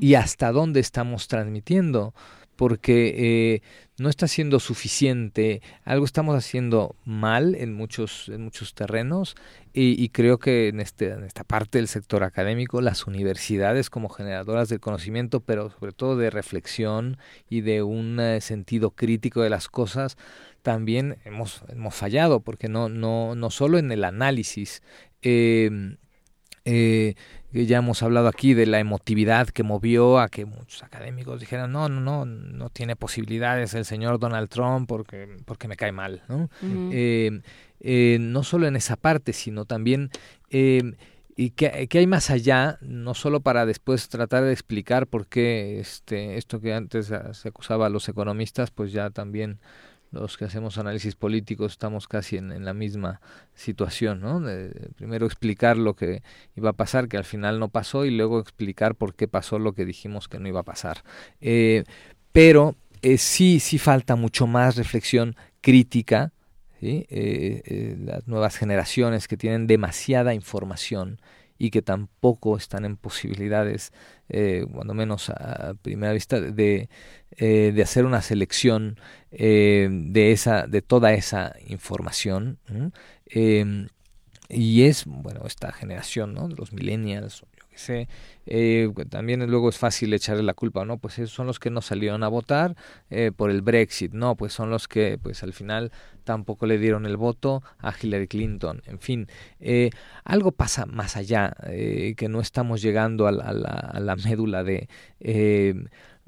[0.00, 2.12] Y hasta dónde estamos transmitiendo
[2.60, 3.62] porque eh,
[3.98, 9.34] no está siendo suficiente, algo estamos haciendo mal en muchos, en muchos terrenos
[9.72, 14.68] y, creo que en, este, en esta parte del sector académico, las universidades como generadoras
[14.68, 17.16] del conocimiento, pero sobre todo de reflexión
[17.48, 20.18] y de un eh, sentido crítico de las cosas,
[20.60, 24.82] también hemos, hemos fallado, porque no, no, no solo en el análisis,
[25.22, 25.96] eh,
[27.52, 31.88] ya hemos hablado aquí de la emotividad que movió a que muchos académicos dijeran no
[31.88, 36.48] no no no tiene posibilidades el señor Donald Trump porque porque me cae mal no
[36.62, 37.40] eh,
[37.80, 40.10] eh, no solo en esa parte sino también
[40.50, 40.94] eh,
[41.36, 45.80] y que, que, hay más allá, no solo para después tratar de explicar por qué
[45.80, 49.58] este, esto que antes se acusaba a los economistas, pues ya también
[50.10, 53.20] los que hacemos análisis políticos estamos casi en, la misma
[53.54, 54.40] situación, ¿no?
[54.40, 56.22] De, primero explicar lo que
[56.56, 59.72] iba a pasar, que al final no pasó, y luego explicar por qué pasó lo
[59.72, 61.02] que dijimos que no iba a pasar.
[61.40, 61.84] Eh,
[62.32, 66.32] pero eh, sí, sí falta mucho más reflexión crítica,
[66.82, 71.20] eh, las nuevas generaciones que tienen demasiada información
[71.60, 73.92] y que tampoco están en posibilidades,
[74.30, 76.88] eh, cuando menos a primera vista, de,
[77.36, 78.98] eh, de hacer una selección
[79.30, 82.58] eh, de, esa, de toda esa información.
[83.26, 83.88] Em,
[84.48, 86.48] y es, bueno, esta generación, ¿no?
[86.48, 87.44] Los millennials,
[87.88, 90.98] eh, también luego es fácil echarle la culpa, ¿no?
[90.98, 92.76] Pues esos son los que no salieron a votar
[93.10, 95.92] eh, por el Brexit, no, pues son los que pues al final
[96.24, 99.28] tampoco le dieron el voto a Hillary Clinton, en fin,
[99.60, 99.90] eh,
[100.24, 101.54] algo pasa más allá,
[102.16, 104.88] que no estamos llegando a la, a la médula de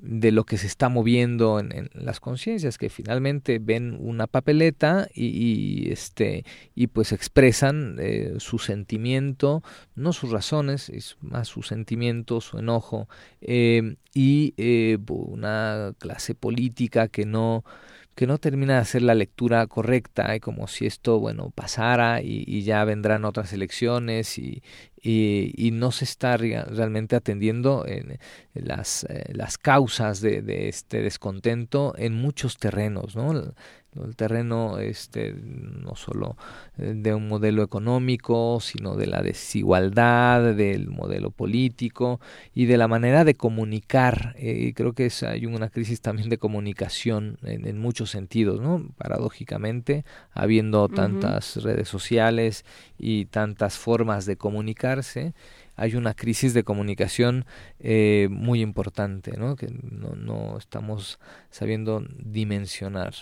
[0.03, 5.93] de lo que se está moviendo en, las conciencias que finalmente ven una papeleta y,
[5.93, 9.62] este y pues expresan eh, su sentimiento
[9.95, 13.09] no sus razones es más su sentimiento su enojo
[13.41, 17.65] eh, y eh, una clase política que no
[18.14, 22.84] que no termina de hacer la lectura correcta, como si esto, bueno, pasara y, ya
[22.84, 24.62] vendrán otras elecciones y,
[25.02, 28.18] y, no se está realmente atendiendo en
[28.55, 33.55] las, eh, las causas de, de, este descontento en muchos terrenos, ¿no?
[34.01, 36.36] El terreno este no solo
[36.78, 42.20] eh, de un modelo económico sino de la desigualdad del modelo político
[42.55, 44.35] y de la manera de comunicar.
[44.39, 50.05] Eh, creo que es, hay una crisis también de comunicación en, muchos sentidos no paradójicamente
[50.32, 52.64] habiendo tantas redes sociales
[52.98, 55.35] y tantas formas de comunicarse
[55.77, 57.47] hay una crisis de comunicación
[57.78, 59.57] eh, muy importante, ¿no?
[59.57, 61.19] que no, no, estamos
[61.51, 63.15] sabiendo dimensionar.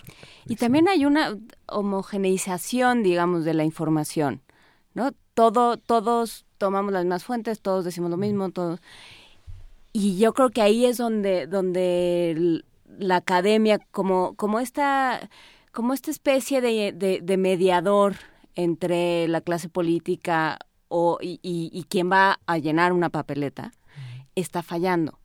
[0.47, 1.37] Y también hay una
[1.67, 4.41] homogeneización, digamos, de la información.
[4.93, 5.11] ¿no?
[5.33, 8.81] Todo, todos tomamos las mismas fuentes, todos decimos lo mismo, todos.
[9.93, 12.63] Y yo creo que ahí es donde, donde
[12.97, 15.29] la academia, como, como esta,
[15.71, 16.91] como esta especie de,
[17.21, 18.15] de mediador
[18.55, 20.59] entre la clase política
[20.91, 23.71] o, y, y, quien va a llenar una papeleta
[24.35, 25.19] está fallando.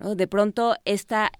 [0.00, 0.14] ¿no?
[0.14, 1.30] De pronto, esta,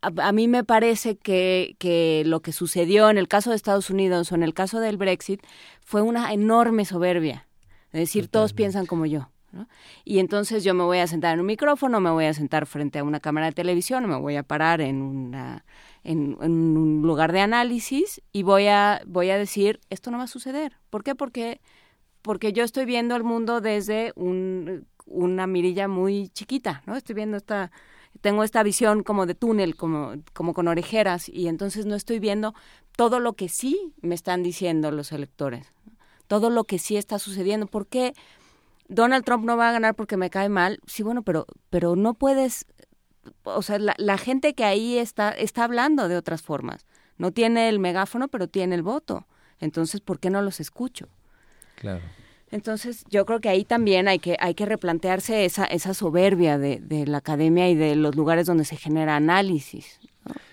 [0.00, 4.32] a, mí me parece que, que, lo que sucedió en el caso de Estados Unidos
[4.32, 5.42] o en el caso del Brexit
[5.82, 7.46] fue una enorme soberbia.
[7.92, 9.28] Es decir, todos piensan como yo.
[9.52, 9.68] ¿no?
[10.04, 12.98] Y entonces yo me voy a sentar en un micrófono, me voy a sentar frente
[13.00, 15.66] a una cámara de televisión, me voy a parar en, una,
[16.02, 20.24] en, en un lugar de análisis y voy a, voy a decir, esto no va
[20.24, 20.78] a suceder.
[20.88, 21.14] ¿Por qué?
[21.14, 21.60] Porque
[22.22, 26.96] porque yo estoy viendo el mundo desde un, una mirilla muy chiquita, ¿no?
[26.96, 27.70] Estoy viendo esta,
[28.20, 32.54] tengo esta visión como de túnel, como, como con orejeras, y entonces no estoy viendo
[32.96, 35.72] todo lo que sí me están diciendo los electores,
[36.26, 37.66] todo lo que sí está sucediendo.
[37.66, 38.14] ¿Por qué
[38.88, 40.80] Donald Trump no va a ganar porque me cae mal?
[40.86, 42.66] Sí, bueno, pero, pero no puedes,
[43.44, 46.86] o sea, la, la gente que ahí está, está hablando de otras formas.
[47.16, 49.26] No tiene el megáfono, pero tiene el voto.
[49.58, 51.08] Entonces, ¿por qué no los escucho?
[51.80, 52.02] Claro.
[52.50, 56.80] Entonces, yo creo que ahí también hay que, hay que replantearse esa, esa soberbia de,
[56.80, 59.98] de la academia y de los lugares donde se genera análisis.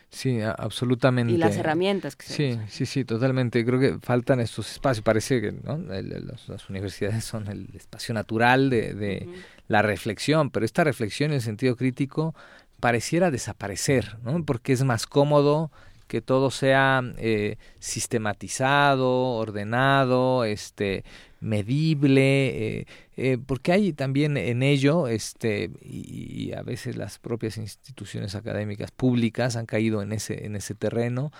[0.09, 1.33] Sí, absolutamente.
[1.33, 3.65] Y las herramientas que se Sí, sí, sí, totalmente.
[3.65, 5.03] Creo que faltan estos espacios.
[5.03, 5.77] Parece que ¿no?
[5.77, 9.27] las universidades son el espacio natural de, de
[9.67, 12.33] la reflexión, pero esta reflexión en el sentido crítico
[12.79, 14.43] pareciera desaparecer, ¿no?
[14.45, 15.71] porque es más cómodo
[16.07, 21.03] que todo sea eh, sistematizado, ordenado, este,
[21.39, 28.35] medible, eh, eh, porque hay también en ello, este, y, a veces las propias instituciones
[28.35, 31.31] académicas públicas han caído en ese, en ese terreno,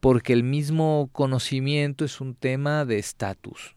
[0.00, 3.76] porque el mismo conocimiento es un tema de estatus.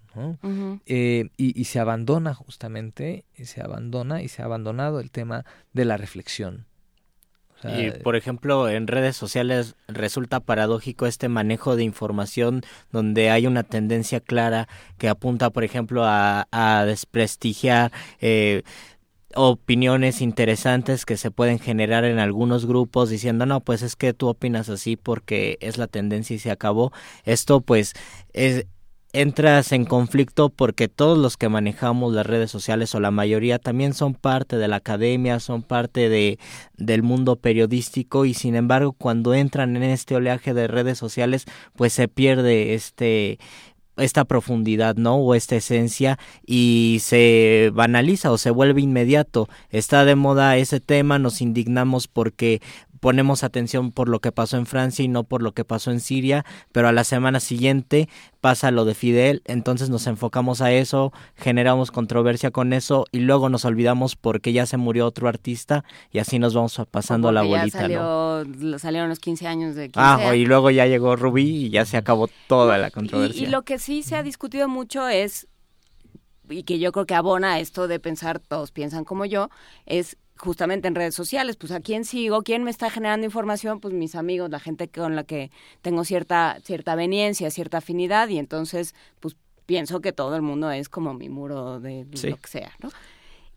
[0.86, 5.98] y, y, se abandona justamente, se abandona y se ha abandonado el tema de la
[5.98, 6.69] reflexión
[7.64, 13.64] y por ejemplo, en redes sociales resulta paradójico este manejo de información donde hay una
[13.64, 14.68] tendencia clara
[14.98, 16.46] que apunta, por ejemplo, a,
[16.86, 17.92] desprestigiar
[18.22, 18.64] eh,
[19.36, 24.28] opiniones interesantes que se pueden generar en algunos grupos diciendo no pues es que tú
[24.28, 26.92] opinas así porque es la tendencia y se acabó
[27.26, 27.94] esto pues
[28.34, 28.66] es
[29.12, 33.94] entras en conflicto porque todos los que manejamos las redes sociales o la mayoría también
[33.94, 36.38] son parte de la academia, son parte de
[36.78, 41.46] del mundo periodístico y sin embargo cuando entran en este oleaje de redes sociales
[41.76, 43.40] pues se pierde este
[43.98, 45.16] esta profundidad, ¿no?
[45.18, 49.50] O esta esencia y se banaliza o se vuelve inmediato.
[49.70, 52.62] Está de moda ese tema, nos indignamos porque
[53.00, 56.00] ponemos atención por lo que pasó en Francia y no por lo que pasó en
[56.00, 58.10] Siria, pero a la semana siguiente
[58.42, 63.50] pasa lo de Fidel, entonces nos enfocamos a eso, generamos controversia con eso y luego
[63.50, 67.88] nos olvidamos porque ya se murió otro artista y así nos vamos pasando la bolita.
[67.88, 71.98] Ya salieron los 15 años de Ah, y luego ya llegó Rubí y ya se
[71.98, 73.44] acabó toda la controversia.
[73.44, 75.48] y lo que sí se ha discutido mucho es
[76.50, 79.50] y que yo creo que abona esto de pensar, todos piensan como yo,
[79.86, 83.94] es justamente en redes sociales, pues a quién sigo, quién me está generando información, pues
[83.94, 85.52] mis amigos, la gente con la que
[85.82, 89.36] tengo cierta cierta veniencia, cierta afinidad y entonces pues
[89.66, 92.90] pienso que todo el mundo es como mi muro de lo que sea, ¿no?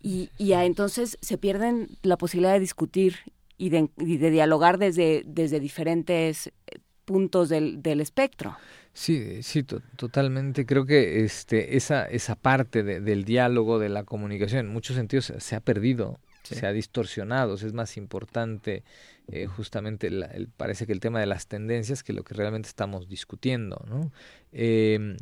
[0.02, 3.16] y, y entonces se pierden la posibilidad de discutir
[3.56, 3.88] y de,
[4.30, 8.56] dialogar desde, desde diferentes eh, puntos del, del espectro.
[8.92, 10.66] Sí, sí, totalmente.
[10.66, 15.56] Creo que este, esa, esa parte del diálogo, de la comunicación, en muchos sentidos se
[15.56, 17.54] ha perdido, se ha distorsionado.
[17.54, 18.82] Es más importante
[19.28, 23.08] eh, justamente, el, parece que el tema de las tendencias que lo que realmente estamos
[23.08, 24.12] discutiendo, ¿no?
[24.52, 25.16] Em,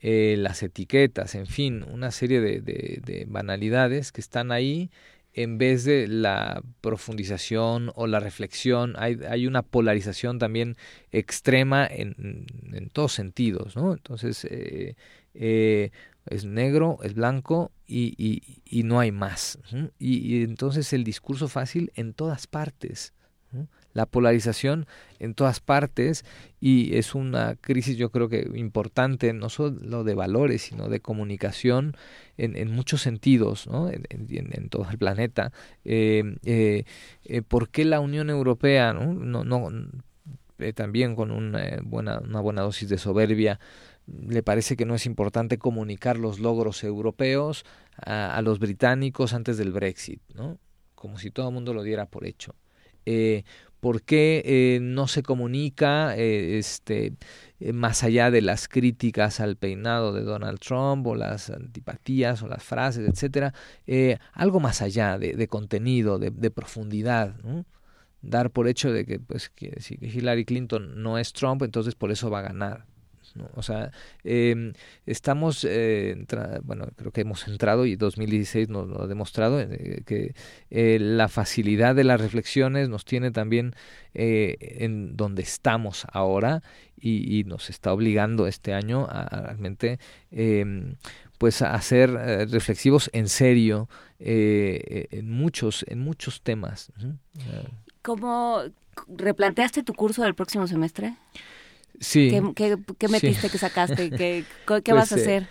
[0.00, 4.90] eh, las etiquetas, en fin, una serie de, de banalidades que están ahí
[5.34, 10.76] en vez de la profundización o la reflexión, hay, una polarización también
[11.10, 12.46] extrema en,
[12.92, 13.74] todos sentidos.
[13.76, 14.94] Entonces, eh,
[15.34, 15.90] eh,
[16.26, 19.58] es negro, es blanco y, y, y no hay más.
[19.98, 23.12] Y, y, entonces el discurso fácil en todas partes
[23.92, 24.86] la polarización
[25.18, 26.24] en todas partes
[26.60, 31.96] y es una crisis yo creo que importante, no solo de valores, sino de comunicación
[32.36, 33.88] en, en muchos sentidos, ¿no?
[33.90, 35.52] en, todo el planeta.
[35.84, 36.84] Eh, eh,
[37.24, 39.70] eh, ¿Por qué la Unión Europea, no, no, no
[40.58, 43.60] eh, también con una buena, una buena dosis de soberbia,
[44.06, 47.64] le parece que no es importante comunicar los logros europeos
[47.96, 50.58] a, a los británicos antes del Brexit, ¿no?
[50.94, 52.54] como si todo el mundo lo diera por hecho.
[53.06, 53.44] Eh,
[53.84, 57.12] por qué eh, no se comunica eh, este,
[57.60, 62.48] eh, más allá de las críticas al peinado de Donald Trump o las antipatías o
[62.48, 63.52] las frases, etcétera,
[64.32, 67.36] algo más allá de, contenido, de, profundidad.
[68.22, 72.10] Dar por hecho de que, pues, que si Hillary Clinton no es Trump, entonces por
[72.10, 72.86] eso va a ganar.
[73.54, 73.90] O sea,
[74.22, 74.72] eh,
[75.06, 76.16] estamos, eh,
[76.62, 80.34] bueno, creo que hemos entrado y 2016 nos lo ha demostrado, eh, que
[80.70, 83.74] eh, la facilidad de las reflexiones nos tiene también
[84.16, 86.62] en donde estamos ahora
[86.96, 89.98] y, y, nos está obligando este año a, realmente
[90.30, 90.94] em,
[91.38, 93.88] pues a ser reflexivos en serio
[94.20, 96.92] en muchos en muchos temas.
[98.02, 98.62] ¿Cómo
[99.08, 101.16] replanteaste tu curso del próximo semestre?
[102.00, 102.30] Sí.
[102.54, 104.10] ¿Qué, metiste, que sacaste?
[104.10, 104.44] ¿Qué,
[104.82, 105.48] qué vas a pues, eh, hacer?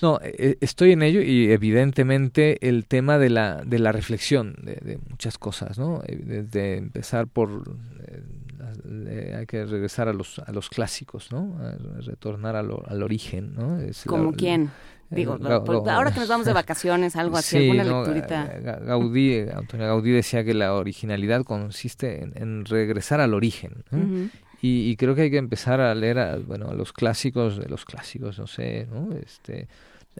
[0.00, 4.98] no, eh, estoy en ello y evidentemente el tema de la, de la reflexión de,
[5.08, 6.02] muchas cosas, ¿no?
[6.06, 7.76] Eh, desde empezar por...
[9.38, 11.58] hay que regresar a los, a los clásicos, ¿no?
[12.00, 13.78] retornar al, al origen, ¿no?
[14.06, 14.70] ¿Como quién?
[15.10, 18.44] Digo, ahora que nos vamos de vacaciones, algo así, alguna lecturita.
[18.80, 23.84] Gaudí, Antonio Gaudí decía que la originalidad consiste en, regresar al origen.
[23.90, 24.30] ¿no?
[24.64, 27.84] Y, creo que hay que empezar a leer a, bueno, a los clásicos de los
[27.84, 29.12] clásicos, no sé, ¿no?
[29.16, 29.66] Este,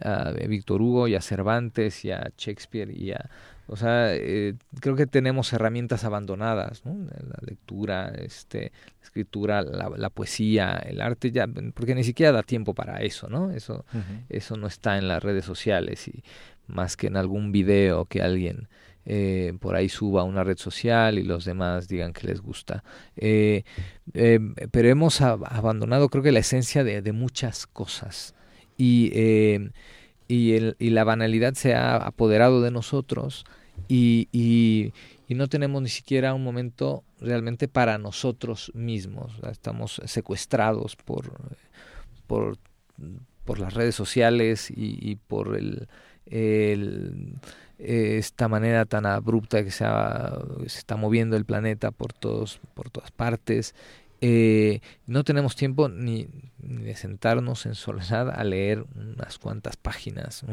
[0.00, 3.30] a Víctor Hugo y a Cervantes y a Shakespeare y a...
[3.68, 7.06] O sea, eh, creo que tenemos herramientas abandonadas, ¿no?
[7.06, 12.74] La lectura, este, la escritura, la, poesía, el arte, ya, porque ni siquiera da tiempo
[12.74, 13.52] para eso, ¿no?
[13.52, 13.84] Eso,
[14.28, 16.24] eso no está en las redes sociales y
[16.66, 18.66] más que en algún video que alguien
[19.04, 22.84] eh, por ahí suba a una red social y los demás digan que les gusta.
[23.16, 23.64] Eh,
[24.14, 24.38] eh,
[24.70, 28.34] pero hemos abandonado creo que la esencia de, muchas cosas
[28.76, 29.12] y,
[30.28, 33.44] y, el, y, la banalidad se ha apoderado de nosotros
[33.88, 34.92] y, y,
[35.34, 39.32] no tenemos ni siquiera un momento realmente para nosotros mismos.
[39.50, 41.32] Estamos secuestrados por,
[42.26, 42.58] por,
[43.44, 45.88] por las redes sociales y, por el,
[46.26, 47.38] el
[47.78, 49.84] esta manera tan abrupta que se,
[50.66, 53.74] se, está moviendo el planeta por todos por todas partes.
[54.20, 56.28] Eh, no tenemos tiempo ni,
[56.58, 60.44] de sentarnos en soledad a leer unas cuantas páginas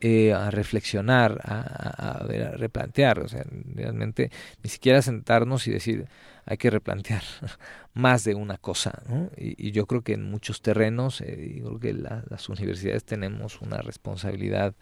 [0.00, 2.24] eh, a reflexionar a,
[2.56, 3.44] replantear o sea
[3.74, 4.30] realmente
[4.62, 6.06] ni siquiera sentarnos y decir
[6.46, 7.22] hay que replantear
[7.94, 9.02] más de una cosa
[9.36, 14.74] y, yo creo que en muchos terrenos eh, creo que las universidades tenemos una responsabilidad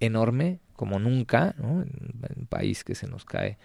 [0.00, 1.82] enorme como nunca, ¿no?
[1.82, 3.58] en un país que se nos cae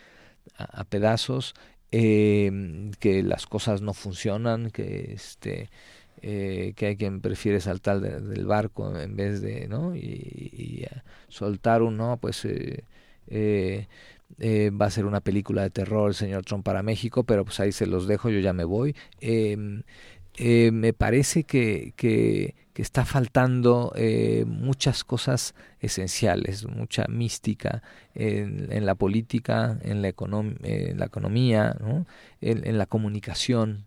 [0.55, 1.55] a, pedazos,
[1.91, 5.69] eh, que las cosas no funcionan, que este
[6.21, 10.85] eh, que hay quien prefiere saltar del barco en vez de no y,
[11.29, 12.83] soltar uno pues eh,
[14.39, 17.59] eh, va a ser una película de terror el señor Trump para México pero pues
[17.59, 18.95] ahí se los dejo yo ya me voy.
[20.39, 21.93] Me parece que,
[22.77, 27.81] que está faltando eh, muchas cosas esenciales, mucha mística
[28.13, 31.75] en, la política, en la economía,
[32.39, 33.85] en, la comunicación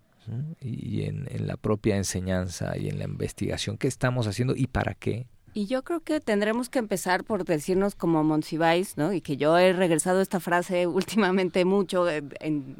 [0.60, 3.76] y en, la propia enseñanza y en la investigación.
[3.78, 5.26] ¿Qué estamos haciendo y para qué?
[5.52, 9.12] Y yo creo que tendremos que empezar por decirnos como Monsiváis, ¿no?
[9.12, 12.76] Y que yo he regresado a esta frase últimamente mucho en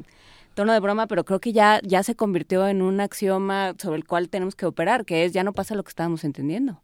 [0.53, 4.05] tono de broma, pero creo que ya, ya se convirtió en un axioma sobre el
[4.05, 6.81] cual tenemos que operar, que es ya no pasa lo que estábamos entendiendo.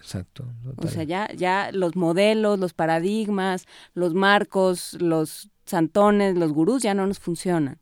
[0.00, 0.46] Exacto.
[0.76, 6.94] O sea, ya, ya los modelos, los paradigmas, los marcos, los santones, los gurús ya
[6.94, 7.78] no nos funcionan.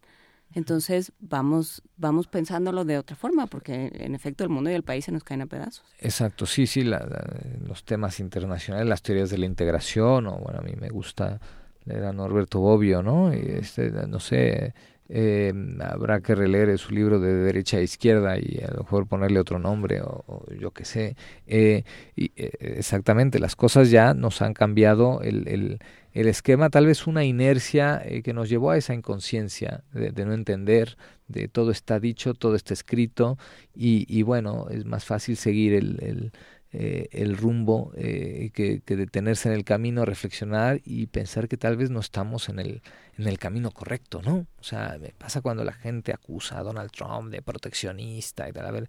[0.54, 5.04] Entonces vamos, vamos pensándolo de otra forma, porque en efecto el mundo y el país
[5.04, 5.84] se nos caen a pedazos.
[5.98, 10.72] Exacto, sí, sí, los temas internacionales, las teorías de la integración, o bueno, a mí
[10.80, 11.40] me gusta
[11.84, 13.34] leer a Norberto Bobbio, ¿no?
[13.34, 14.74] Y este, no sé,
[15.08, 19.38] eh, habrá que releer su libro de derecha a izquierda y a lo mejor ponerle
[19.38, 21.16] otro nombre o, yo qué sé.
[21.46, 21.84] Eh,
[22.16, 25.78] y, eh, exactamente, las cosas ya nos han cambiado el, el,
[26.16, 30.32] el esquema, tal vez una inercia eh, que nos llevó a esa inconsciencia de, no
[30.32, 30.96] entender,
[31.28, 33.36] de todo está dicho, todo está escrito
[33.74, 36.32] y, bueno, es más fácil seguir el, el
[36.72, 42.00] eh, rumbo, eh, que, detenerse en el camino, reflexionar y pensar que tal vez no
[42.00, 42.82] estamos en el,
[43.18, 44.46] en el camino correcto, ¿no?
[44.58, 48.66] O sea, me pasa cuando la gente acusa a Donald Trump de proteccionista y tal.
[48.66, 48.88] A ver,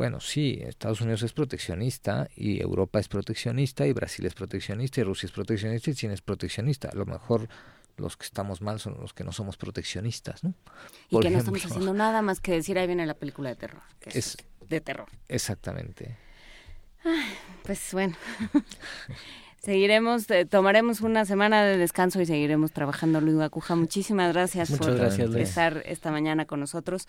[0.00, 5.04] bueno, sí, Estados Unidos es proteccionista y Europa es proteccionista y Brasil es proteccionista y
[5.04, 6.88] Rusia es proteccionista y China es proteccionista.
[6.88, 7.50] A lo mejor
[7.98, 10.54] los que estamos mal son los que no somos proteccionistas, ¿no?
[11.10, 13.82] y que no estamos haciendo nada más que decir ahí viene la película de terror,
[14.00, 15.10] que es de terror.
[15.28, 16.16] Exactamente.
[17.62, 18.16] Pues bueno.
[19.60, 23.76] Seguiremos, eh, tomaremos una semana de descanso y seguiremos trabajando, Luis Acuja.
[23.76, 24.88] Muchísimas gracias por
[25.38, 27.06] estar esta mañana con nosotros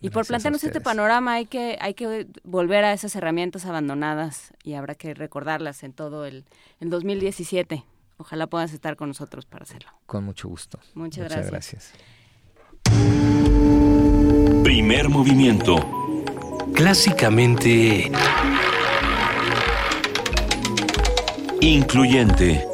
[0.00, 1.34] y por plantearnos este panorama.
[1.34, 6.26] Hay que, hay que volver a esas herramientas abandonadas y habrá que recordarlas en todo
[6.26, 6.44] el,
[6.80, 7.84] en 2017.
[8.16, 9.90] Ojalá puedas estar con nosotros para hacerlo.
[10.06, 10.80] Con mucho gusto.
[10.94, 11.92] Muchas, Muchas gracias.
[14.64, 15.76] Primer movimiento.
[16.74, 18.10] Clásicamente
[21.64, 22.66] Incluyente.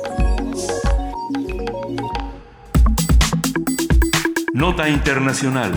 [4.55, 5.73] Nota Internacional.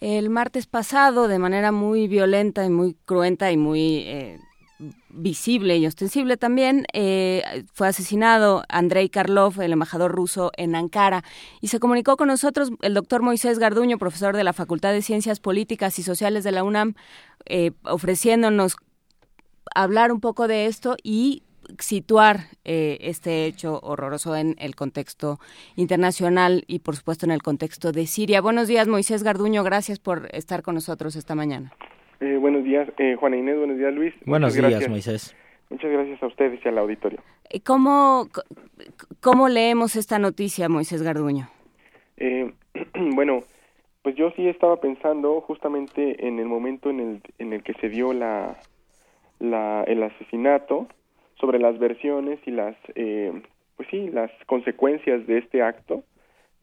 [0.00, 4.40] El martes pasado, de manera muy violenta y muy cruenta y muy eh,
[5.10, 11.22] visible y ostensible también, eh, fue asesinado Andrei Karlov, el embajador ruso en Ankara,
[11.60, 15.38] y se comunicó con nosotros el doctor Moisés Garduño, profesor de la Facultad de Ciencias
[15.38, 16.94] Políticas y Sociales de la UNAM,
[17.46, 18.74] eh, ofreciéndonos
[19.74, 21.42] hablar un poco de esto y
[21.78, 25.38] situar eh, este hecho horroroso en el contexto
[25.76, 28.40] internacional y por supuesto en el contexto de Siria.
[28.40, 31.72] Buenos días, Moisés Garduño, gracias por estar con nosotros esta mañana.
[32.20, 34.14] Eh, buenos días, eh, Juana Inés, buenos días, Luis.
[34.24, 35.36] Buenos días, Moisés.
[35.70, 37.20] Muchas gracias a ustedes y al auditorio.
[37.64, 38.28] ¿Cómo,
[39.20, 41.48] cómo leemos esta noticia, Moisés Garduño?
[43.14, 43.42] bueno,
[44.02, 47.88] pues yo sí estaba pensando justamente en el momento en el, en el que se
[47.88, 48.56] dio la,
[49.38, 50.88] la, el asesinato,
[51.40, 53.32] sobre las versiones y las, eh,
[53.76, 56.04] pues sí, las consecuencias de este acto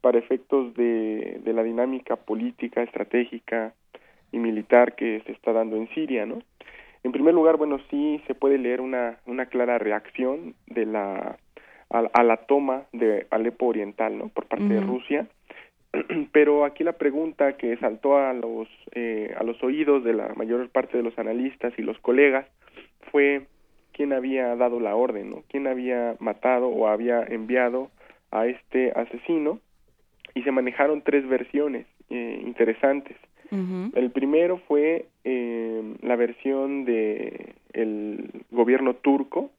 [0.02, 3.73] para efectos de, de la dinámica política, estratégica
[4.31, 6.41] y militar que se está dando en Siria, ¿no?
[7.03, 11.38] En primer lugar, bueno, sí se puede leer una, una clara reacción de la
[11.91, 14.30] a, la toma de Alepo Oriental, ¿no?
[14.30, 15.27] Por parte de Rusia.
[16.31, 20.69] Pero aquí la pregunta que saltó a los eh, a los oídos de la mayor
[20.69, 22.45] parte de los analistas y los colegas
[23.11, 23.47] fue
[23.91, 25.43] quién había dado la orden, ¿no?
[25.49, 27.89] quién había matado o había enviado
[28.31, 29.59] a este asesino
[30.34, 33.18] y se manejaron tres versiones eh, interesantes.
[33.51, 39.51] El primero fue eh, la versión de el gobierno turco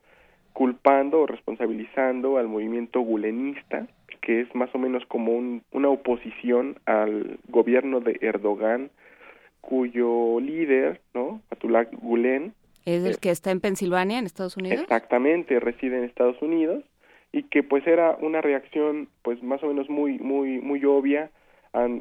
[0.52, 3.86] culpando o responsabilizando al movimiento gulenista,
[4.20, 5.36] que es más o menos como
[5.72, 8.90] una oposición al gobierno de Erdogan,
[9.60, 11.40] cuyo líder, ¿no?
[11.48, 12.54] Fatullah Gulen,
[12.84, 14.80] ¿Es el eh, que está en Pensilvania, en Estados Unidos?
[14.80, 16.84] Exactamente, reside en Estados Unidos
[17.30, 21.30] y que pues era una reacción pues más o menos muy muy muy obvia,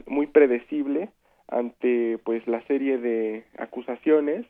[0.08, 1.10] muy predecible
[1.48, 4.46] ante pues la serie de acusaciones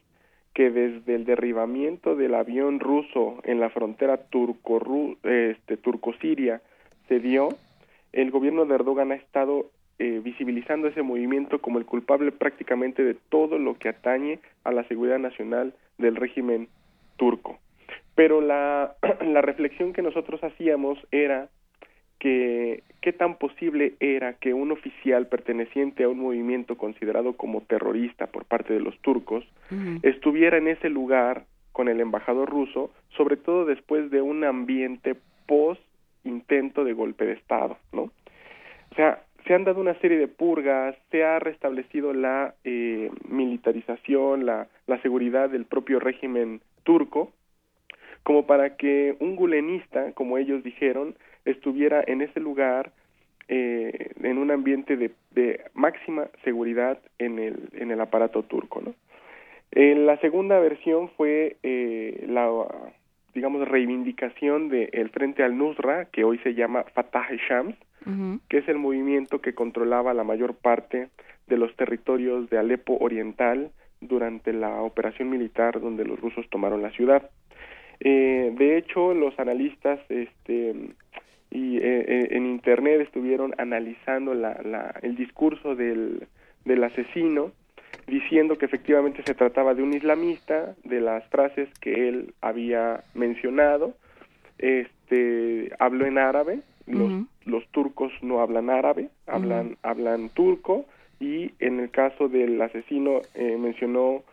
[0.53, 4.81] que desde el derribamiento del avión ruso en la frontera turco
[5.23, 6.61] este turco siria
[7.07, 7.49] se dio
[8.13, 13.13] el gobierno de Erdogan ha estado eh, visibilizando ese movimiento como el culpable prácticamente de
[13.13, 16.67] todo lo que atañe a la seguridad nacional del régimen
[17.17, 17.59] turco.
[18.15, 21.49] Pero la, la reflexión que nosotros hacíamos era
[22.21, 28.27] que qué tan posible era que un oficial perteneciente a un movimiento considerado como terrorista
[28.27, 29.43] por parte de los turcos
[30.03, 35.15] estuviera en ese lugar con el embajador ruso, sobre todo después de un ambiente
[35.47, 35.81] post
[36.23, 38.03] intento de golpe de estado, ¿no?
[38.03, 44.45] O sea, se han dado una serie de purgas, se ha restablecido la eh, militarización,
[44.45, 47.31] la, la seguridad del propio régimen turco,
[48.21, 51.15] como para que un gulenista, como ellos dijeron,
[51.45, 52.91] estuviera en ese lugar
[53.47, 58.93] eh, en un ambiente de, de, máxima seguridad en el, en el aparato turco, ¿no?
[59.73, 61.55] la segunda versión fue
[62.27, 62.49] la
[63.33, 67.75] digamos, reivindicación del Frente al-Nusra, que hoy se llama Fatah Shams,
[68.49, 71.09] que es el movimiento que controlaba la mayor parte
[71.47, 76.89] de los territorios de Alepo Oriental durante la operación militar donde los rusos tomaron la
[76.91, 77.29] ciudad.
[77.99, 80.73] Eh, de hecho, los analistas este,
[81.51, 86.27] y, eh, eh, en Internet estuvieron analizando la, el discurso del,
[86.65, 87.51] del asesino
[88.07, 93.93] diciendo que efectivamente se trataba de un islamista, de las frases que él había mencionado,
[94.57, 100.85] este habló en árabe, los, los turcos no hablan árabe, hablan, hablan turco,
[101.19, 104.23] y en el caso del asesino eh, mencionó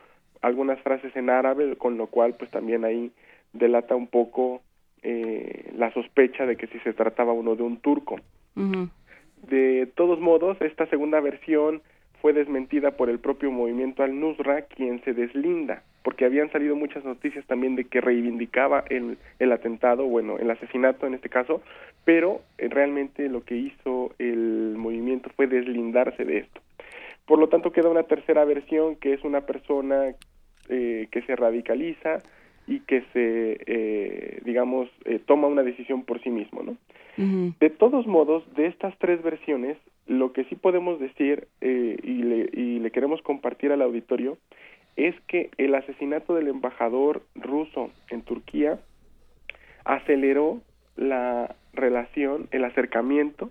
[0.40, 3.12] algunas frases en árabe, con lo cual pues también ahí
[3.53, 4.62] delata un poco
[5.02, 8.20] eh, la sospecha de que si se trataba uno de un turco.
[9.48, 11.80] De todos modos, esta segunda versión
[12.20, 17.46] fue desmentida por el propio movimiento al-Nusra, quien se deslinda, porque habían salido muchas noticias
[17.46, 21.62] también de que reivindicaba el, el atentado, bueno, el asesinato en este caso,
[22.04, 26.60] pero eh, realmente lo que hizo el movimiento fue deslindarse de esto.
[27.26, 30.14] Por lo tanto, queda una tercera versión, que es una persona
[30.68, 32.18] eh, que se radicaliza
[32.69, 34.89] y que se, eh, digamos,
[35.27, 36.77] toma una decisión por sí mismo, ¿no?
[37.59, 39.77] De todos modos, de estas tres versiones,
[40.07, 44.39] lo que sí podemos decir eh, y, le, y le queremos compartir al auditorio
[44.95, 48.78] es que el asesinato del embajador ruso en Turquía
[49.85, 50.61] aceleró
[50.97, 53.51] la relación, el acercamiento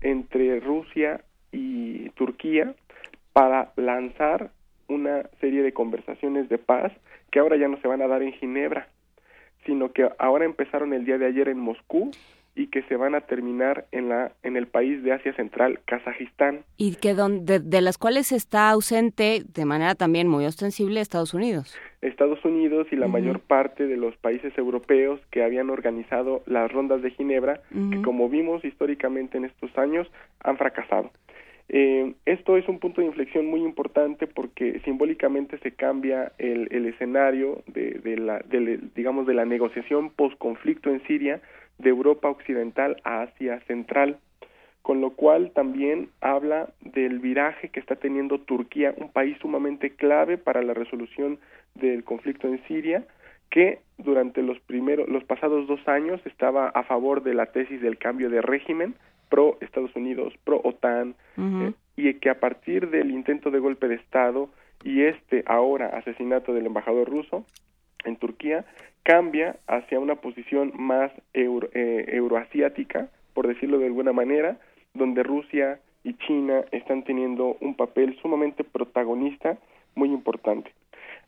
[0.00, 1.22] entre Rusia
[1.52, 2.74] y Turquía
[3.32, 4.50] para lanzar
[4.88, 6.92] una serie de conversaciones de paz
[7.34, 8.86] que ahora ya no se van a dar en Ginebra,
[9.66, 12.12] sino que ahora empezaron el día de ayer en Moscú
[12.54, 16.60] y que se van a terminar en la en el país de Asia Central, Kazajistán.
[16.76, 21.76] Y que donde, de las cuales está ausente de manera también muy ostensible Estados Unidos.
[22.02, 27.02] Estados Unidos y la mayor parte de los países europeos que habían organizado las rondas
[27.02, 30.06] de Ginebra, que como vimos históricamente en estos años
[30.38, 31.10] han fracasado.
[31.68, 36.86] Eh, esto es un punto de inflexión muy importante porque simbólicamente se cambia el, el
[36.86, 41.40] escenario de, la, de, digamos, de la negociación post-conflicto en Siria
[41.78, 44.18] de Europa Occidental a Asia Central,
[44.82, 50.36] con lo cual también habla del viraje que está teniendo Turquía, un país sumamente clave
[50.36, 51.38] para la resolución
[51.74, 53.04] del conflicto en Siria,
[53.50, 57.96] que durante los primeros, los pasados dos años estaba a favor de la tesis del
[57.96, 58.94] cambio de régimen
[59.28, 63.96] pro Estados Unidos, pro OTAN, eh, y que a partir del intento de golpe de
[63.96, 64.48] Estado
[64.82, 67.44] y este ahora asesinato del embajador ruso
[68.04, 68.64] en Turquía,
[69.02, 74.58] cambia hacia una posición más eh, euroasiática, por decirlo de alguna manera,
[74.92, 79.56] donde Rusia y China están teniendo un papel sumamente protagonista
[79.94, 80.70] muy importante.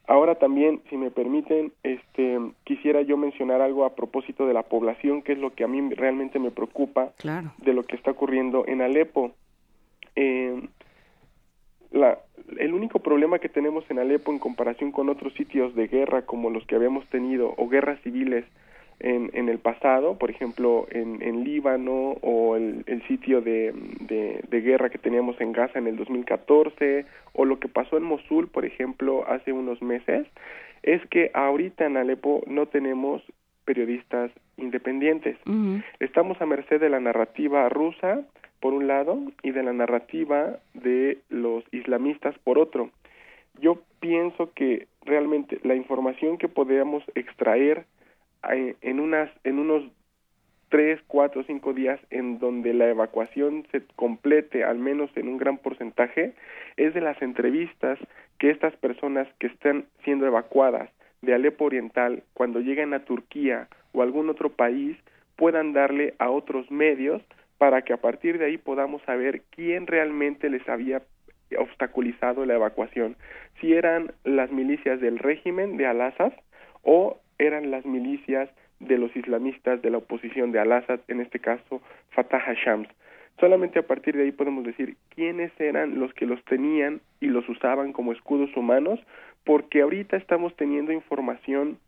[0.09, 5.23] Ahora también, si me permiten, este, quisiera yo mencionar algo a propósito de la población,
[5.23, 7.13] que es lo que a mí realmente me preocupa
[7.59, 9.33] de lo que está ocurriendo en Alepo.
[10.15, 10.69] Eh,
[11.91, 12.19] la,
[12.59, 16.51] el único problema que tenemos en Alepo en comparación con otros sitios de guerra como
[16.51, 18.45] los que habíamos tenido o guerras civiles
[19.01, 24.61] en, en el pasado, por ejemplo en, en Líbano o el, el sitio de, de,
[24.61, 27.05] guerra que teníamos en Gaza en el 2014
[27.35, 30.27] o lo que pasó en Mosul, por ejemplo, hace unos meses,
[30.83, 33.23] es que ahorita en Alepo no tenemos
[33.65, 35.37] periodistas independientes.
[36.01, 38.23] Estamos a merced de la narrativa rusa,
[38.61, 42.91] por un lado, y de la narrativa de los islamistas por otro.
[43.61, 47.85] Yo pienso que realmente la información que podemos extraer
[48.43, 49.85] en unas en unos
[50.69, 55.59] tres, cuatro, cinco días en donde la evacuación se complete, al menos en un gran
[55.59, 56.35] porcentaje,
[56.77, 57.99] es de las entrevistas
[58.39, 60.91] que estas personas que están siendo evacuadas
[61.23, 64.97] de Alepo Oriental, cuando lleguen a Turquía o algún otro país,
[65.37, 67.23] puedan darle a otros medios
[67.59, 71.03] para que a partir de ahí podamos saber quién realmente les había
[71.59, 73.17] obstaculizado la evacuación,
[73.61, 76.33] si eran las milicias del régimen de Al-Assad
[76.83, 78.51] o eran las milicias
[78.81, 81.81] de los islamistas de la oposición de Al-Assad, en este caso
[82.11, 82.89] Fatah Shams.
[83.41, 87.49] Solamente a partir de ahí podemos decir quiénes eran los que los tenían y los
[87.49, 89.01] usaban como escudos humanos,
[89.45, 91.79] porque ahorita estamos teniendo información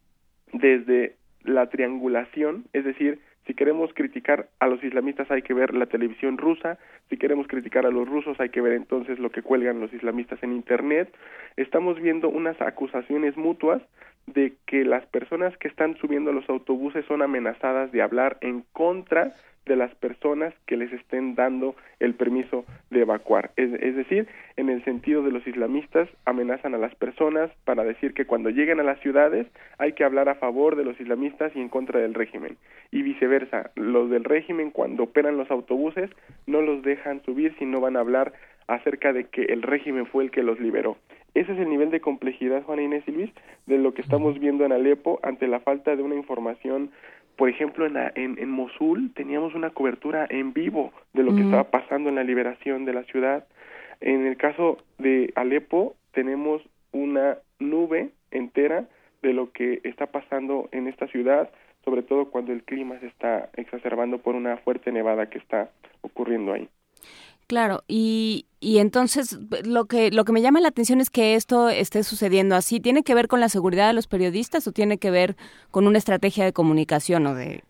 [0.53, 5.87] desde la triangulación, es decir, si queremos criticar a los islamistas hay que ver la
[5.87, 9.81] televisión rusa, si queremos criticar a los rusos hay que ver entonces lo que cuelgan
[9.81, 11.11] los islamistas en Internet.
[11.57, 13.81] Estamos viendo unas acusaciones mutuas
[14.27, 18.67] de que las personas que están subiendo a los autobuses son amenazadas de hablar en
[18.75, 19.33] contra
[19.69, 23.53] de las personas que les estén dando el permiso de evacuar.
[23.57, 24.27] Es, es, decir,
[24.57, 28.81] en el sentido de los islamistas amenazan a las personas para decir que cuando lleguen
[28.81, 29.47] a las ciudades
[29.79, 32.57] hay que hablar a favor de los islamistas y en contra del régimen.
[32.91, 36.11] Y viceversa, los del régimen cuando operan los autobuses
[36.47, 38.33] no los dejan subir si no van a hablar
[38.67, 40.97] acerca de que el régimen fue el que los liberó.
[41.35, 43.31] Ese es el nivel de complejidad, Juana Inés y Luis,
[43.67, 46.91] de lo que estamos viendo en Alepo ante la falta de una información
[47.39, 52.09] por ejemplo, en, en, Mosul teníamos una cobertura en vivo de lo que estaba pasando
[52.09, 53.47] en la liberación de la ciudad.
[54.01, 56.61] En el caso de Alepo tenemos
[56.91, 58.89] una nube entera
[59.23, 61.49] de lo que está pasando en esta ciudad,
[61.85, 65.71] sobre todo cuando el clima se está exacerbando por una fuerte nevada que está
[66.01, 66.69] ocurriendo ahí.
[67.49, 71.71] Claro, y, y entonces lo que lo que me llama la atención es que esto
[71.71, 72.79] esté sucediendo así.
[72.79, 75.35] ¿Tiene que ver con la seguridad de los periodistas o tiene que ver
[75.71, 77.63] con una estrategia de comunicación o de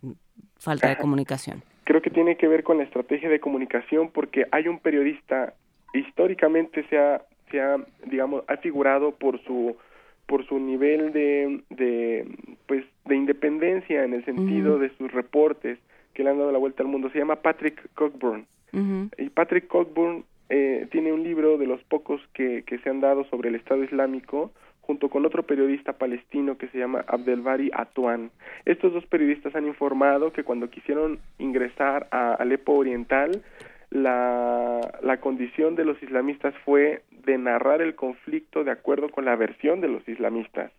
[0.57, 1.63] falta de comunicación?
[1.85, 5.53] Creo que tiene que ver con la estrategia de comunicación porque hay un periodista
[5.93, 9.77] históricamente se ha, se ha digamos ha figurado por su
[10.25, 12.27] por su nivel de, de
[12.67, 15.79] pues de independencia en el sentido de sus reportes
[16.13, 20.25] que le han dado la vuelta al mundo se llama Patrick Cockburn y Patrick Cockburn
[20.49, 23.83] eh, tiene un libro de los pocos que, que se han dado sobre el Estado
[23.83, 24.51] Islámico
[24.81, 28.31] junto con otro periodista palestino que se llama Abdelbari Atuan.
[28.65, 33.43] Estos dos periodistas han informado que cuando quisieron ingresar a Alepo Oriental,
[33.91, 39.35] la, la condición de los islamistas fue de narrar el conflicto de acuerdo con la
[39.35, 40.71] versión de los islamistas.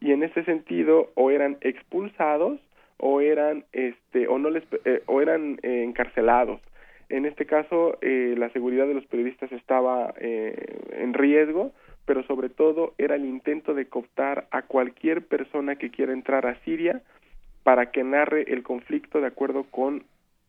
[0.00, 2.58] Y en ese sentido, o eran expulsados
[2.96, 6.60] o eran este o no les eh, o eran eh, encarcelados
[7.08, 10.54] en este caso, eh, la seguridad de los periodistas estaba eh,
[10.92, 11.72] en riesgo,
[12.06, 16.58] pero sobre todo era el intento de cooptar a cualquier persona que quiera entrar a
[16.60, 17.02] Siria
[17.62, 20.04] para que narre el conflicto de acuerdo con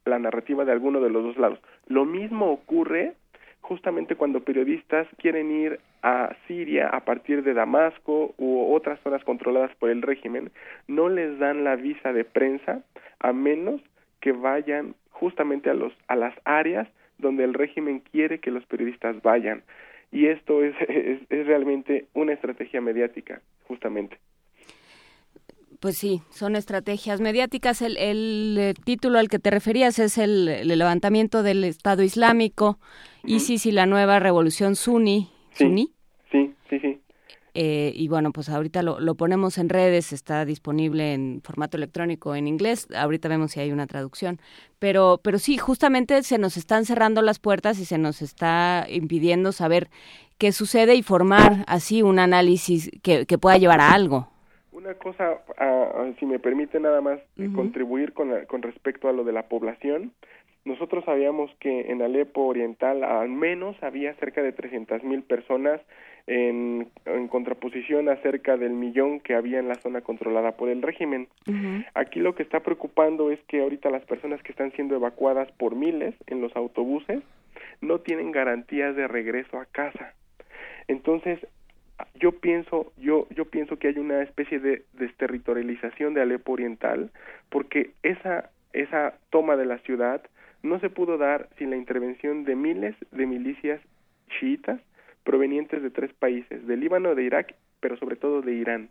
[0.05, 1.59] la narrativa de alguno de los dos lados.
[1.87, 3.13] Lo mismo ocurre
[3.61, 9.75] justamente cuando periodistas quieren ir a Siria a partir de Damasco u otras zonas controladas
[9.77, 10.51] por el régimen,
[10.87, 12.83] no les dan la visa de prensa
[13.19, 13.81] a menos
[14.21, 16.87] que vayan justamente a, los, a las áreas
[17.17, 19.63] donde el régimen quiere que los periodistas vayan.
[20.11, 20.75] Y esto es,
[21.29, 24.17] es, realmente una estrategia mediática, justamente.
[25.79, 27.81] Pues sí, son estrategias mediáticas.
[27.81, 32.79] El, el, eh, título al que te referías es el, levantamiento del Estado Islámico,
[33.23, 35.29] ISIS y la nueva revolución suní.
[35.51, 35.89] Sí,
[36.31, 36.99] Sí, sí, sí.
[37.57, 42.35] Eh, y bueno, pues ahorita lo, lo, ponemos en redes, está disponible en formato electrónico
[42.35, 44.39] en inglés, ahorita vemos si hay una traducción,
[44.77, 49.53] pero, pero sí, justamente se nos están cerrando las puertas y se nos está impidiendo
[49.53, 49.87] saber
[50.37, 54.27] qué sucede y formar así un análisis que, que pueda llevar a algo.
[54.73, 57.21] Una cosa, ah, si me permite nada más
[57.55, 60.11] contribuir con, con respecto a lo de la población,
[60.65, 65.79] nosotros sabíamos que en Alepo Oriental al menos había cerca de 300.000 personas
[66.27, 66.89] en,
[67.29, 71.27] contraposición a cerca del millón que había en la zona controlada por el régimen.
[71.93, 75.75] Aquí lo que está preocupando es que ahorita las personas que están siendo evacuadas por
[75.75, 77.21] miles en los autobuses
[77.81, 80.13] no tienen garantías de regreso a casa.
[80.87, 81.39] Entonces,
[82.15, 87.11] yo pienso, yo, yo pienso que hay una especie de desterritorialización de Alepo Oriental,
[87.49, 90.21] porque esa, esa toma de la ciudad
[90.63, 93.81] no se pudo dar sin la intervención de miles de milicias
[94.39, 94.79] chiitas
[95.25, 98.89] provenientes de tres países, de Líbano, de Irak, pero sobre todo de Irán.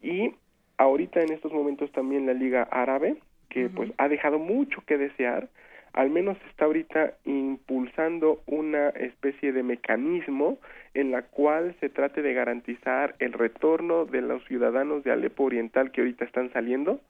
[0.00, 0.32] Y
[0.76, 3.16] ahorita en estos momentos también la Liga Árabe,
[3.48, 5.48] que pues ha dejado mucho que desear,
[5.92, 10.58] al menos está ahorita impulsando una especie de mecanismo
[10.92, 15.92] en la cual se trate de garantizar el retorno de los ciudadanos de Alepo Oriental
[15.92, 17.00] que ahorita están saliendo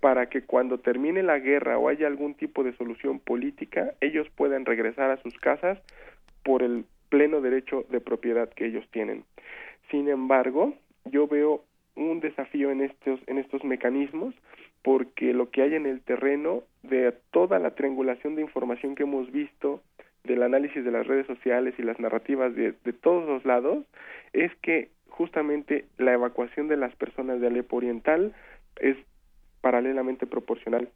[0.00, 4.66] para que cuando termine la guerra o haya algún tipo de solución política, ellos puedan
[4.66, 5.78] regresar a sus casas
[6.44, 9.24] por el pleno derecho de propiedad que ellos tienen.
[9.90, 10.74] Sin embargo,
[11.04, 11.64] yo veo
[11.94, 14.34] un desafío en estos, en estos mecanismos
[14.82, 19.32] porque lo que hay en el terreno de toda la triangulación de información que hemos
[19.32, 19.82] visto
[20.24, 23.84] del análisis de las redes sociales y las narrativas de, de todos los lados
[24.32, 28.34] es que justamente la evacuación de las personas de Alepo Oriental
[28.80, 28.96] es
[29.60, 30.88] paralelamente proporcional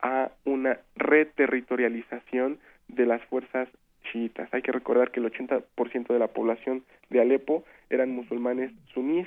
[0.00, 2.58] a una reterritorialización
[2.88, 3.68] de las fuerzas
[4.12, 4.52] chiitas.
[4.52, 9.26] Hay que recordar que el 80% de la población de Alepo eran musulmanes sunís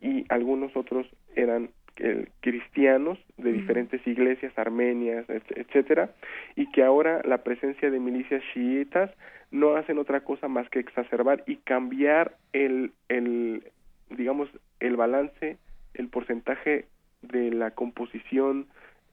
[0.00, 6.10] y algunos otros eran eh, cristianos de diferentes iglesias armenias, etcétera,
[6.54, 9.10] y que ahora la presencia de milicias chiitas
[9.50, 13.64] no hacen otra cosa más que exacerbar y cambiar el, el
[14.10, 14.48] digamos,
[14.78, 15.56] el balance,
[15.94, 16.86] el porcentaje
[17.22, 18.66] de la composición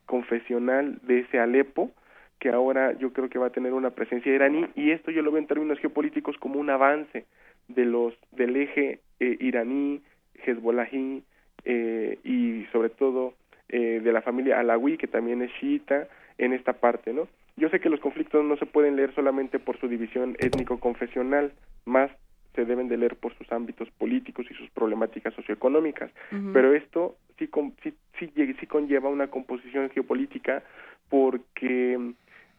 [0.06, 1.92] confesional de ese Alepo
[2.40, 5.32] que ahora yo creo que va a tener una presencia iraní y esto yo lo
[5.32, 7.26] veo en términos geopolíticos como un avance
[7.68, 10.02] de los del eje eh, iraní,
[10.46, 11.24] Hezbollahi
[11.64, 13.34] eh, y sobre todo
[13.70, 16.08] eh, de la familia Alawi que también es chiita
[16.38, 17.28] en esta parte, ¿no?
[17.58, 21.54] Yo sé que los conflictos no se pueden leer solamente por su división étnico-confesional,
[21.86, 22.12] más
[22.54, 26.12] se deben de leer por sus ámbitos políticos y sus problemáticas socioeconómicas,
[26.54, 27.50] pero esto sí,
[27.84, 30.64] sí, sí, sí conlleva una composición geopolítica
[31.10, 32.14] porque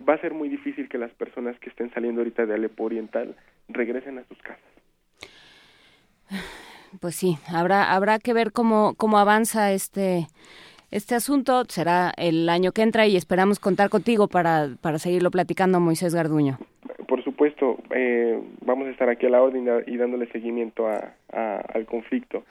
[0.07, 3.35] va a ser muy difícil que las personas que estén saliendo ahorita de Alepo Oriental
[3.69, 4.63] regresen a sus casas.
[7.01, 10.27] Pues sí, habrá habrá que ver cómo cómo avanza este
[10.91, 11.65] este asunto.
[11.69, 16.59] Será el año que entra y esperamos contar contigo para, para seguirlo platicando, Moisés Garduño.
[17.07, 21.87] Por supuesto, eh, vamos a estar aquí a la orden y dándole seguimiento a, al
[21.87, 22.45] conflicto.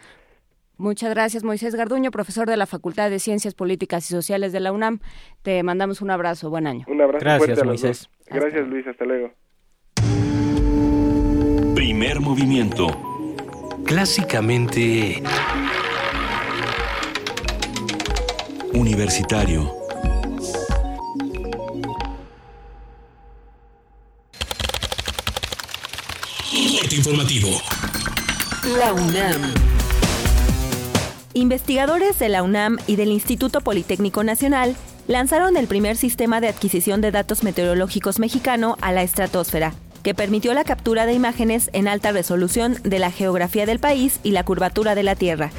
[0.78, 4.72] Muchas gracias, Moisés Garduño, profesor de la Facultad de Ciencias Políticas y Sociales de la
[4.72, 5.00] UNAM.
[5.42, 6.50] Te mandamos un abrazo.
[6.50, 6.86] Buen año.
[6.88, 7.24] Un abrazo.
[7.24, 8.10] Gracias, Moisés.
[8.28, 8.86] Gracias, Luis.
[8.88, 9.32] Hasta luego.
[11.76, 12.88] Primer movimiento.
[13.86, 15.22] Clásicamente...
[18.74, 19.86] Universitario.
[26.96, 27.62] informativo.
[28.80, 29.75] La UNAM.
[31.38, 34.74] Investigadores de la UNAM y del Instituto Politécnico Nacional
[35.06, 40.54] lanzaron el primer sistema de adquisición de datos meteorológicos mexicano a la estratosfera, que permitió
[40.54, 44.96] la captura de imágenes en alta resolución de la geografía del país y la curvatura
[44.96, 45.52] de la Tierra.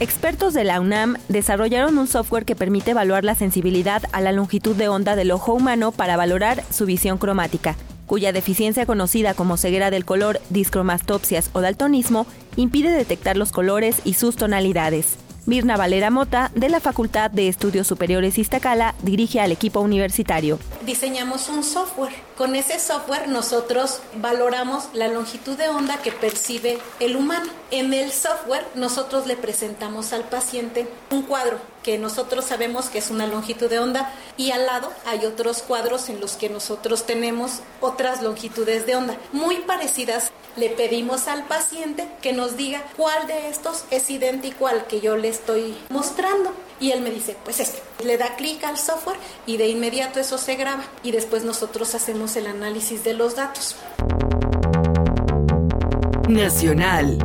[0.00, 4.74] Expertos de la UNAM desarrollaron un software que permite evaluar la sensibilidad a la longitud
[4.74, 7.76] de onda del ojo humano para valorar su visión cromática,
[8.12, 12.26] cuya deficiencia conocida como ceguera del color, discromastopsias o daltonismo
[12.56, 15.16] impide detectar los colores y sus tonalidades.
[15.46, 20.58] Mirna Valera Mota, de la Facultad de Estudios Superiores Iztacala, dirige al equipo universitario.
[20.84, 22.12] Diseñamos un software.
[22.36, 27.50] Con ese software nosotros valoramos la longitud de onda que percibe el humano.
[27.72, 33.08] En el software nosotros le presentamos al paciente un cuadro que nosotros sabemos que es
[33.08, 37.60] una longitud de onda y al lado hay otros cuadros en los que nosotros tenemos
[37.80, 40.32] otras longitudes de onda muy parecidas.
[40.56, 45.16] Le pedimos al paciente que nos diga cuál de estos es idéntico al que yo
[45.16, 47.80] le estoy mostrando y él me dice, pues este.
[48.04, 49.16] Le da clic al software
[49.46, 53.76] y de inmediato eso se graba y después nosotros hacemos el análisis de los datos.
[56.28, 57.18] Nacional.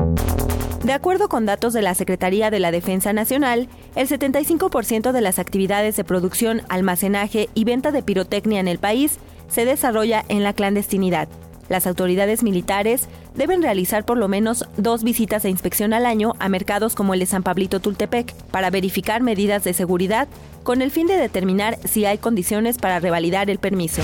[0.83, 5.39] De acuerdo con datos de la Secretaría de la Defensa Nacional, el 75% de las
[5.39, 9.19] actividades de producción, almacenaje y venta de pirotecnia en el país
[9.49, 11.27] se desarrolla en la clandestinidad.
[11.69, 16.49] Las autoridades militares deben realizar por lo menos dos visitas de inspección al año a
[16.49, 20.27] mercados como el de San Pablito Tultepec para verificar medidas de seguridad
[20.63, 24.01] con el fin de determinar si hay condiciones para revalidar el permiso.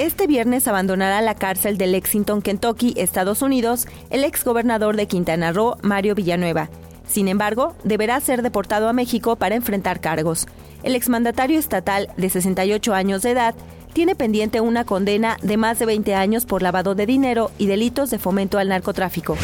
[0.00, 5.76] Este viernes abandonará la cárcel de Lexington, Kentucky, Estados Unidos, el exgobernador de Quintana Roo,
[5.82, 6.70] Mario Villanueva.
[7.06, 10.46] Sin embargo, deberá ser deportado a México para enfrentar cargos.
[10.82, 13.54] El exmandatario estatal, de 68 años de edad,
[13.92, 18.08] tiene pendiente una condena de más de 20 años por lavado de dinero y delitos
[18.08, 19.36] de fomento al narcotráfico.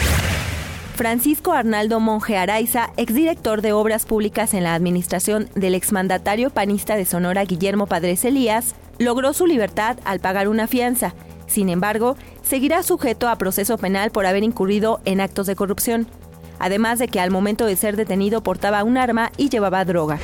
[0.95, 7.05] Francisco Arnaldo Monje Araiza, exdirector de Obras Públicas en la administración del exmandatario panista de
[7.05, 11.15] Sonora Guillermo Padres Elías, logró su libertad al pagar una fianza.
[11.47, 16.07] Sin embargo, seguirá sujeto a proceso penal por haber incurrido en actos de corrupción,
[16.59, 20.19] además de que al momento de ser detenido portaba un arma y llevaba droga.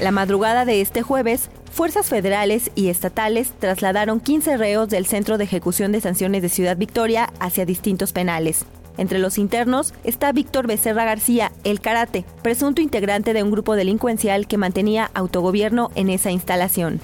[0.00, 5.44] La madrugada de este jueves, fuerzas federales y estatales trasladaron 15 reos del Centro de
[5.44, 8.66] Ejecución de Sanciones de Ciudad Victoria hacia distintos penales.
[8.98, 14.46] Entre los internos está Víctor Becerra García, el karate, presunto integrante de un grupo delincuencial
[14.46, 17.00] que mantenía autogobierno en esa instalación.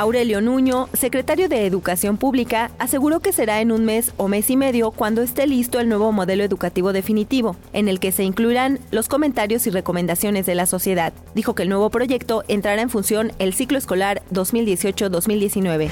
[0.00, 4.56] Aurelio Nuño, secretario de Educación Pública, aseguró que será en un mes o mes y
[4.56, 9.08] medio cuando esté listo el nuevo modelo educativo definitivo, en el que se incluirán los
[9.08, 11.12] comentarios y recomendaciones de la sociedad.
[11.34, 15.90] Dijo que el nuevo proyecto entrará en función el ciclo escolar 2018-2019.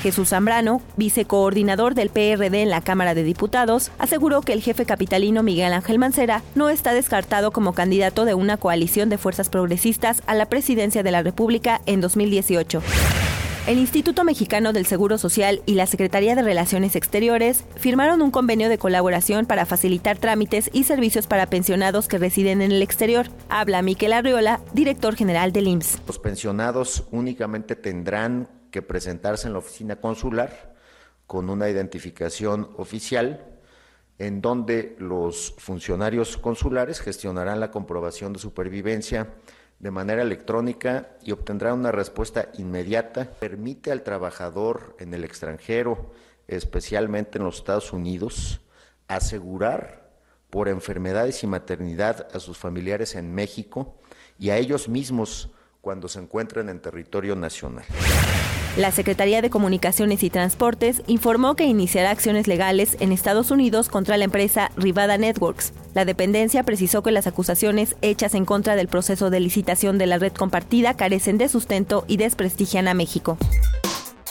[0.00, 5.42] Jesús Zambrano, vicecoordinador del PRD en la Cámara de Diputados, aseguró que el jefe capitalino
[5.42, 10.34] Miguel Ángel Mancera no está descartado como candidato de una coalición de fuerzas progresistas a
[10.34, 12.82] la presidencia de la República en 2018.
[13.66, 18.70] El Instituto Mexicano del Seguro Social y la Secretaría de Relaciones Exteriores firmaron un convenio
[18.70, 23.26] de colaboración para facilitar trámites y servicios para pensionados que residen en el exterior.
[23.50, 25.98] Habla Miquel Arriola, director general del IMSS.
[26.06, 30.74] Los pensionados únicamente tendrán que presentarse en la oficina consular
[31.26, 33.46] con una identificación oficial
[34.18, 39.28] en donde los funcionarios consulares gestionarán la comprobación de supervivencia
[39.78, 43.30] de manera electrónica y obtendrá una respuesta inmediata.
[43.40, 46.12] Permite al trabajador en el extranjero,
[46.48, 48.60] especialmente en los Estados Unidos,
[49.08, 50.10] asegurar
[50.50, 53.96] por enfermedades y maternidad a sus familiares en México
[54.38, 57.84] y a ellos mismos cuando se encuentren en territorio nacional.
[58.76, 64.16] La Secretaría de Comunicaciones y Transportes informó que iniciará acciones legales en Estados Unidos contra
[64.16, 65.72] la empresa Rivada Networks.
[65.92, 70.18] La dependencia precisó que las acusaciones hechas en contra del proceso de licitación de la
[70.18, 73.38] red compartida carecen de sustento y desprestigian a México.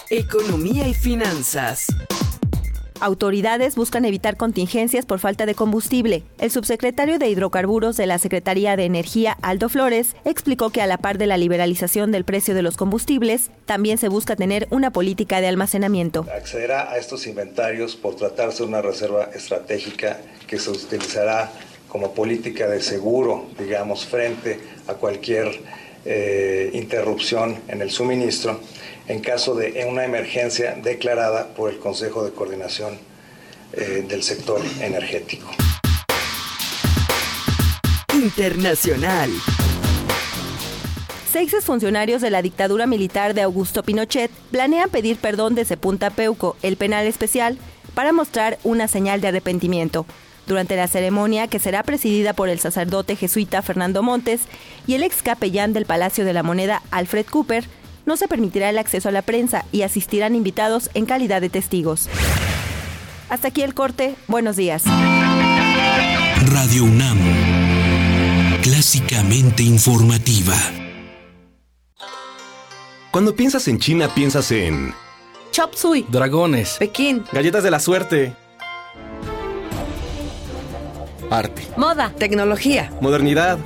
[0.10, 1.88] Economía y finanzas.
[3.02, 6.24] Autoridades buscan evitar contingencias por falta de combustible.
[6.38, 10.98] El subsecretario de Hidrocarburos de la Secretaría de Energía, Aldo Flores, explicó que a la
[10.98, 15.40] par de la liberalización del precio de los combustibles, también se busca tener una política
[15.40, 16.26] de almacenamiento.
[16.36, 21.50] Accederá a estos inventarios por tratarse de una reserva estratégica que se utilizará
[21.88, 25.48] como política de seguro, digamos, frente a cualquier
[26.06, 28.60] eh, interrupción en el suministro
[29.10, 32.98] en caso de una emergencia declarada por el Consejo de Coordinación
[33.74, 35.50] eh, del Sector Energético.
[38.14, 39.32] Internacional.
[41.32, 46.56] Seis funcionarios de la dictadura militar de Augusto Pinochet planean pedir perdón desde Punta Peuco,
[46.62, 47.58] el penal especial,
[47.96, 50.06] para mostrar una señal de arrepentimiento.
[50.46, 54.42] Durante la ceremonia, que será presidida por el sacerdote jesuita Fernando Montes
[54.88, 57.66] y el ex capellán del Palacio de la Moneda, Alfred Cooper,
[58.06, 62.10] no se permitirá el acceso a la prensa y asistirán invitados en calidad de testigos.
[63.30, 64.16] Hasta aquí el corte.
[64.28, 64.84] Buenos días.
[66.52, 67.20] Radio UNAM.
[68.64, 70.56] Clásicamente informativa.
[73.12, 74.94] Cuando piensas en China, piensas en...
[75.52, 76.06] Chop Suey.
[76.10, 76.78] Dragones.
[76.78, 77.24] Pekín.
[77.32, 78.36] Galletas de la suerte.
[81.30, 81.68] Arte.
[81.78, 82.14] Moda.
[82.18, 82.92] Tecnología.
[83.02, 83.58] Modernidad.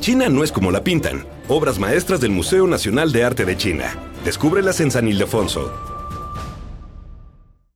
[0.00, 3.94] China no es como la pintan obras maestras del Museo Nacional de Arte de China.
[4.24, 5.70] Descúbrelas en San Ildefonso.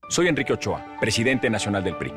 [0.09, 2.11] Soy Enrique Ochoa, presidente nacional del PRI.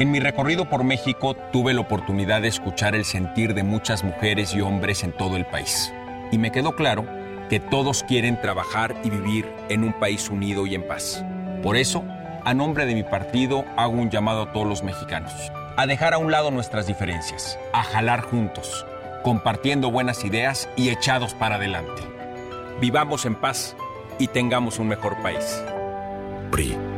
[0.00, 4.54] En mi recorrido por México tuve la oportunidad de escuchar el sentir de muchas mujeres
[4.54, 5.92] y hombres en todo el país.
[6.32, 7.06] Y me quedó claro
[7.48, 11.24] que todos quieren trabajar y vivir en un país unido y en paz.
[11.62, 12.04] Por eso,
[12.44, 15.32] a nombre de mi partido, hago un llamado a todos los mexicanos
[15.76, 18.84] a dejar a un lado nuestras diferencias, a jalar juntos
[19.22, 22.02] compartiendo buenas ideas y echados para adelante.
[22.80, 23.76] Vivamos en paz
[24.18, 25.62] y tengamos un mejor país.
[26.50, 26.97] PRI.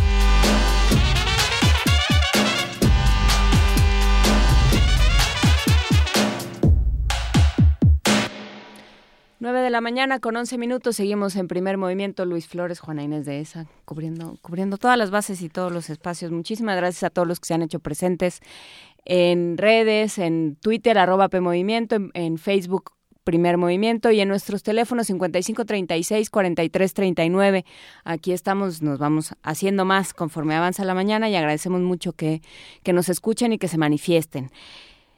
[9.40, 12.26] Nueve de la mañana con 11 minutos seguimos en primer movimiento.
[12.26, 16.30] Luis Flores, Juana Inés de ESA, cubriendo, cubriendo todas las bases y todos los espacios.
[16.30, 18.40] Muchísimas gracias a todos los que se han hecho presentes
[19.06, 22.97] en redes, en Twitter, arroba PMovimiento, en, en Facebook
[23.28, 27.66] Primer Movimiento y en nuestros teléfonos 5536 4339.
[28.04, 32.40] Aquí estamos, nos vamos haciendo más conforme avanza la mañana y agradecemos mucho que,
[32.82, 34.50] que nos escuchen y que se manifiesten.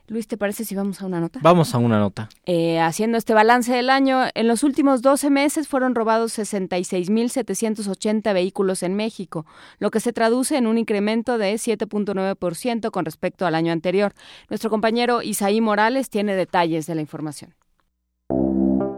[0.08, 1.38] Luis, ¿te parece si vamos a una nota?
[1.40, 2.28] Vamos a una nota.
[2.46, 8.82] Eh, haciendo este balance del año, en los últimos 12 meses fueron robados 66.780 vehículos
[8.82, 9.46] en México,
[9.78, 14.14] lo que se traduce en un incremento de 7.9% con respecto al año anterior.
[14.48, 17.54] Nuestro compañero Isaí Morales tiene detalles de la información.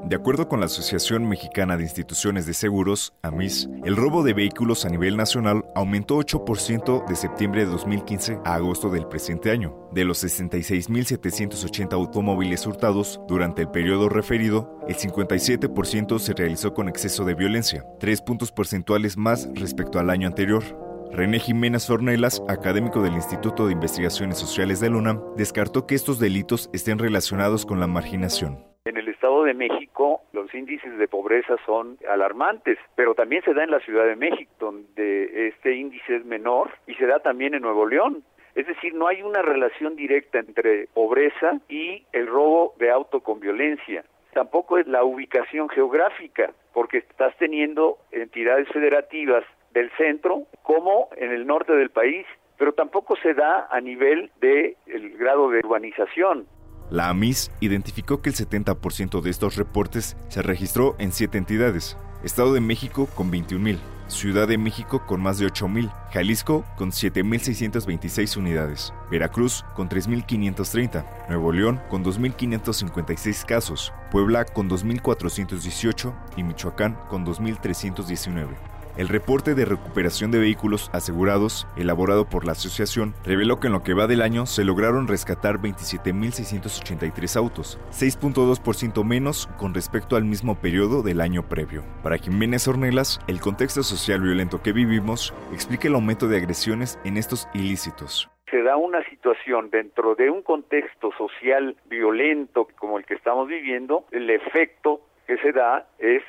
[0.05, 4.85] De acuerdo con la Asociación Mexicana de Instituciones de Seguros, AMIS, el robo de vehículos
[4.85, 9.89] a nivel nacional aumentó 8% de septiembre de 2015 a agosto del presente año.
[9.93, 17.24] De los 66.780 automóviles hurtados durante el periodo referido, el 57% se realizó con exceso
[17.24, 20.65] de violencia, tres puntos porcentuales más respecto al año anterior.
[21.12, 26.70] René Jiménez Ornelas, académico del Instituto de Investigaciones Sociales de UNAM, descartó que estos delitos
[26.73, 28.72] estén relacionados con la marginación.
[28.84, 33.62] En el Estado de México los índices de pobreza son alarmantes, pero también se da
[33.62, 37.62] en la Ciudad de México, donde este índice es menor, y se da también en
[37.62, 38.24] Nuevo León.
[38.56, 43.38] Es decir, no hay una relación directa entre pobreza y el robo de auto con
[43.38, 44.04] violencia.
[44.32, 51.46] Tampoco es la ubicación geográfica, porque estás teniendo entidades federativas del centro como en el
[51.46, 52.26] norte del país,
[52.59, 54.76] pero tampoco se da a nivel del
[55.16, 56.48] grado de urbanización.
[56.90, 61.96] La AMIS identificó que el 70% de estos reportes se registró en siete entidades.
[62.22, 63.78] Estado de México con 21.000,
[64.09, 71.50] Ciudad de México con más de 8.000, Jalisco con 7.626 unidades, Veracruz con 3.530, Nuevo
[71.50, 78.72] León con 2.556 casos, Puebla con 2.418 y Michoacán con 2.319.
[78.97, 83.82] El reporte de recuperación de vehículos asegurados, elaborado por la asociación, reveló que en lo
[83.82, 90.60] que va del año se lograron rescatar 27.683 autos, 6.2% menos con respecto al mismo
[90.60, 91.85] periodo del año previo.
[92.02, 97.16] Para Jiménez Ornelas, el contexto social violento que vivimos explica el aumento de agresiones en
[97.16, 103.14] estos ilícitos se da una situación dentro de un contexto social violento como el que
[103.14, 106.23] estamos viviendo, el efecto que se da es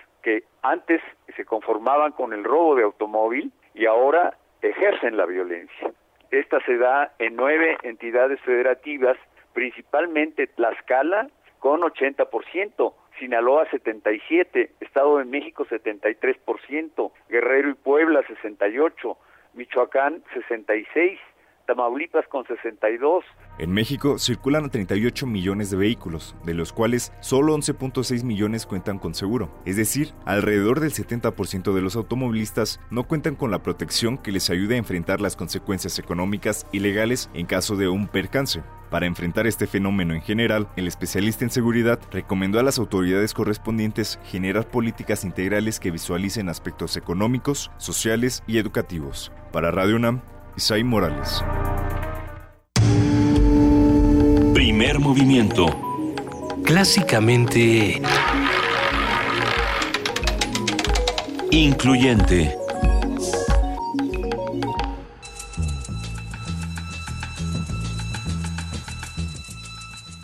[0.63, 1.01] antes
[1.35, 5.91] se conformaban con el robo de automóvil y ahora ejercen la violencia.
[6.31, 9.17] Esta se da en nueve entidades federativas,
[9.53, 11.27] principalmente Tlaxcala
[11.59, 19.17] con 80%, Sinaloa 77, Estado de México 73%, Guerrero y Puebla 68,
[19.53, 21.19] Michoacán 66,
[21.65, 23.23] Tamaulipas con 62.
[23.57, 29.13] En México circulan 38 millones de vehículos, de los cuales solo 11.6 millones cuentan con
[29.13, 29.49] seguro.
[29.65, 34.49] Es decir, alrededor del 70% de los automovilistas no cuentan con la protección que les
[34.49, 38.61] ayude a enfrentar las consecuencias económicas y legales en caso de un percance.
[38.89, 44.19] Para enfrentar este fenómeno en general, el especialista en seguridad recomendó a las autoridades correspondientes
[44.25, 49.31] generar políticas integrales que visualicen aspectos económicos, sociales y educativos.
[49.51, 50.21] Para Radio UNAM,
[50.55, 51.43] Isaí Morales.
[54.53, 55.65] Primer movimiento.
[56.63, 58.01] Clásicamente...
[61.49, 62.55] Incluyente.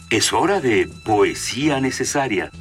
[0.10, 2.52] Es hora de poesía necesaria.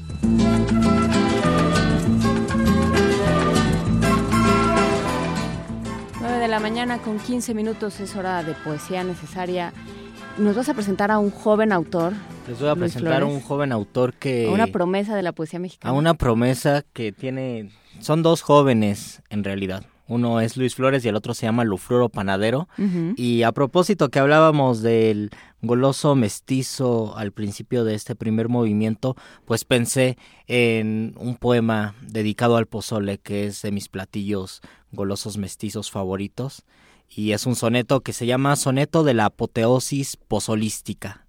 [6.48, 9.72] La mañana con 15 minutos es hora de poesía necesaria.
[10.38, 12.14] Nos vas a presentar a un joven autor.
[12.48, 14.46] Les voy a presentar a un joven autor que...
[14.46, 15.92] A una promesa de la poesía mexicana.
[15.92, 17.70] A una promesa que tiene...
[18.00, 19.84] Son dos jóvenes en realidad.
[20.06, 22.66] Uno es Luis Flores y el otro se llama Lufruro Panadero.
[23.16, 25.28] Y a propósito que hablábamos del
[25.60, 30.16] goloso mestizo al principio de este primer movimiento, pues pensé
[30.46, 34.62] en un poema dedicado al pozole, que es de mis platillos
[34.92, 36.64] golosos mestizos favoritos.
[37.08, 41.26] Y es un soneto que se llama Soneto de la Apoteosis Pozolística.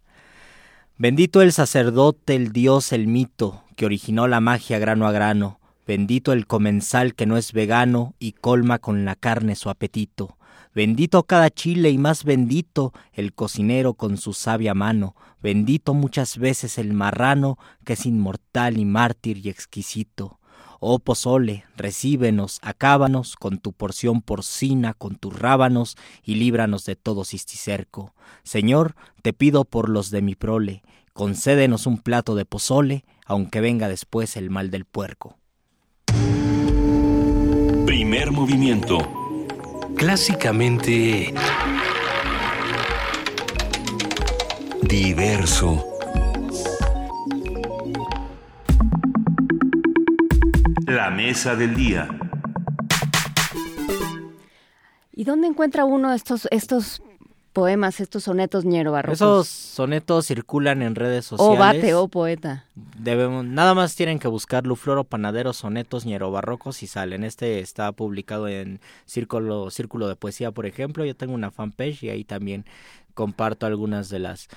[0.98, 5.60] Bendito el sacerdote, el dios, el mito, que originó la magia grano a grano
[5.90, 10.38] Bendito el comensal que no es vegano y colma con la carne su apetito.
[10.76, 15.16] Bendito cada chile y más bendito el cocinero con su sabia mano.
[15.42, 20.39] Bendito muchas veces el marrano que es inmortal y mártir y exquisito.
[20.82, 27.26] Oh pozole, recíbenos, acábanos con tu porción porcina, con tus rábanos, y líbranos de todo
[27.26, 28.14] cisticerco.
[28.44, 30.82] Señor, te pido por los de mi prole,
[31.12, 35.38] concédenos un plato de pozole, aunque venga después el mal del puerco.
[37.86, 39.00] Primer movimiento.
[39.98, 41.34] Clásicamente...
[44.82, 45.89] Diverso.
[50.90, 52.08] La mesa del día.
[55.14, 57.04] ¿Y dónde encuentra uno estos, estos
[57.54, 59.18] poemas, estos sonetos ñero barrocos?
[59.18, 61.60] Esos sonetos circulan en redes sociales.
[61.60, 62.66] O bate, o poeta.
[62.98, 67.24] Debemos, nada más tienen que buscar Lufloro Panadero Sonetos Ñero Barrocos y salen.
[67.24, 71.06] Este está publicado en Círculo, Círculo de Poesía, por ejemplo.
[71.06, 72.66] Yo tengo una fanpage y ahí también
[73.14, 74.48] comparto algunas de las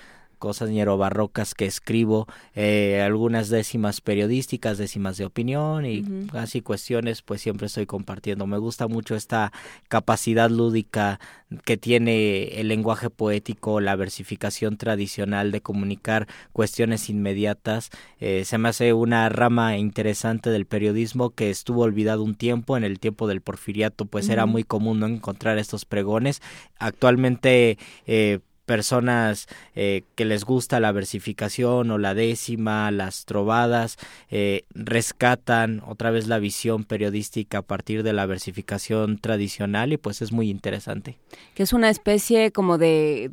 [0.42, 7.40] cosas barrocas que escribo, eh, algunas décimas periodísticas, décimas de opinión y así cuestiones, pues
[7.40, 8.48] siempre estoy compartiendo.
[8.48, 9.52] Me gusta mucho esta
[9.86, 11.20] capacidad lúdica
[11.64, 17.90] que tiene el lenguaje poético, la versificación tradicional de comunicar cuestiones inmediatas.
[18.18, 22.82] Eh, se me hace una rama interesante del periodismo que estuvo olvidado un tiempo, en
[22.82, 26.42] el tiempo del porfiriato, pues era muy común no encontrar estos pregones.
[26.80, 27.78] Actualmente,
[28.08, 33.98] eh, personas eh, que les gusta la versificación o la décima, las trovadas,
[34.30, 40.22] eh, rescatan otra vez la visión periodística a partir de la versificación tradicional y pues
[40.22, 41.18] es muy interesante.
[41.54, 43.32] Que es una especie como de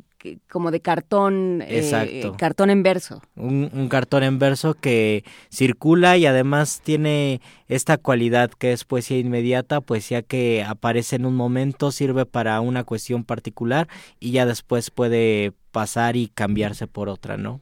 [0.50, 3.22] como de cartón, eh, cartón en verso.
[3.36, 9.80] Un, cartón en verso que circula y además tiene esta cualidad que es poesía inmediata,
[9.80, 13.88] poesía que aparece en un momento, sirve para una cuestión particular
[14.18, 17.60] y ya después puede pasar y cambiarse por otra, ¿no?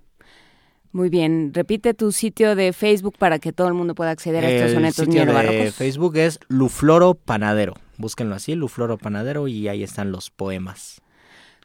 [0.90, 4.50] Muy bien, repite tu sitio de Facebook para que todo el mundo pueda acceder a
[4.50, 7.74] estos sonetos sitio de Facebook es Lufloro Panadero.
[7.98, 11.02] Búsquenlo así, Lufloro Panadero y ahí están los poemas.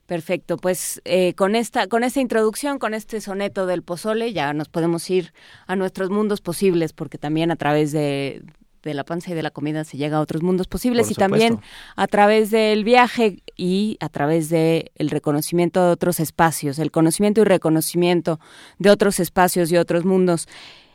[0.06, 4.68] Perfecto, pues eh, con esta con esta introducción, con este soneto del pozole, ya nos
[4.68, 5.34] podemos ir
[5.66, 8.44] a nuestros mundos posibles, porque también a través de,
[8.84, 11.60] de la panza y de la comida se llega a otros mundos posibles y también
[11.96, 17.42] a través del viaje y a través del el reconocimiento de otros espacios, el conocimiento
[17.42, 18.40] y reconocimiento
[18.80, 20.48] de otros espacios y otros mundos.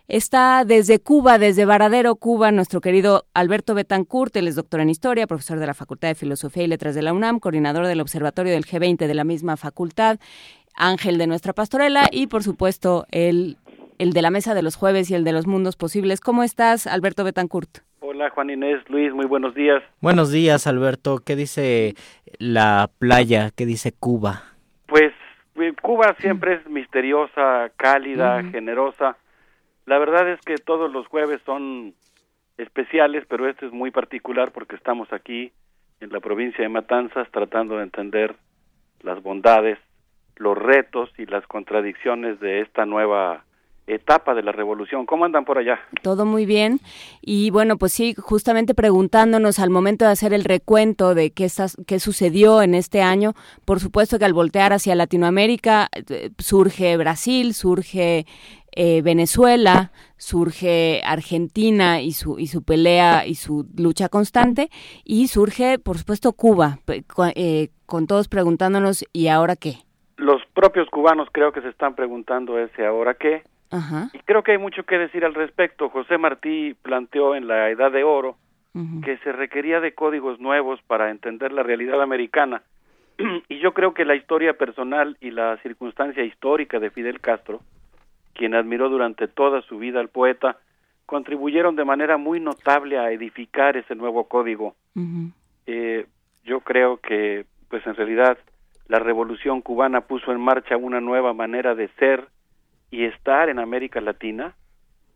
[0.09, 5.27] Está desde Cuba, desde Varadero, Cuba, nuestro querido Alberto Betancourt, él es doctor en Historia,
[5.27, 8.65] profesor de la Facultad de Filosofía y Letras de la UNAM, coordinador del Observatorio del
[8.65, 10.19] G20 de la misma facultad,
[10.75, 13.59] ángel de nuestra pastorela y, por supuesto, el,
[13.99, 16.23] el de la Mesa de los Jueves y el de los Mundos Posibles.
[16.23, 17.81] ¿Cómo estás, Alberto Betancourt?
[18.01, 19.83] Hola, Juan Inés, Luis, muy buenos días.
[20.01, 21.19] Buenos días, Alberto.
[21.19, 21.97] ¿Qué dice
[22.39, 23.51] la playa?
[23.55, 24.45] ¿Qué dice Cuba?
[24.87, 25.13] Pues
[25.57, 29.19] eh, Cuba siempre es misteriosa, cálida, generosa
[29.89, 31.95] la verdad es que todos los jueves son
[32.59, 35.51] especiales, pero este es muy particular porque estamos aquí
[36.01, 38.37] en la provincia de Matanzas tratando de entender
[39.01, 39.79] las bondades,
[40.37, 43.45] los retos y las contradicciones de esta nueva
[43.87, 45.07] etapa de la revolución.
[45.07, 45.81] ¿Cómo andan por allá?
[46.03, 46.81] Todo muy bien.
[47.23, 51.49] Y bueno, pues sí, justamente preguntándonos al momento de hacer el recuento de qué,
[51.87, 53.33] qué sucedió en este año,
[53.65, 58.27] por supuesto que al voltear hacia Latinoamérica eh, surge Brasil, surge
[58.81, 64.69] eh, Venezuela, surge Argentina y su, y su pelea y su lucha constante,
[65.05, 66.79] y surge, por supuesto, Cuba,
[67.35, 69.79] eh, con todos preguntándonos, ¿y ahora qué?
[70.17, 73.43] Los propios cubanos creo que se están preguntando ese ahora qué.
[74.13, 75.89] Y creo que hay mucho que decir al respecto.
[75.91, 78.37] José Martí planteó en la Edad de Oro
[79.05, 82.63] que se requería de códigos nuevos para entender la realidad americana.
[83.49, 87.61] y yo creo que la historia personal y la circunstancia histórica de Fidel Castro
[88.39, 90.57] quien admiró durante toda su vida al poeta,
[91.07, 94.77] contribuyeron de manera muy notable a edificar ese nuevo código.
[95.67, 96.07] eh,
[96.45, 98.39] yo creo que, pues en realidad,
[98.87, 102.29] la revolución cubana puso en marcha una nueva manera de ser
[102.91, 104.55] y estar en América Latina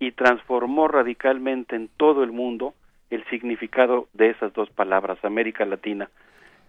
[0.01, 2.75] y transformó radicalmente en todo el mundo
[3.11, 6.11] el significado de esas dos palabras, América Latina.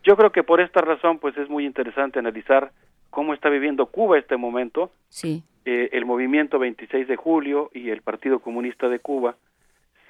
[0.03, 2.71] Yo creo que por esta razón, pues es muy interesante analizar
[3.09, 4.91] cómo está viviendo Cuba este momento.
[5.09, 5.43] Sí.
[5.65, 9.35] Eh, el movimiento 26 de julio y el Partido Comunista de Cuba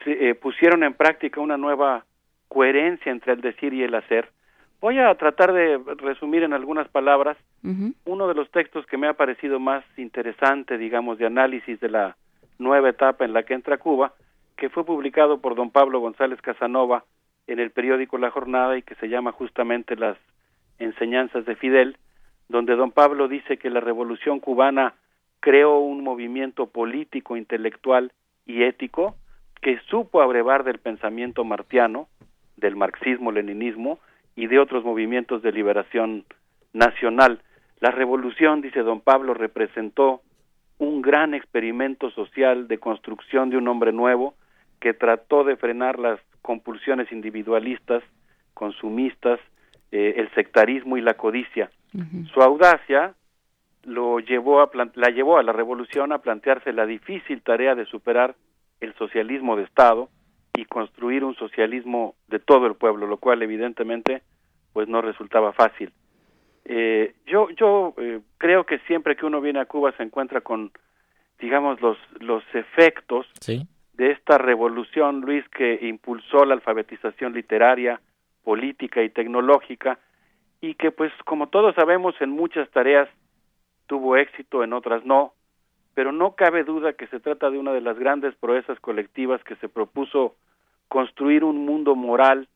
[0.04, 2.06] se, eh, pusieron en práctica una nueva
[2.48, 4.30] coherencia entre el decir y el hacer.
[4.82, 7.38] Voy a tratar de resumir en algunas palabras
[8.04, 12.18] uno de los textos que me ha parecido más interesante, digamos, de análisis de la
[12.60, 14.12] nueva etapa en la que entra Cuba,
[14.58, 17.06] que fue publicado por don Pablo González Casanova
[17.48, 20.18] en el periódico La Jornada y que se llama justamente Las
[20.80, 21.98] enseñanzas de Fidel,
[22.50, 24.96] donde don Pablo dice que la revolución cubana
[25.44, 28.14] creó un movimiento político, intelectual
[28.46, 29.18] y ético
[29.62, 32.08] que supo abrevar del pensamiento martiano,
[32.56, 34.00] del marxismo-leninismo
[34.38, 36.24] y de otros movimientos de liberación
[36.72, 37.42] nacional.
[37.82, 40.22] La revolución, dice don Pablo, representó
[40.78, 44.36] un gran experimento social de construcción de un hombre nuevo
[44.80, 48.02] que trató de frenar las compulsiones individualistas,
[48.54, 49.42] consumistas,
[49.92, 51.70] eh, el sectarismo y la codicia.
[52.34, 53.14] Su audacia
[53.84, 58.36] lo llevó a la llevó a la revolución a plantearse la difícil tarea de superar
[58.80, 60.10] el socialismo de Estado
[60.56, 64.22] y construir un socialismo de todo el pueblo, lo cual evidentemente
[64.72, 65.92] pues no resultaba fácil.
[66.66, 70.72] Eh, yo yo eh, creo que siempre que uno viene a Cuba se encuentra con,
[71.40, 73.28] digamos, los, los efectos
[73.94, 78.00] de esta revolución, Luis, que impulsó la alfabetización literaria,
[78.44, 80.00] política y tecnológica,
[80.62, 83.10] y que pues como todos sabemos en muchas tareas
[83.94, 85.34] tuvo éxito, en otras no,
[85.94, 89.56] pero no cabe duda que se trata de una de las grandes proezas colectivas que
[89.58, 90.34] se propuso
[90.88, 92.48] construir un mundo moral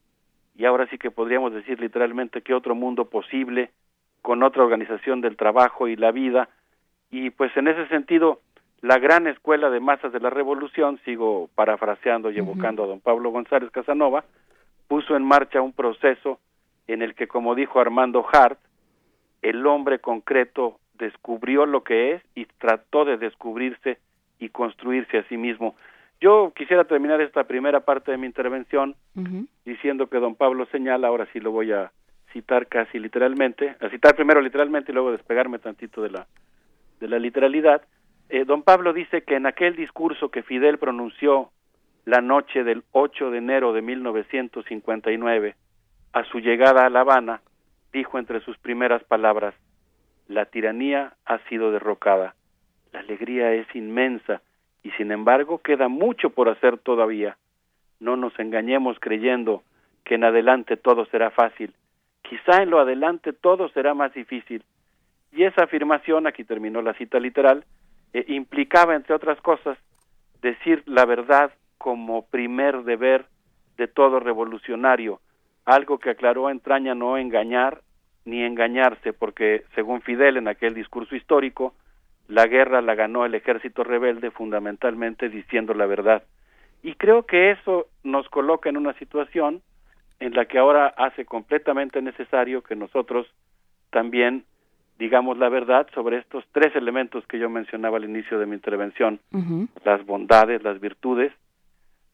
[0.56, 3.69] y ahora sí que podríamos decir literalmente que otro mundo posible
[4.24, 6.49] con otra organización del trabajo y la vida.
[7.11, 8.41] Y pues en ese sentido
[8.82, 13.30] la gran escuela de masas de la revolución, sigo parafraseando y evocando a don Pablo
[13.30, 14.25] González Casanova,
[14.88, 16.40] puso en marcha un proceso
[16.88, 18.57] en el que, como dijo Armando Hart,
[19.43, 23.98] el hombre concreto descubrió lo que es y trató de descubrirse
[24.40, 25.76] y construirse a sí mismo.
[26.19, 28.95] Yo quisiera terminar esta primera parte de mi intervención
[29.66, 31.92] diciendo que don Pablo señala, ahora sí lo voy a
[32.34, 36.27] citar casi literalmente, a citar primero literalmente y luego despegarme tantito de la,
[37.00, 37.84] de la literalidad.
[38.30, 41.51] Eh, don Pablo dice que en aquel discurso que Fidel pronunció
[42.06, 45.56] la noche del 8 de enero de 1959,
[46.14, 47.42] a su llegada a La Habana,
[47.92, 49.53] dijo entre sus primeras palabras,
[50.27, 52.35] la tiranía ha sido derrocada,
[52.91, 54.41] la alegría es inmensa
[54.83, 57.38] y sin embargo queda mucho por hacer todavía.
[57.99, 59.64] No nos engañemos creyendo
[60.03, 61.73] que en adelante todo será fácil.
[62.22, 64.64] Quizá en lo adelante todo será más difícil.
[65.31, 67.65] Y esa afirmación, aquí terminó la cita literal,
[68.14, 69.77] eh, implicaba, entre otras cosas,
[70.41, 73.25] decir la verdad como primer deber
[73.77, 75.19] de todo revolucionario,
[75.65, 77.81] algo que aclaró entraña no engañar
[78.27, 81.73] ni engañarse, porque según Fidel en aquel discurso histórico,
[82.27, 86.23] la guerra la ganó el ejército rebelde fundamentalmente diciendo la verdad.
[86.83, 89.61] Y creo que eso nos coloca en una situación
[90.19, 93.27] en la que ahora hace completamente necesario que nosotros
[93.91, 94.43] también
[94.99, 99.19] digamos la verdad sobre estos tres elementos que yo mencionaba al inicio de mi intervención,
[99.85, 101.31] las bondades, las virtudes,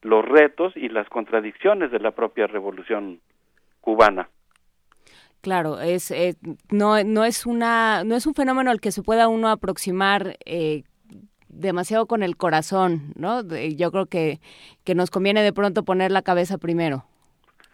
[0.02, 3.20] los retos y las contradicciones de la propia revolución
[3.80, 4.28] cubana.
[5.44, 6.36] Claro, es eh,
[6.70, 10.84] no no es una no es un fenómeno al que se pueda uno aproximar eh,
[11.48, 13.42] demasiado con el corazón, ¿no?
[13.76, 14.38] Yo creo que
[14.86, 17.04] que nos conviene de pronto poner la cabeza primero.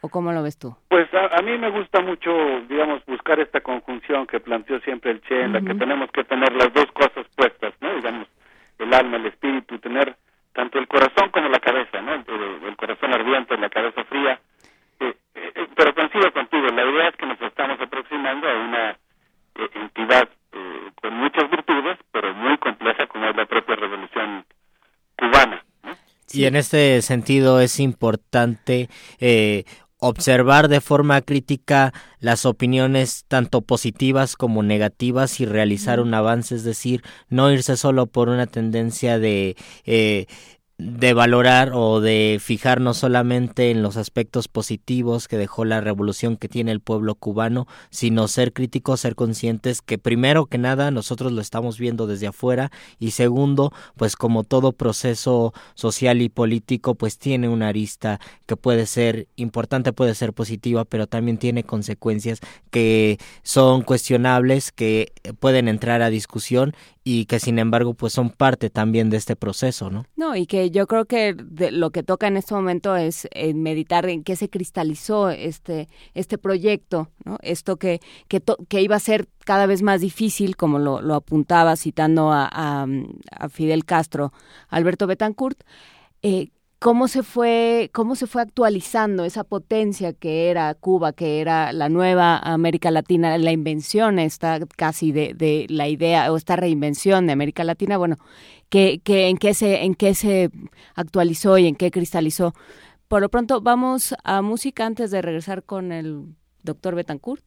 [0.00, 0.74] ¿O cómo lo ves tú?
[0.88, 2.32] Pues a, mí me gusta mucho,
[2.68, 6.52] digamos, buscar esta conjunción que planteó siempre el Che, en la que tenemos que tener
[6.54, 7.94] las dos cosas puestas, ¿no?
[7.94, 8.26] Digamos,
[8.78, 10.16] el alma, el espíritu, tener
[10.54, 12.14] tanto el corazón como la cabeza, ¿no?
[12.14, 14.40] El, corazón ardiente, la cabeza fría.
[15.00, 19.70] Eh, eh, pero coincido contigo, la idea es que nos estamos aproximando a una eh,
[19.74, 20.28] entidad
[21.00, 24.44] con muchas virtudes, pero muy compleja como es la propia revolución
[25.16, 25.64] cubana.
[26.32, 28.88] Y en este sentido es importante
[29.18, 29.64] eh,
[29.98, 36.64] observar de forma crítica las opiniones tanto positivas como negativas y realizar un avance, es
[36.64, 40.26] decir, no irse solo por una tendencia de eh,
[40.80, 46.48] de valorar o de fijarnos solamente en los aspectos positivos que dejó la revolución que
[46.48, 51.42] tiene el pueblo cubano, sino ser críticos, ser conscientes que primero que nada nosotros lo
[51.42, 57.48] estamos viendo desde afuera y segundo, pues como todo proceso social y político, pues tiene
[57.48, 63.82] una arista que puede ser importante, puede ser positiva, pero también tiene consecuencias que son
[63.82, 69.16] cuestionables, que pueden entrar a discusión y que sin embargo pues son parte también de
[69.16, 70.04] este proceso, ¿no?
[70.16, 71.34] No, y que yo creo que
[71.72, 76.36] lo que toca en este momento es eh, meditar en qué se cristalizó este este
[76.36, 77.38] proyecto, ¿no?
[77.42, 81.76] Esto que que, que iba a ser cada vez más difícil, como lo, lo apuntaba
[81.76, 82.86] citando a, a,
[83.32, 84.32] a Fidel Castro,
[84.68, 85.62] Alberto Betancourt,
[86.22, 86.48] eh,
[86.80, 91.88] cómo se fue, cómo se fue actualizando esa potencia que era Cuba, que era la
[91.90, 97.34] nueva América Latina, la invención está casi de, de, la idea o esta reinvención de
[97.34, 98.16] América Latina, bueno,
[98.70, 100.50] que, que en qué se, en qué se
[100.94, 102.54] actualizó y en qué cristalizó.
[103.08, 107.44] Por lo pronto vamos a música antes de regresar con el doctor Betancourt.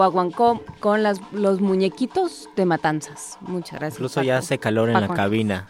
[0.00, 3.36] Guaguancó con las, los muñequitos de matanzas.
[3.42, 3.98] Muchas gracias.
[3.98, 5.66] Incluso ya hace calor en la cabina.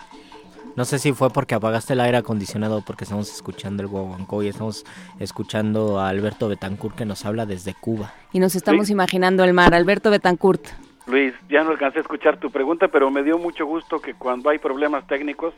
[0.76, 4.48] No sé si fue porque apagaste el aire acondicionado porque estamos escuchando el guaguancó y
[4.48, 4.86] estamos
[5.18, 8.14] escuchando a Alberto Betancourt que nos habla desde Cuba.
[8.32, 9.74] Y nos estamos imaginando el mar.
[9.74, 10.64] Alberto Betancourt.
[11.08, 14.48] Luis, ya no alcancé a escuchar tu pregunta, pero me dio mucho gusto que cuando
[14.48, 15.54] hay problemas técnicos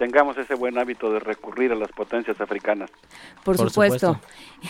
[0.00, 2.90] tengamos ese buen hábito de recurrir a las potencias africanas.
[3.44, 4.18] Por, supuesto.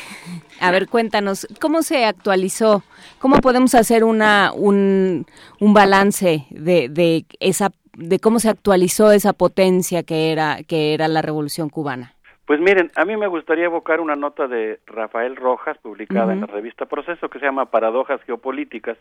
[0.61, 2.83] a ver, cuéntanos, ¿cómo se actualizó?
[3.21, 5.27] ¿Cómo podemos hacer una un,
[5.61, 11.07] un balance de, de esa de cómo se actualizó esa potencia que era que era
[11.07, 12.15] la Revolución cubana?
[12.45, 16.49] Pues miren, a mí me gustaría evocar una nota de Rafael Rojas publicada en la
[16.49, 18.99] revista Proceso que se llama Paradojas geopolíticas.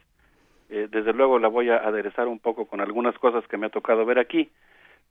[0.70, 3.72] Eh, desde luego la voy a aderezar un poco con algunas cosas que me ha
[3.72, 4.52] tocado ver aquí.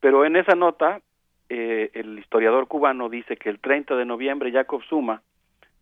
[0.01, 1.01] Pero en esa nota,
[1.49, 5.23] eh, el historiador cubano dice que el 30 de noviembre Jacob Zuma,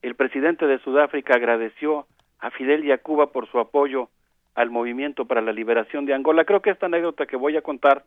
[0.03, 2.07] el presidente de Sudáfrica, agradeció
[2.39, 4.09] a Fidel y a Cuba por su apoyo
[4.55, 6.45] al movimiento para la liberación de Angola.
[6.45, 8.05] Creo que esta anécdota que voy a contar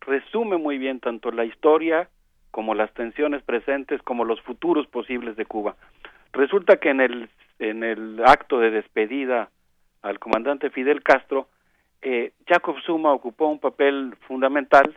[0.00, 2.08] resume muy bien tanto la historia
[2.50, 5.76] como las tensiones presentes como los futuros posibles de Cuba.
[6.32, 9.50] Resulta que en el en el acto de despedida
[10.02, 11.48] al comandante Fidel Castro,
[12.02, 14.96] eh, Jacob Zuma ocupó un papel fundamental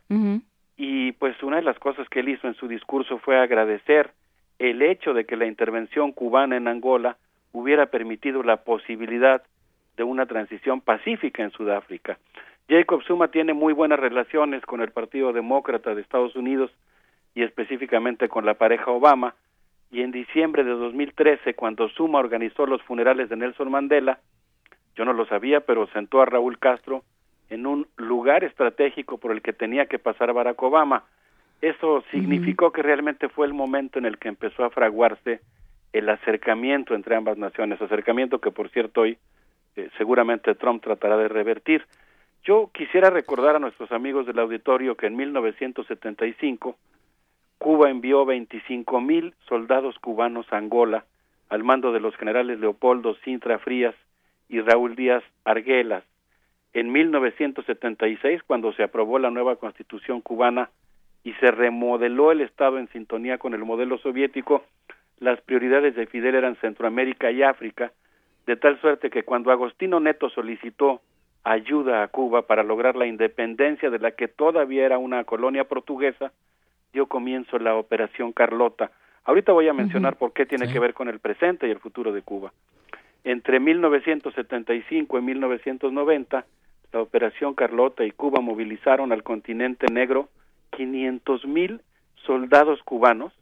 [0.78, 4.12] y pues una de las cosas que él hizo en su discurso fue agradecer
[4.60, 7.18] el hecho de que la intervención cubana en Angola
[7.52, 9.42] hubiera permitido la posibilidad
[9.96, 12.18] de una transición pacífica en Sudáfrica.
[12.68, 16.72] Jacob Zuma tiene muy buenas relaciones con el Partido Demócrata de Estados Unidos
[17.34, 19.36] y específicamente con la pareja Obama,
[19.92, 24.20] y en diciembre de 2013, cuando Zuma organizó los funerales de Nelson Mandela,
[24.96, 27.04] yo no lo sabía, pero sentó a Raúl Castro
[27.50, 31.04] en un lugar estratégico por el que tenía que pasar Barack Obama.
[31.62, 35.42] Eso significó que realmente fue el momento en el que empezó a fraguarse
[35.94, 39.18] el acercamiento entre ambas naciones, acercamiento que por cierto hoy
[39.76, 41.86] eh, seguramente Trump tratará de revertir.
[42.44, 46.76] Yo quisiera recordar a nuestros amigos del auditorio que en 1975
[47.58, 51.06] Cuba envió 25 mil soldados cubanos a Angola
[51.50, 53.96] al mando de los generales Leopoldo Sintra Frías
[54.50, 56.04] y Raúl Díaz Arguelas
[56.76, 60.70] en 1976, cuando se aprobó la nueva constitución cubana
[61.24, 64.62] y se remodeló el Estado en sintonía con el modelo soviético,
[65.20, 67.94] las prioridades de Fidel eran Centroamérica y África,
[68.46, 71.00] de tal suerte que cuando Agostino Neto solicitó
[71.46, 76.34] ayuda a Cuba para lograr la independencia de la que todavía era una colonia portuguesa,
[76.92, 78.92] dio comienzo la Operación Carlota.
[79.24, 82.12] Ahorita voy a mencionar por qué tiene que ver con el presente y el futuro
[82.12, 82.52] de Cuba.
[83.24, 86.46] Entre 1975 y 1990,
[86.96, 90.30] la Operación Carlota y Cuba movilizaron al continente negro
[90.72, 91.82] 500 mil
[92.26, 93.34] soldados cubanos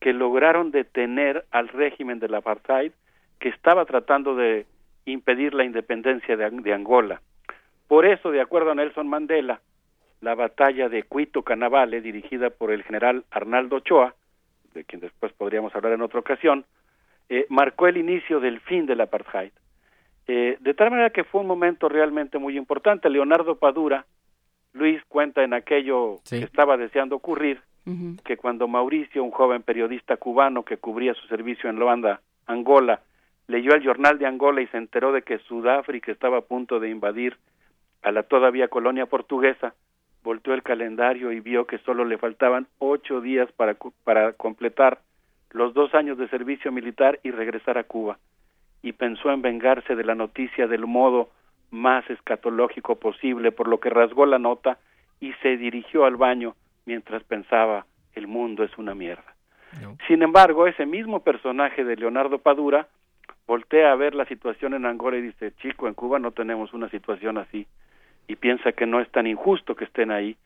[0.00, 2.90] que lograron detener al régimen del apartheid
[3.38, 4.66] que estaba tratando de
[5.04, 7.22] impedir la independencia de, Angola.
[7.86, 9.60] Por eso, de acuerdo a Nelson Mandela,
[10.20, 14.16] la batalla de Cuito Canavale, dirigida por el general Arnaldo Ochoa,
[14.74, 16.64] de quien después podríamos hablar en otra ocasión,
[17.28, 19.52] eh, marcó el inicio del fin del apartheid.
[20.30, 23.08] Eh, de tal manera que fue un momento realmente muy importante.
[23.08, 24.04] Leonardo Padura,
[24.74, 27.62] Luis cuenta en aquello que estaba deseando ocurrir,
[28.22, 33.00] que cuando Mauricio, un joven periodista cubano que cubría su servicio en Luanda, Angola,
[33.46, 36.90] leyó el jornal de Angola y se enteró de que Sudáfrica estaba a punto de
[36.90, 37.38] invadir
[38.02, 39.72] a la todavía colonia portuguesa,
[40.22, 45.00] volteó el calendario y vio que solo le faltaban ocho días para, para completar
[45.48, 48.18] los dos años de servicio militar y regresar a Cuba
[48.82, 51.30] y pensó en vengarse de la noticia del modo
[51.70, 54.78] más escatológico posible, por lo que rasgó la nota
[55.20, 56.54] y se dirigió al baño
[56.86, 59.34] mientras pensaba el mundo es una mierda.
[60.06, 62.88] Sin embargo, ese mismo personaje de Leonardo Padura
[63.46, 66.88] voltea a ver la situación en Angola y dice, chico, en Cuba no tenemos una
[66.88, 67.66] situación así,
[68.26, 70.36] y piensa que no es tan injusto que estén ahí.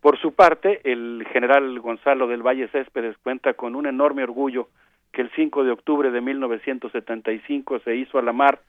[0.00, 4.68] Por su parte, el general Gonzalo del Valle Céspedes cuenta con un enorme orgullo
[5.12, 8.60] que el 5 de octubre de 1975 se hizo a la mar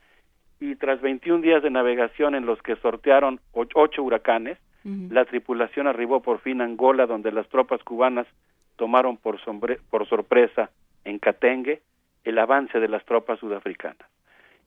[0.59, 6.22] y tras 21 días de navegación en los que sortearon ocho huracanes, la tripulación arribó
[6.22, 8.27] por fin a Angola, donde las tropas cubanas
[8.77, 9.38] tomaron por,
[9.90, 10.72] por sorpresa
[11.03, 11.82] en Catengue
[12.24, 14.08] el avance de las tropas sudafricanas.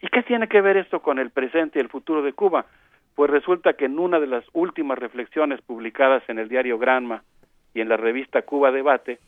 [0.01, 2.67] ¿Y qué tiene que ver esto con el presente y el futuro de Cuba?
[3.15, 7.23] Pues resulta que en una de las últimas reflexiones publicadas en el diario Granma
[7.75, 9.19] y en la revista Cuba Debate,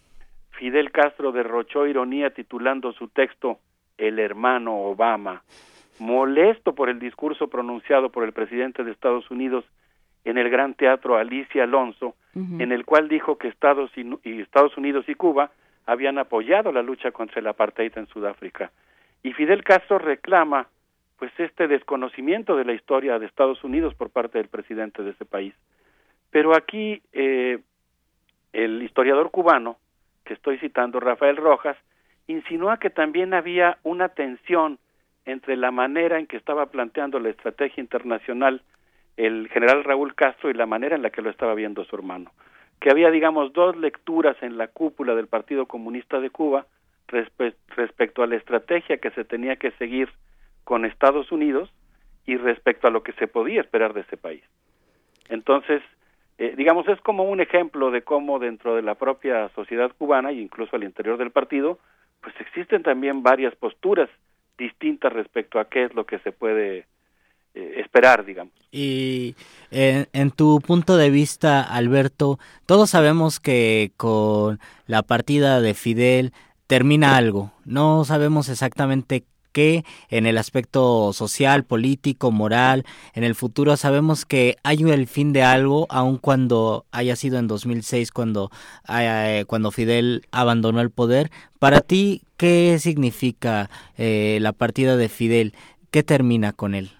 [0.58, 3.58] Fidel Castro derrochó ironía titulando su texto
[3.98, 5.42] El hermano Obama,
[5.98, 9.64] molesto por el discurso pronunciado por el presidente de Estados Unidos
[10.24, 15.04] en el Gran Teatro Alicia Alonso, en el cual dijo que Estados, y Estados Unidos
[15.08, 15.50] y Cuba
[15.86, 18.72] habían apoyado la lucha contra el apartheid en Sudáfrica.
[19.22, 20.66] Y Fidel Castro reclama
[21.18, 25.24] pues este desconocimiento de la historia de Estados Unidos por parte del presidente de ese
[25.24, 25.54] país.
[26.30, 27.60] Pero aquí eh,
[28.52, 29.76] el historiador cubano,
[30.24, 31.76] que estoy citando, Rafael Rojas,
[32.26, 34.78] insinúa que también había una tensión
[35.24, 38.62] entre la manera en que estaba planteando la estrategia internacional
[39.16, 42.32] el general Raúl Castro y la manera en la que lo estaba viendo su hermano.
[42.80, 46.66] Que había, digamos, dos lecturas en la cúpula del Partido Comunista de Cuba
[47.08, 50.08] respecto a la estrategia que se tenía que seguir
[50.64, 51.72] con Estados Unidos
[52.26, 54.42] y respecto a lo que se podía esperar de ese país.
[55.28, 55.82] Entonces,
[56.38, 60.40] eh, digamos, es como un ejemplo de cómo dentro de la propia sociedad cubana e
[60.40, 61.78] incluso al interior del partido,
[62.20, 64.08] pues existen también varias posturas
[64.58, 66.86] distintas respecto a qué es lo que se puede
[67.54, 68.52] eh, esperar, digamos.
[68.72, 69.36] Y
[69.70, 76.32] en, en, tu punto de vista, Alberto, todos sabemos que con la partida de Fidel
[76.66, 77.52] termina algo.
[77.64, 79.24] No sabemos exactamente
[79.54, 82.84] que en el aspecto social, político, moral,
[83.14, 87.46] en el futuro sabemos que hay el fin de algo, aun cuando haya sido en
[87.46, 88.50] 2006 cuando,
[88.88, 91.30] eh, cuando Fidel abandonó el poder.
[91.58, 95.52] Para ti, ¿qué significa eh, la partida de Fidel?
[95.90, 96.90] ¿Qué termina con él?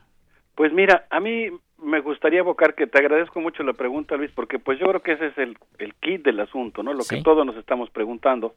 [0.55, 1.49] Pues mira, a mí
[1.83, 5.13] me gustaría evocar que te agradezco mucho la pregunta, Luis, porque pues yo creo que
[5.13, 6.95] ese es el, el kit del asunto, ¿no?
[6.95, 8.55] Lo que todos nos estamos preguntando.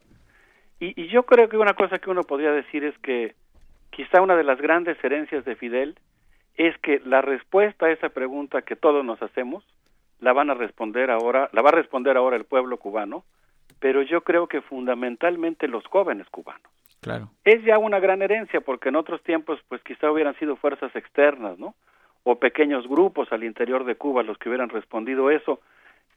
[0.80, 3.34] Y, y yo creo que una cosa que uno podría decir es que
[3.98, 5.98] quizá una de las grandes herencias de Fidel
[6.56, 9.64] es que la respuesta a esa pregunta que todos nos hacemos
[10.20, 13.24] la van a responder ahora, la va a responder ahora el pueblo cubano,
[13.80, 16.72] pero yo creo que fundamentalmente los jóvenes cubanos.
[17.02, 17.32] Claro.
[17.44, 21.58] Es ya una gran herencia porque en otros tiempos pues quizá hubieran sido fuerzas externas,
[21.58, 21.74] ¿no?
[22.24, 25.60] O pequeños grupos al interior de Cuba los que hubieran respondido eso.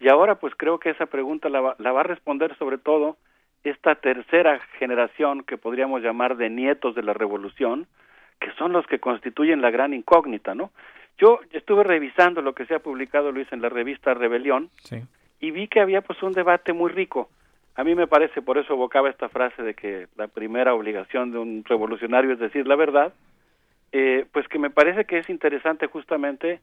[0.00, 3.16] Y ahora pues creo que esa pregunta la, la va a responder sobre todo
[3.64, 7.86] esta tercera generación que podríamos llamar de nietos de la revolución,
[8.40, 10.70] que son los que constituyen la gran incógnita, ¿no?
[11.18, 14.70] Yo estuve revisando lo que se ha publicado, Luis, en la revista Rebelión,
[15.38, 17.28] y vi que había pues un debate muy rico.
[17.74, 21.38] A mí me parece, por eso evocaba esta frase de que la primera obligación de
[21.38, 23.12] un revolucionario es decir la verdad,
[23.92, 26.60] eh, pues que me parece que es interesante justamente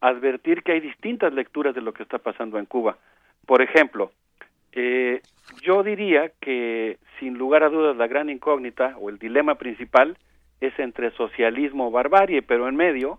[0.00, 2.98] advertir que hay distintas lecturas de lo que está pasando en Cuba.
[3.46, 4.12] Por ejemplo,
[4.78, 5.22] eh,
[5.62, 10.18] yo diría que sin lugar a dudas la gran incógnita o el dilema principal
[10.60, 13.18] es entre socialismo o barbarie, pero en medio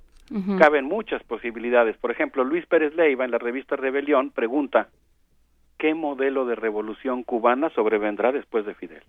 [0.60, 1.98] caben muchas posibilidades.
[1.98, 4.90] Por ejemplo, Luis Pérez Leiva en la revista Rebelión pregunta,
[5.78, 9.04] ¿qué modelo de revolución cubana sobrevendrá después de Fidel?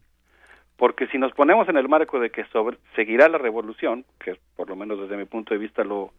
[0.76, 4.68] Porque si nos ponemos en el marco de que sobre, seguirá la revolución, que por
[4.68, 6.12] lo menos desde mi punto de vista lo,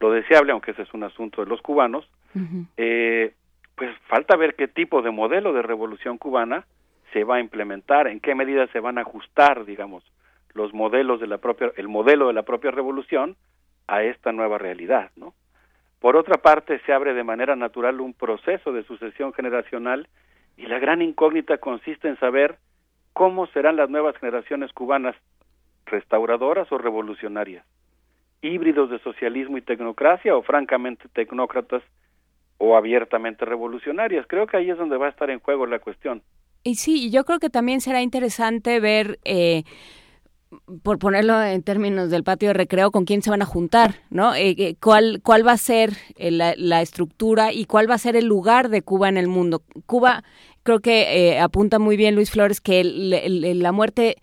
[0.00, 2.10] lo deseable, aunque ese es un asunto de los cubanos,
[2.76, 3.32] eh,
[3.80, 6.66] pues falta ver qué tipo de modelo de revolución cubana
[7.14, 10.04] se va a implementar, en qué medida se van a ajustar, digamos,
[10.52, 13.36] los modelos de la propia, el modelo de la propia revolución
[13.88, 15.32] a esta nueva realidad, ¿no?
[15.98, 20.08] Por otra parte, se abre de manera natural un proceso de sucesión generacional
[20.58, 22.58] y la gran incógnita consiste en saber
[23.14, 25.16] cómo serán las nuevas generaciones cubanas,
[25.86, 27.64] restauradoras o revolucionarias,
[28.42, 31.82] híbridos de socialismo y tecnocracia o francamente tecnócratas
[32.60, 34.26] o abiertamente revolucionarias.
[34.28, 36.22] Creo que ahí es donde va a estar en juego la cuestión.
[36.62, 39.64] Y sí, yo creo que también será interesante ver, eh,
[40.82, 44.34] por ponerlo en términos del patio de recreo, con quién se van a juntar, ¿no?
[44.34, 48.26] Eh, eh, cuál, ¿Cuál va a ser la, estructura y cuál va a ser el
[48.26, 49.62] lugar de Cuba en el mundo?
[49.86, 50.22] Cuba,
[50.62, 54.16] creo que apunta muy bien Luis Flores que la muerte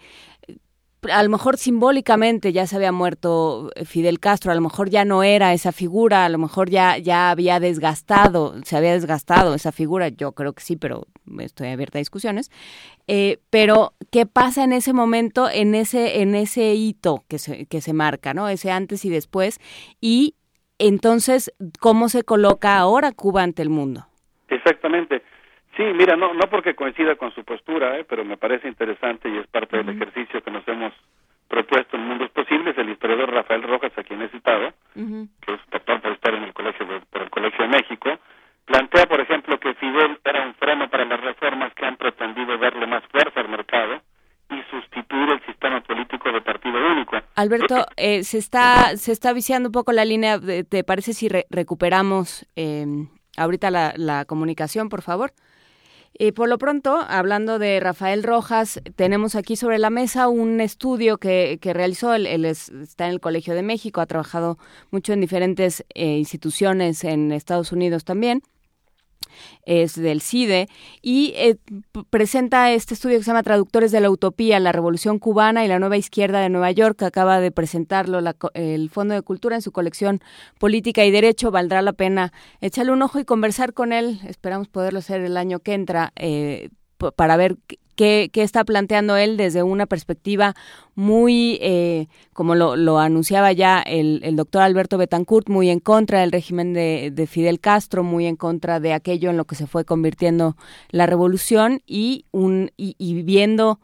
[1.12, 5.24] a lo mejor simbólicamente ya se había muerto Fidel Castro, a lo mejor ya no
[5.24, 10.10] era esa figura, a lo mejor ya, ya había desgastado, se había desgastado esa figura,
[10.10, 11.08] yo creo que sí, pero
[11.40, 12.52] estoy abierta a discusiones.
[13.08, 17.82] Eh, pero, ¿qué pasa en ese momento, en ese, en ese hito que se, que
[17.82, 18.50] se marca, ¿no?
[18.50, 19.60] Ese antes y después.
[20.02, 20.36] Y
[20.80, 24.08] entonces, ¿cómo se coloca ahora Cuba ante el mundo?
[24.50, 25.22] Exactamente.
[25.78, 28.04] Sí, mira, no, no porque coincida con su postura, ¿eh?
[28.04, 30.92] pero me parece interesante y es parte del ejercicio que nos hemos
[31.48, 32.76] propuesto en Mundos Posibles.
[32.76, 36.54] El historiador Rafael Rojas, a quien he citado, que es doctor por estar en el
[36.54, 38.10] colegio por el Colegio de México,
[38.66, 42.88] plantea, por ejemplo, que Fidel era un freno para las reformas que han pretendido darle
[42.88, 44.02] más fuerza al mercado
[44.50, 47.18] y sustituir el sistema político de partido único.
[47.36, 50.40] Alberto, eh, se está se está viciando un poco la línea.
[50.40, 52.88] ¿Te parece si recuperamos eh,
[53.38, 55.34] ahorita la, la comunicación, por favor?
[56.20, 61.20] Y por lo pronto, hablando de Rafael Rojas, tenemos aquí sobre la mesa un estudio
[61.20, 64.58] que, que realizó, él, está en el Colegio de México, ha trabajado
[64.90, 68.42] mucho en diferentes eh, instituciones en Estados Unidos también.
[69.64, 70.68] Es del CIDE
[71.02, 71.58] y eh,
[72.10, 75.80] presenta este estudio que se llama Traductores de la Utopía, la Revolución Cubana y la
[75.80, 78.20] Nueva Izquierda de Nueva York, que acaba de presentarlo
[78.54, 80.22] el Fondo de Cultura en su colección
[80.60, 81.52] Política y Derecho.
[81.52, 84.20] Valdrá la pena echarle un ojo y conversar con él.
[84.28, 86.14] Esperamos poderlo hacer el año que entra.
[86.16, 86.70] Eh,
[87.16, 87.58] para ver
[87.98, 90.56] qué, está planteando él desde una perspectiva
[90.96, 96.74] muy, eh, como lo, anunciaba ya el, doctor Alberto Betancourt, muy en contra del régimen
[96.74, 100.56] de, Fidel Castro, muy en contra de aquello en lo que se fue convirtiendo
[100.90, 103.80] la revolución y, un, y viendo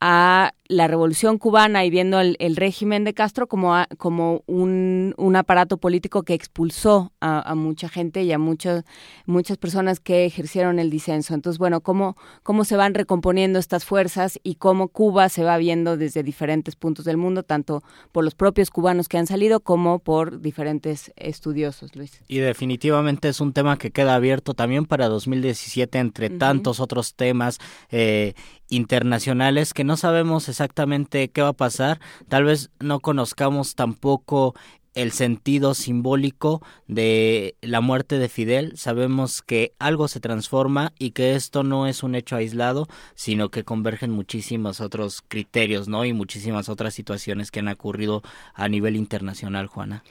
[0.00, 5.78] a la revolución cubana y viendo el, régimen de Castro como, como un, un, aparato
[5.78, 8.84] político que expulsó a, mucha gente y a muchas
[9.26, 11.34] muchas personas que ejercieron el disenso.
[11.34, 15.96] Entonces, bueno, cómo, cómo se van recomponiendo estas fuerzas y cómo Cuba se va viendo
[15.96, 20.40] desde diferentes puntos del mundo, tanto por los propios cubanos que han salido como por
[20.40, 22.22] diferentes estudiosos, Luis.
[22.28, 27.58] Y definitivamente es un tema que queda abierto también para 2017 entre tantos otros temas
[27.90, 28.34] eh,
[28.70, 32.00] internacionales que no sabemos exactamente qué va a pasar.
[32.28, 34.54] Tal vez no conozcamos tampoco
[34.94, 38.76] el sentido simbólico de la muerte de Fidel.
[38.76, 43.64] Sabemos que algo se transforma y que esto no es un hecho aislado, sino que
[43.64, 46.04] convergen muchísimos otros criterios, ¿no?
[46.04, 48.22] Y muchísimas otras situaciones que han ocurrido
[48.54, 50.02] a nivel internacional, Juana.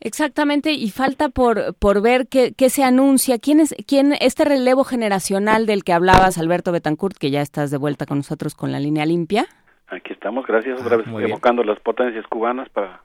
[0.00, 4.84] Exactamente, y falta por, por ver qué, qué se anuncia, quién es, quién, este relevo
[4.84, 8.78] generacional del que hablabas, Alberto Betancourt, que ya estás de vuelta con nosotros con la
[8.78, 9.46] línea limpia.
[9.88, 13.00] Aquí estamos, gracias, otra vez evocando las potencias cubanas para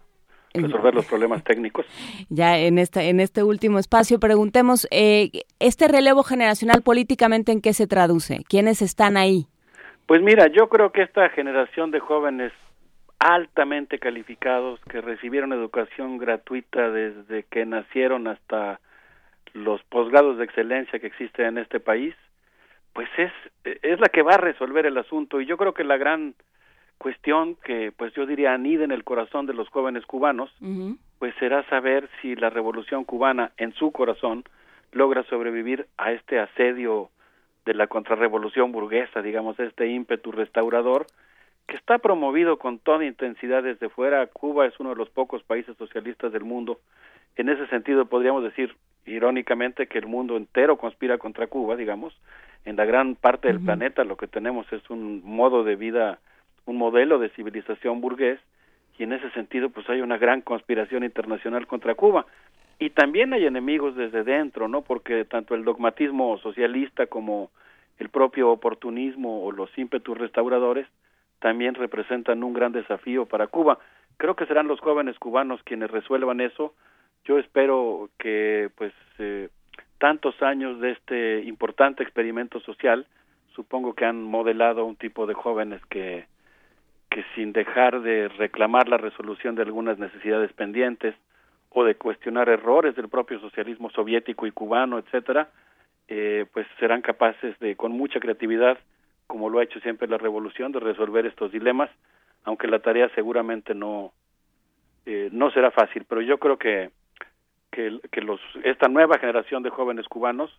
[0.54, 1.86] resolver los problemas técnicos.
[2.30, 7.74] Ya en este, en este último espacio preguntemos, eh, ¿este relevo generacional políticamente en qué
[7.74, 8.44] se traduce?
[8.48, 9.48] ¿Quiénes están ahí?
[10.08, 12.54] Pues mira, yo creo que esta generación de jóvenes
[13.22, 18.80] altamente calificados que recibieron educación gratuita desde que nacieron hasta
[19.54, 22.16] los posgrados de excelencia que existen en este país,
[22.94, 23.32] pues es,
[23.64, 25.40] es la que va a resolver el asunto.
[25.40, 26.34] Y yo creo que la gran
[26.98, 30.52] cuestión que pues yo diría anida en el corazón de los jóvenes cubanos,
[31.20, 34.46] pues será saber si la revolución cubana en su corazón
[34.94, 37.12] logra sobrevivir a este asedio
[37.66, 41.06] de la contrarrevolución burguesa, digamos, este ímpetu restaurador
[41.68, 44.26] que está promovido con toda intensidad desde fuera.
[44.28, 46.80] Cuba es uno de los pocos países socialistas del mundo.
[47.36, 48.76] En ese sentido podríamos decir
[49.06, 52.14] irónicamente que el mundo entero conspira contra Cuba, digamos.
[52.66, 56.20] En la gran parte del planeta lo que tenemos es un modo de vida
[56.66, 58.40] un modelo de civilización burgués
[58.98, 62.26] y en ese sentido pues hay una gran conspiración internacional contra Cuba
[62.80, 64.82] y también hay enemigos desde dentro, ¿no?
[64.82, 67.52] Porque tanto el dogmatismo socialista como
[68.00, 70.88] el propio oportunismo o los ímpetus restauradores
[71.42, 73.80] también representan un gran desafío para Cuba.
[74.18, 76.74] Creo que serán los jóvenes cubanos quienes resuelvan eso.
[77.26, 79.50] Yo espero que pues eh,
[79.98, 83.06] tantos años de este importante experimento social,
[83.56, 86.26] supongo que han modelado un tipo de jóvenes que
[87.12, 91.14] que sin dejar de reclamar la resolución de algunas necesidades pendientes
[91.70, 95.50] o de cuestionar errores del propio socialismo soviético y cubano, etcétera,
[96.08, 98.78] eh, pues serán capaces de, con mucha creatividad,
[99.32, 101.90] como lo ha hecho siempre la revolución, de resolver estos dilemas,
[102.44, 104.12] aunque la tarea seguramente no
[105.06, 106.92] eh, no será fácil, pero yo creo que
[107.72, 110.52] que, que los esta nueva generación de jóvenes cubanos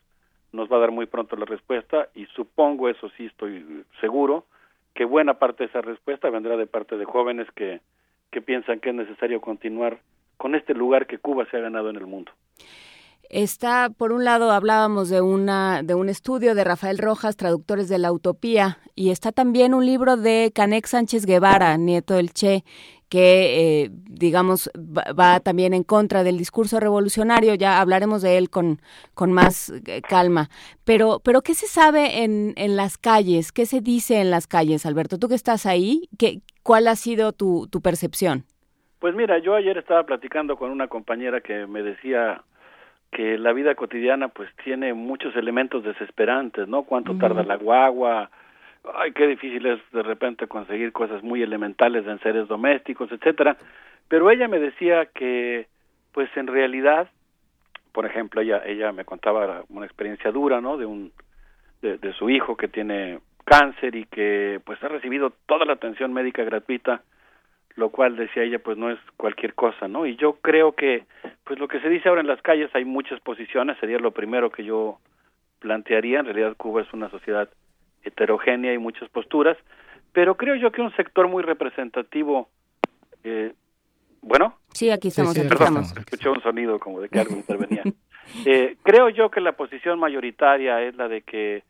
[0.53, 4.47] nos va a dar muy pronto la respuesta y supongo, eso sí estoy seguro,
[4.95, 7.81] que buena parte de esa respuesta vendrá de parte de jóvenes que,
[8.31, 9.99] que piensan que es necesario continuar
[10.39, 12.33] con este lugar que Cuba se ha ganado en el mundo.
[13.33, 17.97] Está, por un lado, hablábamos de una de un estudio de Rafael Rojas, traductores de
[17.97, 22.63] la utopía, y está también un libro de Canek Sánchez Guevara, nieto del Che,
[23.09, 27.55] que, eh, digamos, va, también en contra del discurso revolucionario.
[27.55, 28.83] Ya hablaremos de él con,
[29.15, 30.51] con más eh, calma.
[30.85, 33.51] Pero, pero ¿qué se sabe en, en las calles?
[33.51, 35.19] ¿Qué se dice en las calles, Alberto?
[35.19, 38.45] Tú que estás ahí, ¿qué, ¿cuál ha sido tu, tu percepción?
[38.99, 42.45] Pues mira, yo ayer estaba platicando con una compañera que me decía
[43.13, 46.83] que la vida cotidiana pues tiene muchos elementos desesperantes, ¿no?
[46.83, 48.31] Cuánto tarda la guagua,
[48.95, 53.57] ay, qué difícil es de repente conseguir cosas muy elementales en seres domésticos, etcétera.
[54.09, 55.67] Pero ella me decía que,
[56.13, 57.09] pues en realidad,
[57.93, 60.79] por ejemplo, ella, ella me contaba una experiencia dura, ¿no?
[60.79, 61.13] De un,
[61.83, 66.15] de, de su hijo que tiene cáncer y que, pues ha recibido toda la atención
[66.15, 67.03] médica gratuita,
[67.77, 70.07] lo cual decía ella, pues no es cualquier cosa, ¿no?
[70.07, 71.05] Y yo creo que,
[71.45, 74.51] pues lo que se dice ahora en las calles hay muchas posiciones, sería lo primero
[74.51, 74.99] que yo
[75.59, 76.21] plantearía.
[76.21, 77.49] En realidad Cuba es una sociedad
[78.03, 79.57] heterogénea y muchas posturas,
[80.13, 82.49] pero creo yo que un sector muy representativo,
[83.25, 83.55] eh,
[84.21, 84.59] bueno.
[84.73, 85.37] Sí, aquí estamos.
[85.39, 87.83] perdón, escuché un sonido como de que algo intervenía.
[88.47, 91.65] Eh, creo yo que la posición mayoritaria es la de que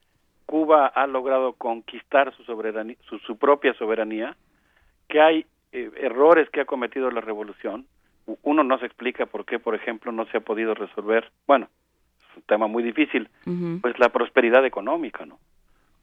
[0.46, 4.36] Cuba ha logrado conquistar su, soberanía, su, propia soberanía,
[5.08, 7.86] que hay eh, errores que ha cometido la revolución.
[8.42, 11.68] Uno no se explica por qué, por ejemplo, no se ha podido resolver, bueno,
[12.20, 13.28] es un tema muy difícil,
[13.80, 15.38] pues la prosperidad económica, ¿no?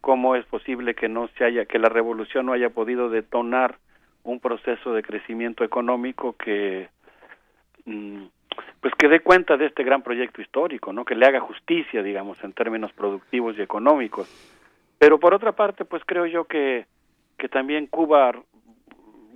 [0.01, 3.77] ¿Cómo es posible que no se haya, que la revolución no haya podido detonar
[4.23, 6.89] un proceso de crecimiento económico que
[7.85, 8.23] mm,
[8.81, 11.05] pues que dé cuenta de este gran proyecto histórico, ¿no?
[11.05, 14.27] Que le haga justicia, digamos, en términos productivos y económicos.
[14.97, 16.85] Pero por otra parte, pues creo yo que
[17.39, 18.33] que también Cuba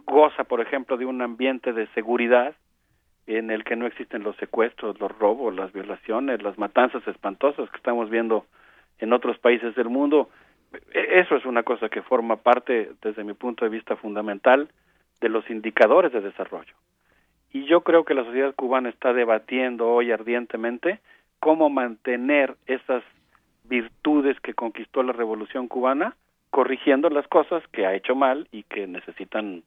[0.06, 2.56] goza, por ejemplo, de un ambiente de seguridad
[3.28, 7.78] en el que no existen los secuestros, los robos, las violaciones, las matanzas espantosas que
[7.78, 8.46] estamos viendo
[9.00, 10.30] en otros países del mundo.
[10.94, 14.70] E, eso es una cosa que forma parte, desde mi punto de vista fundamental,
[15.22, 16.74] de los indicadores de desarrollo.
[17.52, 21.00] Y yo creo que la sociedad cubana está debatiendo hoy ardientemente
[21.40, 23.04] cómo mantener esas
[23.66, 26.16] virtudes que conquistó la revolución cubana,
[26.50, 29.64] corrigiendo las cosas que ha hecho mal y que necesitan,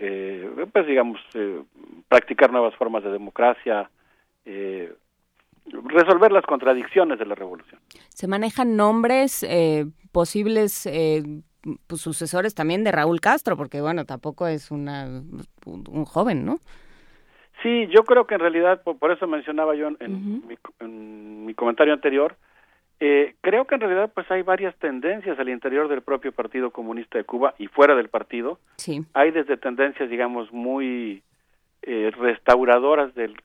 [0.00, 1.62] eh, pues digamos, eh,
[2.08, 3.90] practicar nuevas formas de democracia,
[4.44, 4.92] eh,
[5.66, 7.80] resolver las contradicciones de la revolución.
[8.08, 10.88] Se manejan nombres eh, posibles
[11.86, 15.22] pues, sucesores también de Raúl Castro, porque bueno, tampoco es una,
[15.66, 16.58] un joven, ¿no?
[17.62, 20.42] Sí, yo creo que en realidad, por, eso mencionaba yo en,
[21.44, 22.36] mi, comentario anterior,
[23.00, 27.16] eh, creo que en realidad pues hay varias tendencias al interior del propio Partido Comunista
[27.16, 28.60] de Cuba y fuera del partido.
[28.76, 29.04] Sí.
[29.14, 31.22] Hay desde tendencias, digamos, muy
[31.82, 33.36] eh, restauradoras del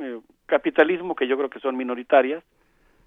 [0.00, 2.42] eh, capitalismo, que yo creo que son minoritarias.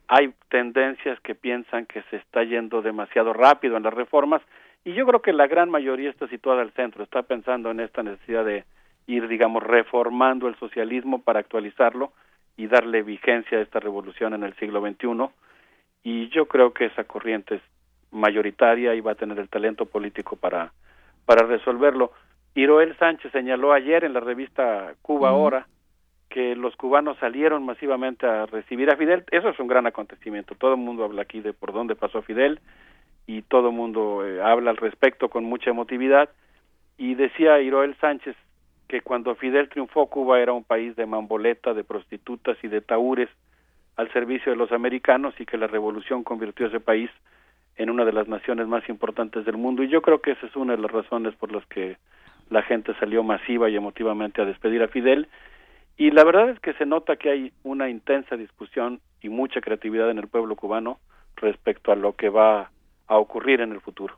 [0.07, 4.43] Hay tendencias que piensan que se está yendo demasiado rápido en las reformas
[4.83, 8.03] y yo creo que la gran mayoría está situada al centro, está pensando en esta
[8.03, 8.65] necesidad de
[9.07, 12.11] ir, digamos, reformando el socialismo para actualizarlo
[12.57, 15.29] y darle vigencia a esta revolución en el siglo XXI.
[16.03, 17.61] Y yo creo que esa corriente es
[18.11, 20.73] mayoritaria y va a tener el talento político para,
[21.25, 22.11] para resolverlo.
[22.55, 25.67] Iroel Sánchez señaló ayer en la revista Cuba Ahora
[26.31, 29.25] que los cubanos salieron masivamente a recibir a Fidel.
[29.31, 30.55] Eso es un gran acontecimiento.
[30.55, 32.59] Todo el mundo habla aquí de por dónde pasó Fidel
[33.27, 36.29] y todo el mundo eh, habla al respecto con mucha emotividad.
[36.97, 38.35] Y decía Iroel Sánchez
[38.87, 43.29] que cuando Fidel triunfó Cuba era un país de mamboleta, de prostitutas y de taúres
[43.95, 47.09] al servicio de los americanos y que la revolución convirtió a ese país
[47.75, 50.55] en una de las naciones más importantes del mundo y yo creo que esa es
[50.55, 51.97] una de las razones por las que
[52.49, 55.27] la gente salió masiva y emotivamente a despedir a Fidel
[55.97, 60.09] y la verdad es que se nota que hay una intensa discusión y mucha creatividad
[60.09, 60.99] en el pueblo cubano
[61.35, 62.71] respecto a lo que va
[63.07, 64.17] a ocurrir en el futuro.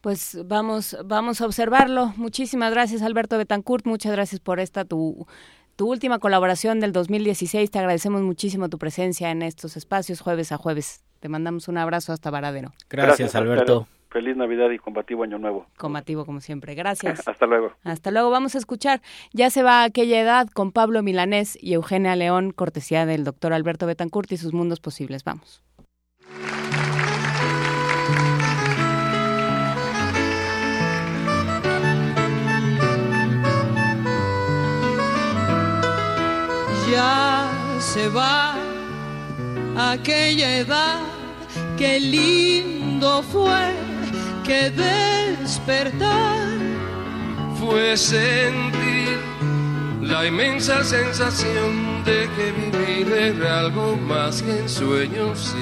[0.00, 2.12] Pues vamos, vamos a observarlo.
[2.16, 3.86] Muchísimas gracias, Alberto Betancourt.
[3.86, 5.26] Muchas gracias por esta tu,
[5.76, 7.70] tu última colaboración del 2016.
[7.70, 11.04] Te agradecemos muchísimo tu presencia en estos espacios jueves a jueves.
[11.20, 12.72] Te mandamos un abrazo hasta Varadero.
[12.90, 13.86] Gracias, Alberto.
[14.12, 15.66] Feliz Navidad y combativo Año Nuevo.
[15.78, 16.74] Combativo como siempre.
[16.74, 17.26] Gracias.
[17.26, 17.72] Hasta luego.
[17.82, 18.28] Hasta luego.
[18.28, 19.00] Vamos a escuchar
[19.32, 23.54] Ya se va a aquella edad con Pablo Milanés y Eugenia León, cortesía del doctor
[23.54, 25.24] Alberto Betancourt y sus mundos posibles.
[25.24, 25.62] Vamos.
[36.90, 38.54] Ya se va
[39.76, 41.00] aquella edad,
[41.76, 43.72] qué lindo fue
[44.44, 46.42] que despertar
[47.62, 49.18] fue sentir
[50.00, 55.54] la inmensa sensación de que vivir era algo más que en sueños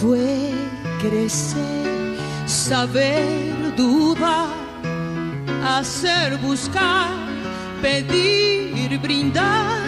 [0.00, 0.50] Fue
[1.00, 4.48] crecer, saber dudar,
[5.64, 7.10] hacer buscar
[7.82, 9.82] pedir, brindar,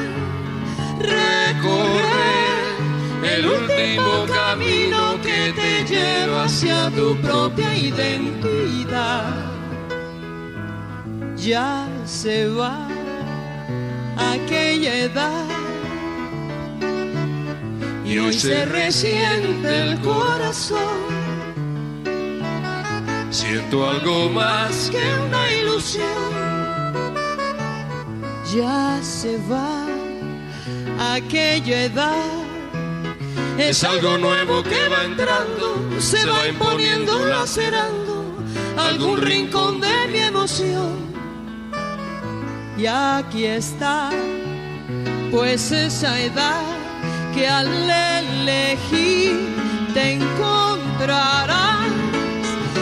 [0.98, 2.74] recorrer
[3.22, 9.32] el último camino que te lleva hacia tu propia identidad.
[11.36, 12.88] Ya se va
[14.16, 15.46] aquella edad
[18.04, 21.14] y hoy se resiente el corazón.
[23.30, 26.53] Siento algo más que una ilusión
[28.52, 29.86] ya se va
[31.14, 32.44] aquella edad.
[33.58, 38.36] Es algo nuevo que va entrando, se va imponiendo, lacerando
[38.76, 41.14] algún rincón de mi emoción.
[42.76, 44.10] Y aquí está,
[45.30, 46.62] pues esa edad
[47.32, 49.54] que al elegir
[49.94, 51.88] te encontrarás.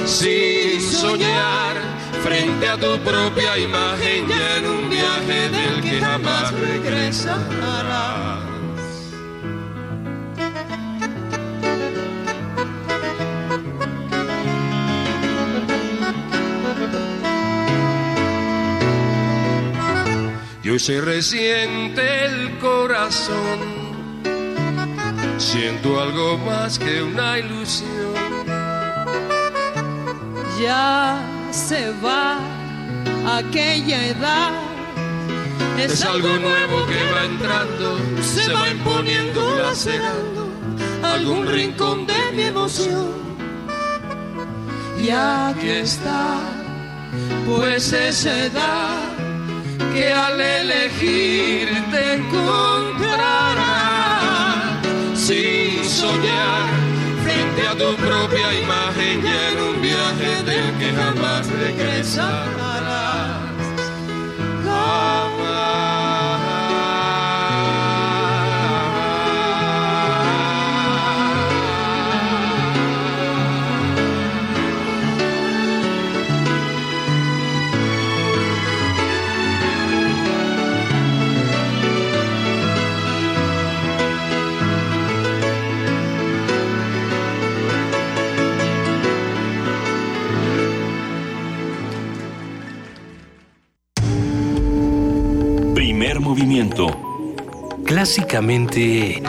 [0.07, 1.76] Sin soñar
[2.23, 8.42] frente a tu propia imagen ya en un viaje del que jamás regresarás.
[20.65, 23.58] Y hoy se resiente el corazón,
[25.39, 28.12] siento algo más que una ilusión.
[30.60, 32.39] Ya se va
[33.39, 34.52] aquella edad.
[35.78, 40.48] Es algo nuevo que va entrando, se va imponiendo, lacerando
[41.02, 43.12] algún rincón de mi emoción.
[45.02, 46.39] Y aquí está,
[47.47, 48.98] pues esa edad
[49.92, 53.02] que al elegir te encontrarás
[55.14, 56.91] sin soñar
[57.52, 62.52] frente a tu propia imagen y en un viaje del que jamás regresarás.
[64.62, 66.01] Primer
[96.32, 96.86] movimiento.
[97.84, 99.22] Clásicamente...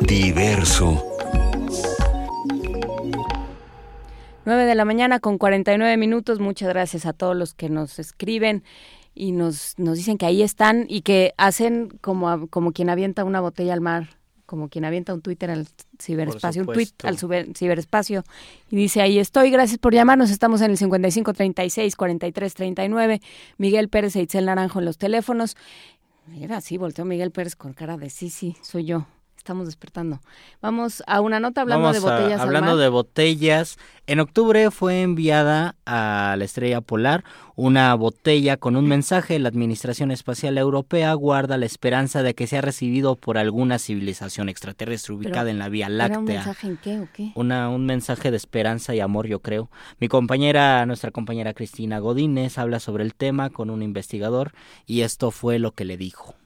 [0.00, 1.00] Diverso.
[4.44, 6.40] 9 de la mañana con 49 minutos.
[6.40, 8.64] Muchas gracias a todos los que nos escriben
[9.14, 13.40] y nos, nos dicen que ahí están y que hacen como, como quien avienta una
[13.40, 14.08] botella al mar,
[14.52, 15.66] como quien avienta un Twitter al
[15.98, 17.16] ciberespacio, un tweet al
[17.56, 18.22] ciberespacio
[18.68, 23.22] y dice ahí estoy, gracias por llamarnos, estamos en el 55 36 43 39,
[23.56, 25.56] Miguel Pérez e Itzel Naranjo en los teléfonos.
[26.26, 29.06] Mira, sí, volteó Miguel Pérez con cara de sí, sí, soy yo.
[29.42, 30.20] Estamos despertando.
[30.60, 32.78] Vamos a una nota hablando Vamos de a- botellas al hablando mar.
[32.80, 37.24] de botellas, en octubre fue enviada a la estrella polar
[37.56, 39.40] una botella con un mensaje.
[39.40, 45.16] La Administración Espacial Europea guarda la esperanza de que sea recibido por alguna civilización extraterrestre
[45.16, 46.20] Pero, ubicada en la Vía ¿Era un Láctea.
[46.36, 47.32] mensaje en qué o qué?
[47.34, 49.70] Una, un mensaje de esperanza y amor, yo creo.
[49.98, 54.52] Mi compañera, nuestra compañera Cristina Godínez, habla sobre el tema con un investigador
[54.86, 56.36] y esto fue lo que le dijo.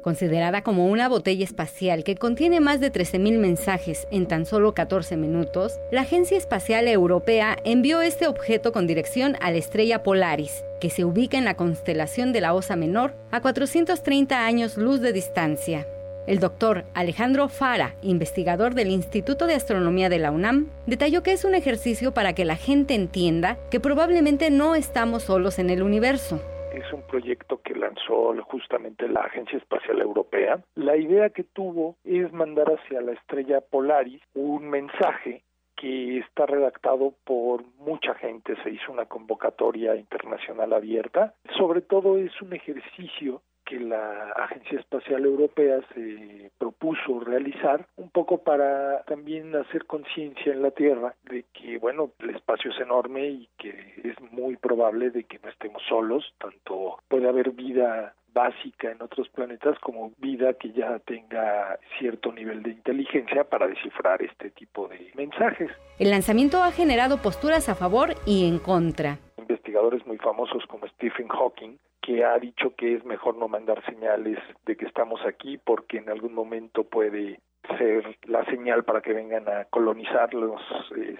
[0.00, 5.16] Considerada como una botella espacial que contiene más de 13.000 mensajes en tan solo 14
[5.16, 10.88] minutos, la Agencia Espacial Europea envió este objeto con dirección a la estrella Polaris, que
[10.88, 15.84] se ubica en la constelación de la Osa Menor a 430 años luz de distancia.
[16.28, 21.44] El doctor Alejandro Fara, investigador del Instituto de Astronomía de la UNAM, detalló que es
[21.44, 26.40] un ejercicio para que la gente entienda que probablemente no estamos solos en el universo.
[26.78, 30.62] Es un proyecto que lanzó justamente la Agencia Espacial Europea.
[30.74, 35.42] La idea que tuvo es mandar hacia la estrella Polaris un mensaje
[35.76, 41.34] que está redactado por mucha gente, se hizo una convocatoria internacional abierta.
[41.56, 48.38] Sobre todo es un ejercicio que la Agencia Espacial Europea se propuso realizar un poco
[48.38, 53.48] para también hacer conciencia en la Tierra de que bueno el espacio es enorme y
[53.58, 53.68] que
[54.04, 59.28] es muy probable de que no estemos solos tanto puede haber vida básica en otros
[59.28, 65.10] planetas como vida que ya tenga cierto nivel de inteligencia para descifrar este tipo de
[65.14, 69.18] mensajes El lanzamiento ha generado posturas a favor y en contra.
[69.36, 74.38] investigadores muy famosos como Stephen Hawking que ha dicho que es mejor no mandar señales
[74.66, 77.40] de que estamos aquí porque en algún momento puede
[77.76, 80.60] ser la señal para que vengan a colonizar las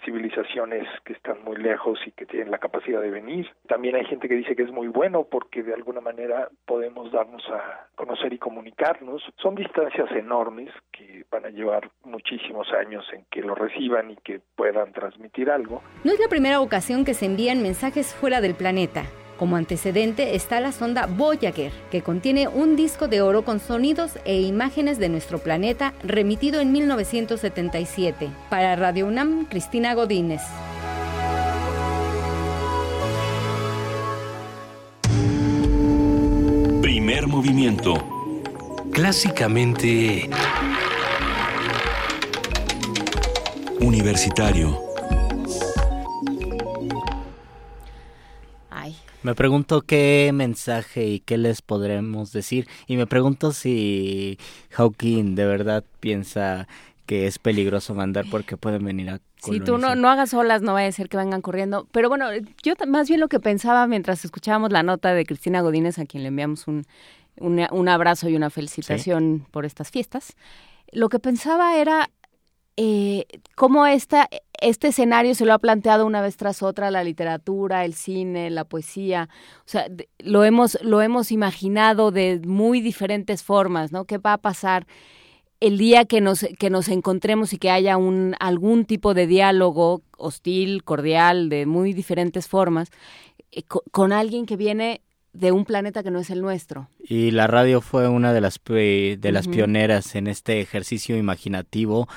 [0.04, 3.48] civilizaciones que están muy lejos y que tienen la capacidad de venir.
[3.66, 7.42] También hay gente que dice que es muy bueno porque de alguna manera podemos darnos
[7.50, 9.22] a conocer y comunicarnos.
[9.36, 14.40] Son distancias enormes que van a llevar muchísimos años en que lo reciban y que
[14.56, 15.82] puedan transmitir algo.
[16.04, 19.02] No es la primera ocasión que se envían mensajes fuera del planeta.
[19.38, 24.40] Como antecedente está la sonda Voyager, que contiene un disco de oro con sonidos e
[24.40, 28.30] imágenes de nuestro planeta remitido en 1977.
[28.50, 30.42] Para Radio UNAM, Cristina Godínez.
[36.82, 37.94] Primer movimiento.
[38.92, 40.28] Clásicamente...
[43.80, 44.87] Universitario.
[49.22, 52.68] Me pregunto qué mensaje y qué les podremos decir.
[52.86, 54.38] Y me pregunto si
[54.70, 56.68] Hawking de verdad piensa
[57.06, 60.74] que es peligroso mandar porque pueden venir a Si tú no, no hagas olas, no
[60.74, 61.88] vaya a ser que vengan corriendo.
[61.90, 62.26] Pero bueno,
[62.62, 66.22] yo más bien lo que pensaba mientras escuchábamos la nota de Cristina Godínez, a quien
[66.22, 66.86] le enviamos un,
[67.40, 70.36] un, abrazo y una felicitación por estas fiestas,
[70.92, 72.10] lo que pensaba era
[72.76, 74.28] eh, cómo esta,
[74.60, 78.64] este escenario se lo ha planteado una vez tras otra la literatura, el cine, la
[78.64, 79.28] poesía.
[79.60, 79.86] O sea,
[80.18, 84.04] lo hemos, lo hemos imaginado de muy diferentes formas, ¿no?
[84.04, 84.86] ¿Qué va a pasar?
[85.60, 90.02] el día que nos, que nos encontremos y que haya un, algún tipo de diálogo
[90.16, 92.90] hostil, cordial, de muy diferentes formas,
[93.50, 95.00] eh, con, alguien que viene
[95.32, 96.88] de un planeta que no es el nuestro.
[97.00, 102.08] Y la radio fue una de las, de las pioneras en este ejercicio imaginativo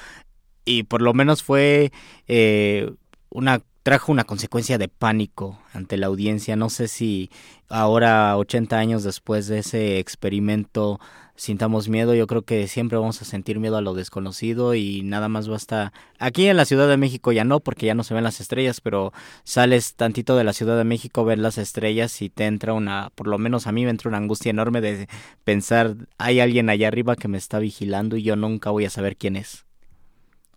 [0.65, 1.91] y por lo menos fue
[2.27, 2.91] eh,
[3.29, 6.55] una trajo una consecuencia de pánico ante la audiencia.
[6.55, 7.29] No sé si
[7.69, 10.99] ahora, 80 años después de ese experimento,
[11.35, 12.13] sintamos miedo.
[12.13, 15.93] Yo creo que siempre vamos a sentir miedo a lo desconocido y nada más basta.
[16.19, 18.81] Aquí en la Ciudad de México ya no, porque ya no se ven las estrellas,
[18.81, 23.11] pero sales tantito de la Ciudad de México, ver las estrellas y te entra una,
[23.15, 25.07] por lo menos a mí me entra una angustia enorme de
[25.43, 29.17] pensar, hay alguien allá arriba que me está vigilando y yo nunca voy a saber
[29.17, 29.65] quién es.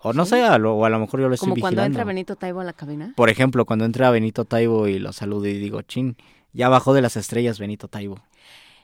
[0.06, 1.54] O no sé, o a lo mejor yo lo estoy vigilando.
[1.54, 3.14] Como cuando entra Benito Taibo a la cabina.
[3.16, 6.18] Por ejemplo, cuando entra Benito Taibo y lo saludo y digo, chin,
[6.52, 8.20] ya bajó de las estrellas Benito Taibo.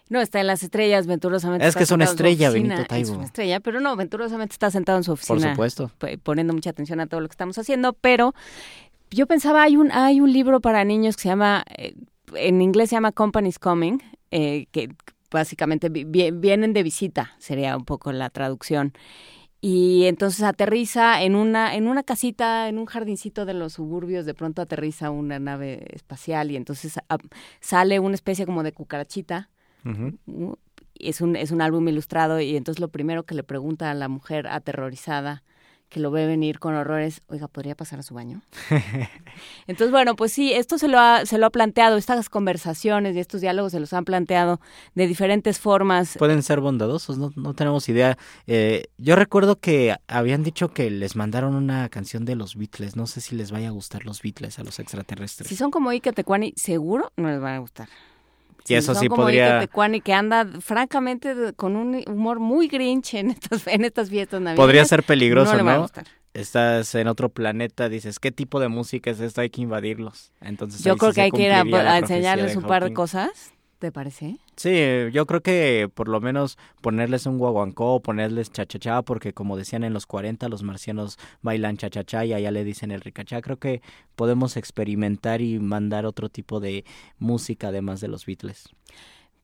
[0.08, 1.66] No, está en las estrellas, venturosamente.
[1.66, 3.10] Es que es una estrella, Benito Taibo.
[3.10, 5.54] Es una estrella, pero no, venturosamente está sentado en su oficina.
[5.54, 5.90] Por supuesto.
[6.22, 8.34] Poniendo mucha atención a todo lo que estamos haciendo, pero
[9.10, 11.94] yo pensaba, hay un, hay un libro para niños que se llama, eh,
[12.34, 13.98] en inglés se llama Company's Coming,
[14.30, 14.88] eh, que
[15.30, 18.94] básicamente vienen de visita, sería un poco la traducción
[19.60, 24.34] y entonces aterriza en una en una casita en un jardincito de los suburbios de
[24.34, 26.98] pronto aterriza una nave espacial y entonces
[27.60, 29.50] sale una especie como de cucarachita
[30.94, 34.08] es un es un álbum ilustrado y entonces lo primero que le pregunta a la
[34.08, 35.42] mujer aterrorizada
[35.90, 38.40] que lo ve venir con horrores, oiga, ¿podría pasar a su baño?
[39.66, 43.18] Entonces, bueno, pues sí, esto se lo, ha, se lo ha planteado, estas conversaciones y
[43.18, 44.60] estos diálogos se los han planteado
[44.94, 46.16] de diferentes formas.
[46.16, 48.16] Pueden ser bondadosos, no, no tenemos idea.
[48.46, 53.08] Eh, yo recuerdo que habían dicho que les mandaron una canción de los Beatles, no
[53.08, 55.48] sé si les vaya a gustar los Beatles a los extraterrestres.
[55.48, 57.88] Si son como Ike Tecuani, seguro no les van a gustar.
[58.68, 59.66] Y eso sí podría...
[60.02, 64.64] que anda francamente con un humor muy grinch en estas, en estas fiestas navideñas.
[64.64, 65.86] Podría ser peligroso, ¿no?
[66.32, 69.42] Estás en otro planeta, dices, ¿qué tipo de música es esta?
[69.42, 70.32] Hay que invadirlos.
[70.40, 74.36] Entonces Yo creo que hay que ir a enseñarles un par de cosas ¿Te parece?
[74.56, 74.78] Sí,
[75.10, 79.94] yo creo que por lo menos ponerles un guaguancó, ponerles chachachá, porque como decían en
[79.94, 83.40] los 40, los marcianos bailan chachachá y allá le dicen el ricachá.
[83.40, 83.80] Creo que
[84.16, 86.84] podemos experimentar y mandar otro tipo de
[87.18, 88.68] música además de los Beatles.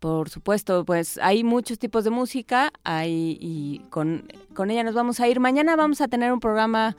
[0.00, 5.18] Por supuesto, pues hay muchos tipos de música hay, y con, con ella nos vamos
[5.18, 5.40] a ir.
[5.40, 6.94] Mañana vamos a tener un programa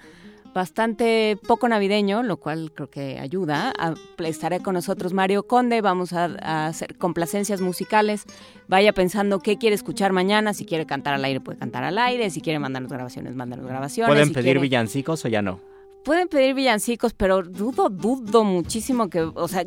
[0.57, 3.73] bastante poco navideño, lo cual creo que ayuda.
[4.17, 6.25] estaré con nosotros Mario Conde, vamos a,
[6.67, 8.23] hacer complacencias musicales.
[8.67, 12.31] Vaya pensando qué quiere escuchar mañana, si quiere cantar al aire, puede cantar al aire,
[12.31, 14.11] si quiere mandarnos grabaciones, mándanos grabaciones.
[14.11, 15.59] ¿Pueden pedir villancicos o ya no?
[16.03, 19.63] Pueden pedir villancicos, pero dudo, dudo muchísimo que, o sea,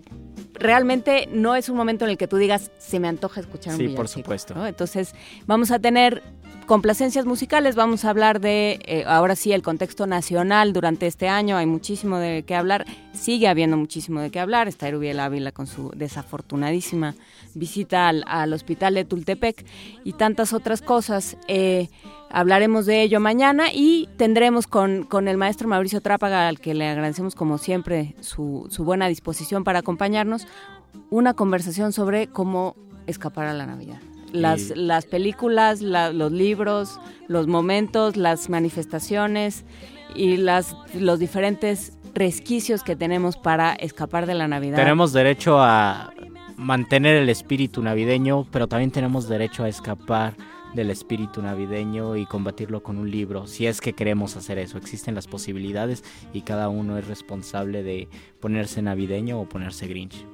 [0.55, 3.77] realmente no es un momento en el que tú digas, se me antoja escuchar un
[3.77, 3.97] sí, villancico.
[3.97, 4.67] por supuesto.
[4.67, 5.15] Entonces,
[5.47, 6.23] vamos a tener
[6.71, 11.57] complacencias musicales, vamos a hablar de, eh, ahora sí, el contexto nacional durante este año,
[11.57, 15.67] hay muchísimo de qué hablar, sigue habiendo muchísimo de qué hablar, está Erubiel Ávila con
[15.67, 17.17] su desafortunadísima
[17.55, 19.67] visita al, hospital de Tultepec
[20.05, 21.37] y tantas otras cosas.
[21.49, 21.89] Eh,
[22.31, 26.87] hablaremos de ello mañana y tendremos con, con, el maestro Mauricio Trápaga, al que le
[26.87, 30.47] agradecemos como siempre su, su buena disposición para acompañarnos,
[31.11, 32.77] una conversación sobre cómo
[33.09, 34.01] escapar a la Navidad
[34.33, 39.65] las, las películas, los libros, los momentos, las manifestaciones
[40.15, 44.77] y las, los diferentes resquicios que tenemos para escapar de la Navidad.
[44.77, 46.13] Tenemos derecho a
[46.57, 50.35] mantener el espíritu navideño, pero también tenemos derecho a escapar
[50.75, 54.79] del espíritu navideño y combatirlo con un libro, si es que queremos hacer eso.
[54.79, 58.09] Existen las posibilidades y cada uno es responsable de
[58.41, 60.25] ponerse navideño o ponerse grinch.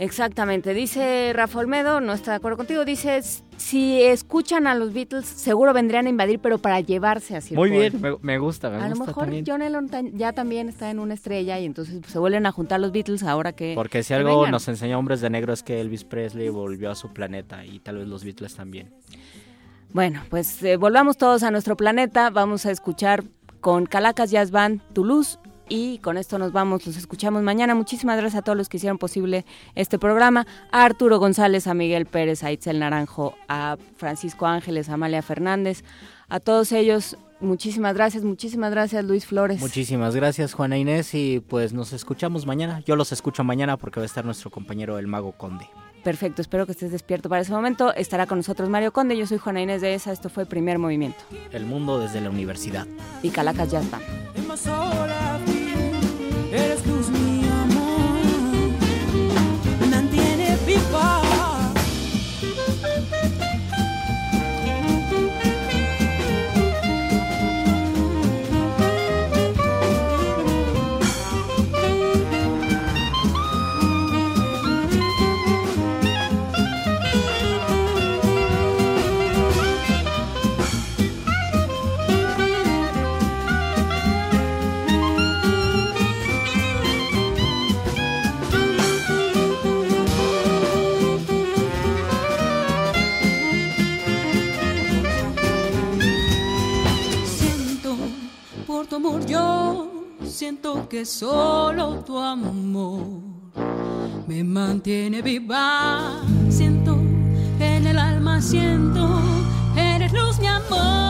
[0.00, 3.20] Exactamente, dice Rafa Olmedo, no está de acuerdo contigo, dice,
[3.58, 8.00] si escuchan a los Beatles, seguro vendrían a invadir, pero para llevarse a Muy bien,
[8.22, 11.66] me, gusta, me a lo mejor John Lennon ya también está en una estrella y
[11.66, 13.74] entonces se vuelven a juntar los Beatles ahora que...
[13.74, 17.12] Porque si algo nos enseñó Hombres de Negro es que Elvis Presley volvió a su
[17.12, 18.88] planeta y tal vez los Beatles también.
[19.92, 23.24] Bueno, pues eh, volvamos todos a nuestro planeta, vamos a escuchar
[23.60, 25.38] con Calacas Jazz Band Toulouse
[25.70, 27.74] y con esto nos vamos, los escuchamos mañana.
[27.74, 32.04] Muchísimas gracias a todos los que hicieron posible este programa, a Arturo González, a Miguel
[32.04, 35.84] Pérez, a Itzel Naranjo, a Francisco Ángeles, a Amalia Fernández,
[36.28, 39.60] a todos ellos Muchísimas gracias, muchísimas gracias Luis Flores.
[39.60, 42.82] Muchísimas gracias Juana Inés y pues nos escuchamos mañana.
[42.84, 45.66] Yo los escucho mañana porque va a estar nuestro compañero el Mago Conde.
[46.04, 47.94] Perfecto, espero que estés despierto para ese momento.
[47.94, 51.18] Estará con nosotros Mario Conde, yo soy Juana Inés de ESA, esto fue Primer Movimiento.
[51.50, 52.86] El mundo desde la universidad.
[53.22, 53.98] Y Calacas ya está.
[56.52, 57.19] Eres mi
[98.90, 99.88] tu amor yo
[100.26, 103.06] siento que solo tu amor
[104.26, 106.20] me mantiene viva.
[106.48, 106.96] Siento
[107.60, 109.08] en el alma, siento,
[109.76, 111.09] eres luz mi amor.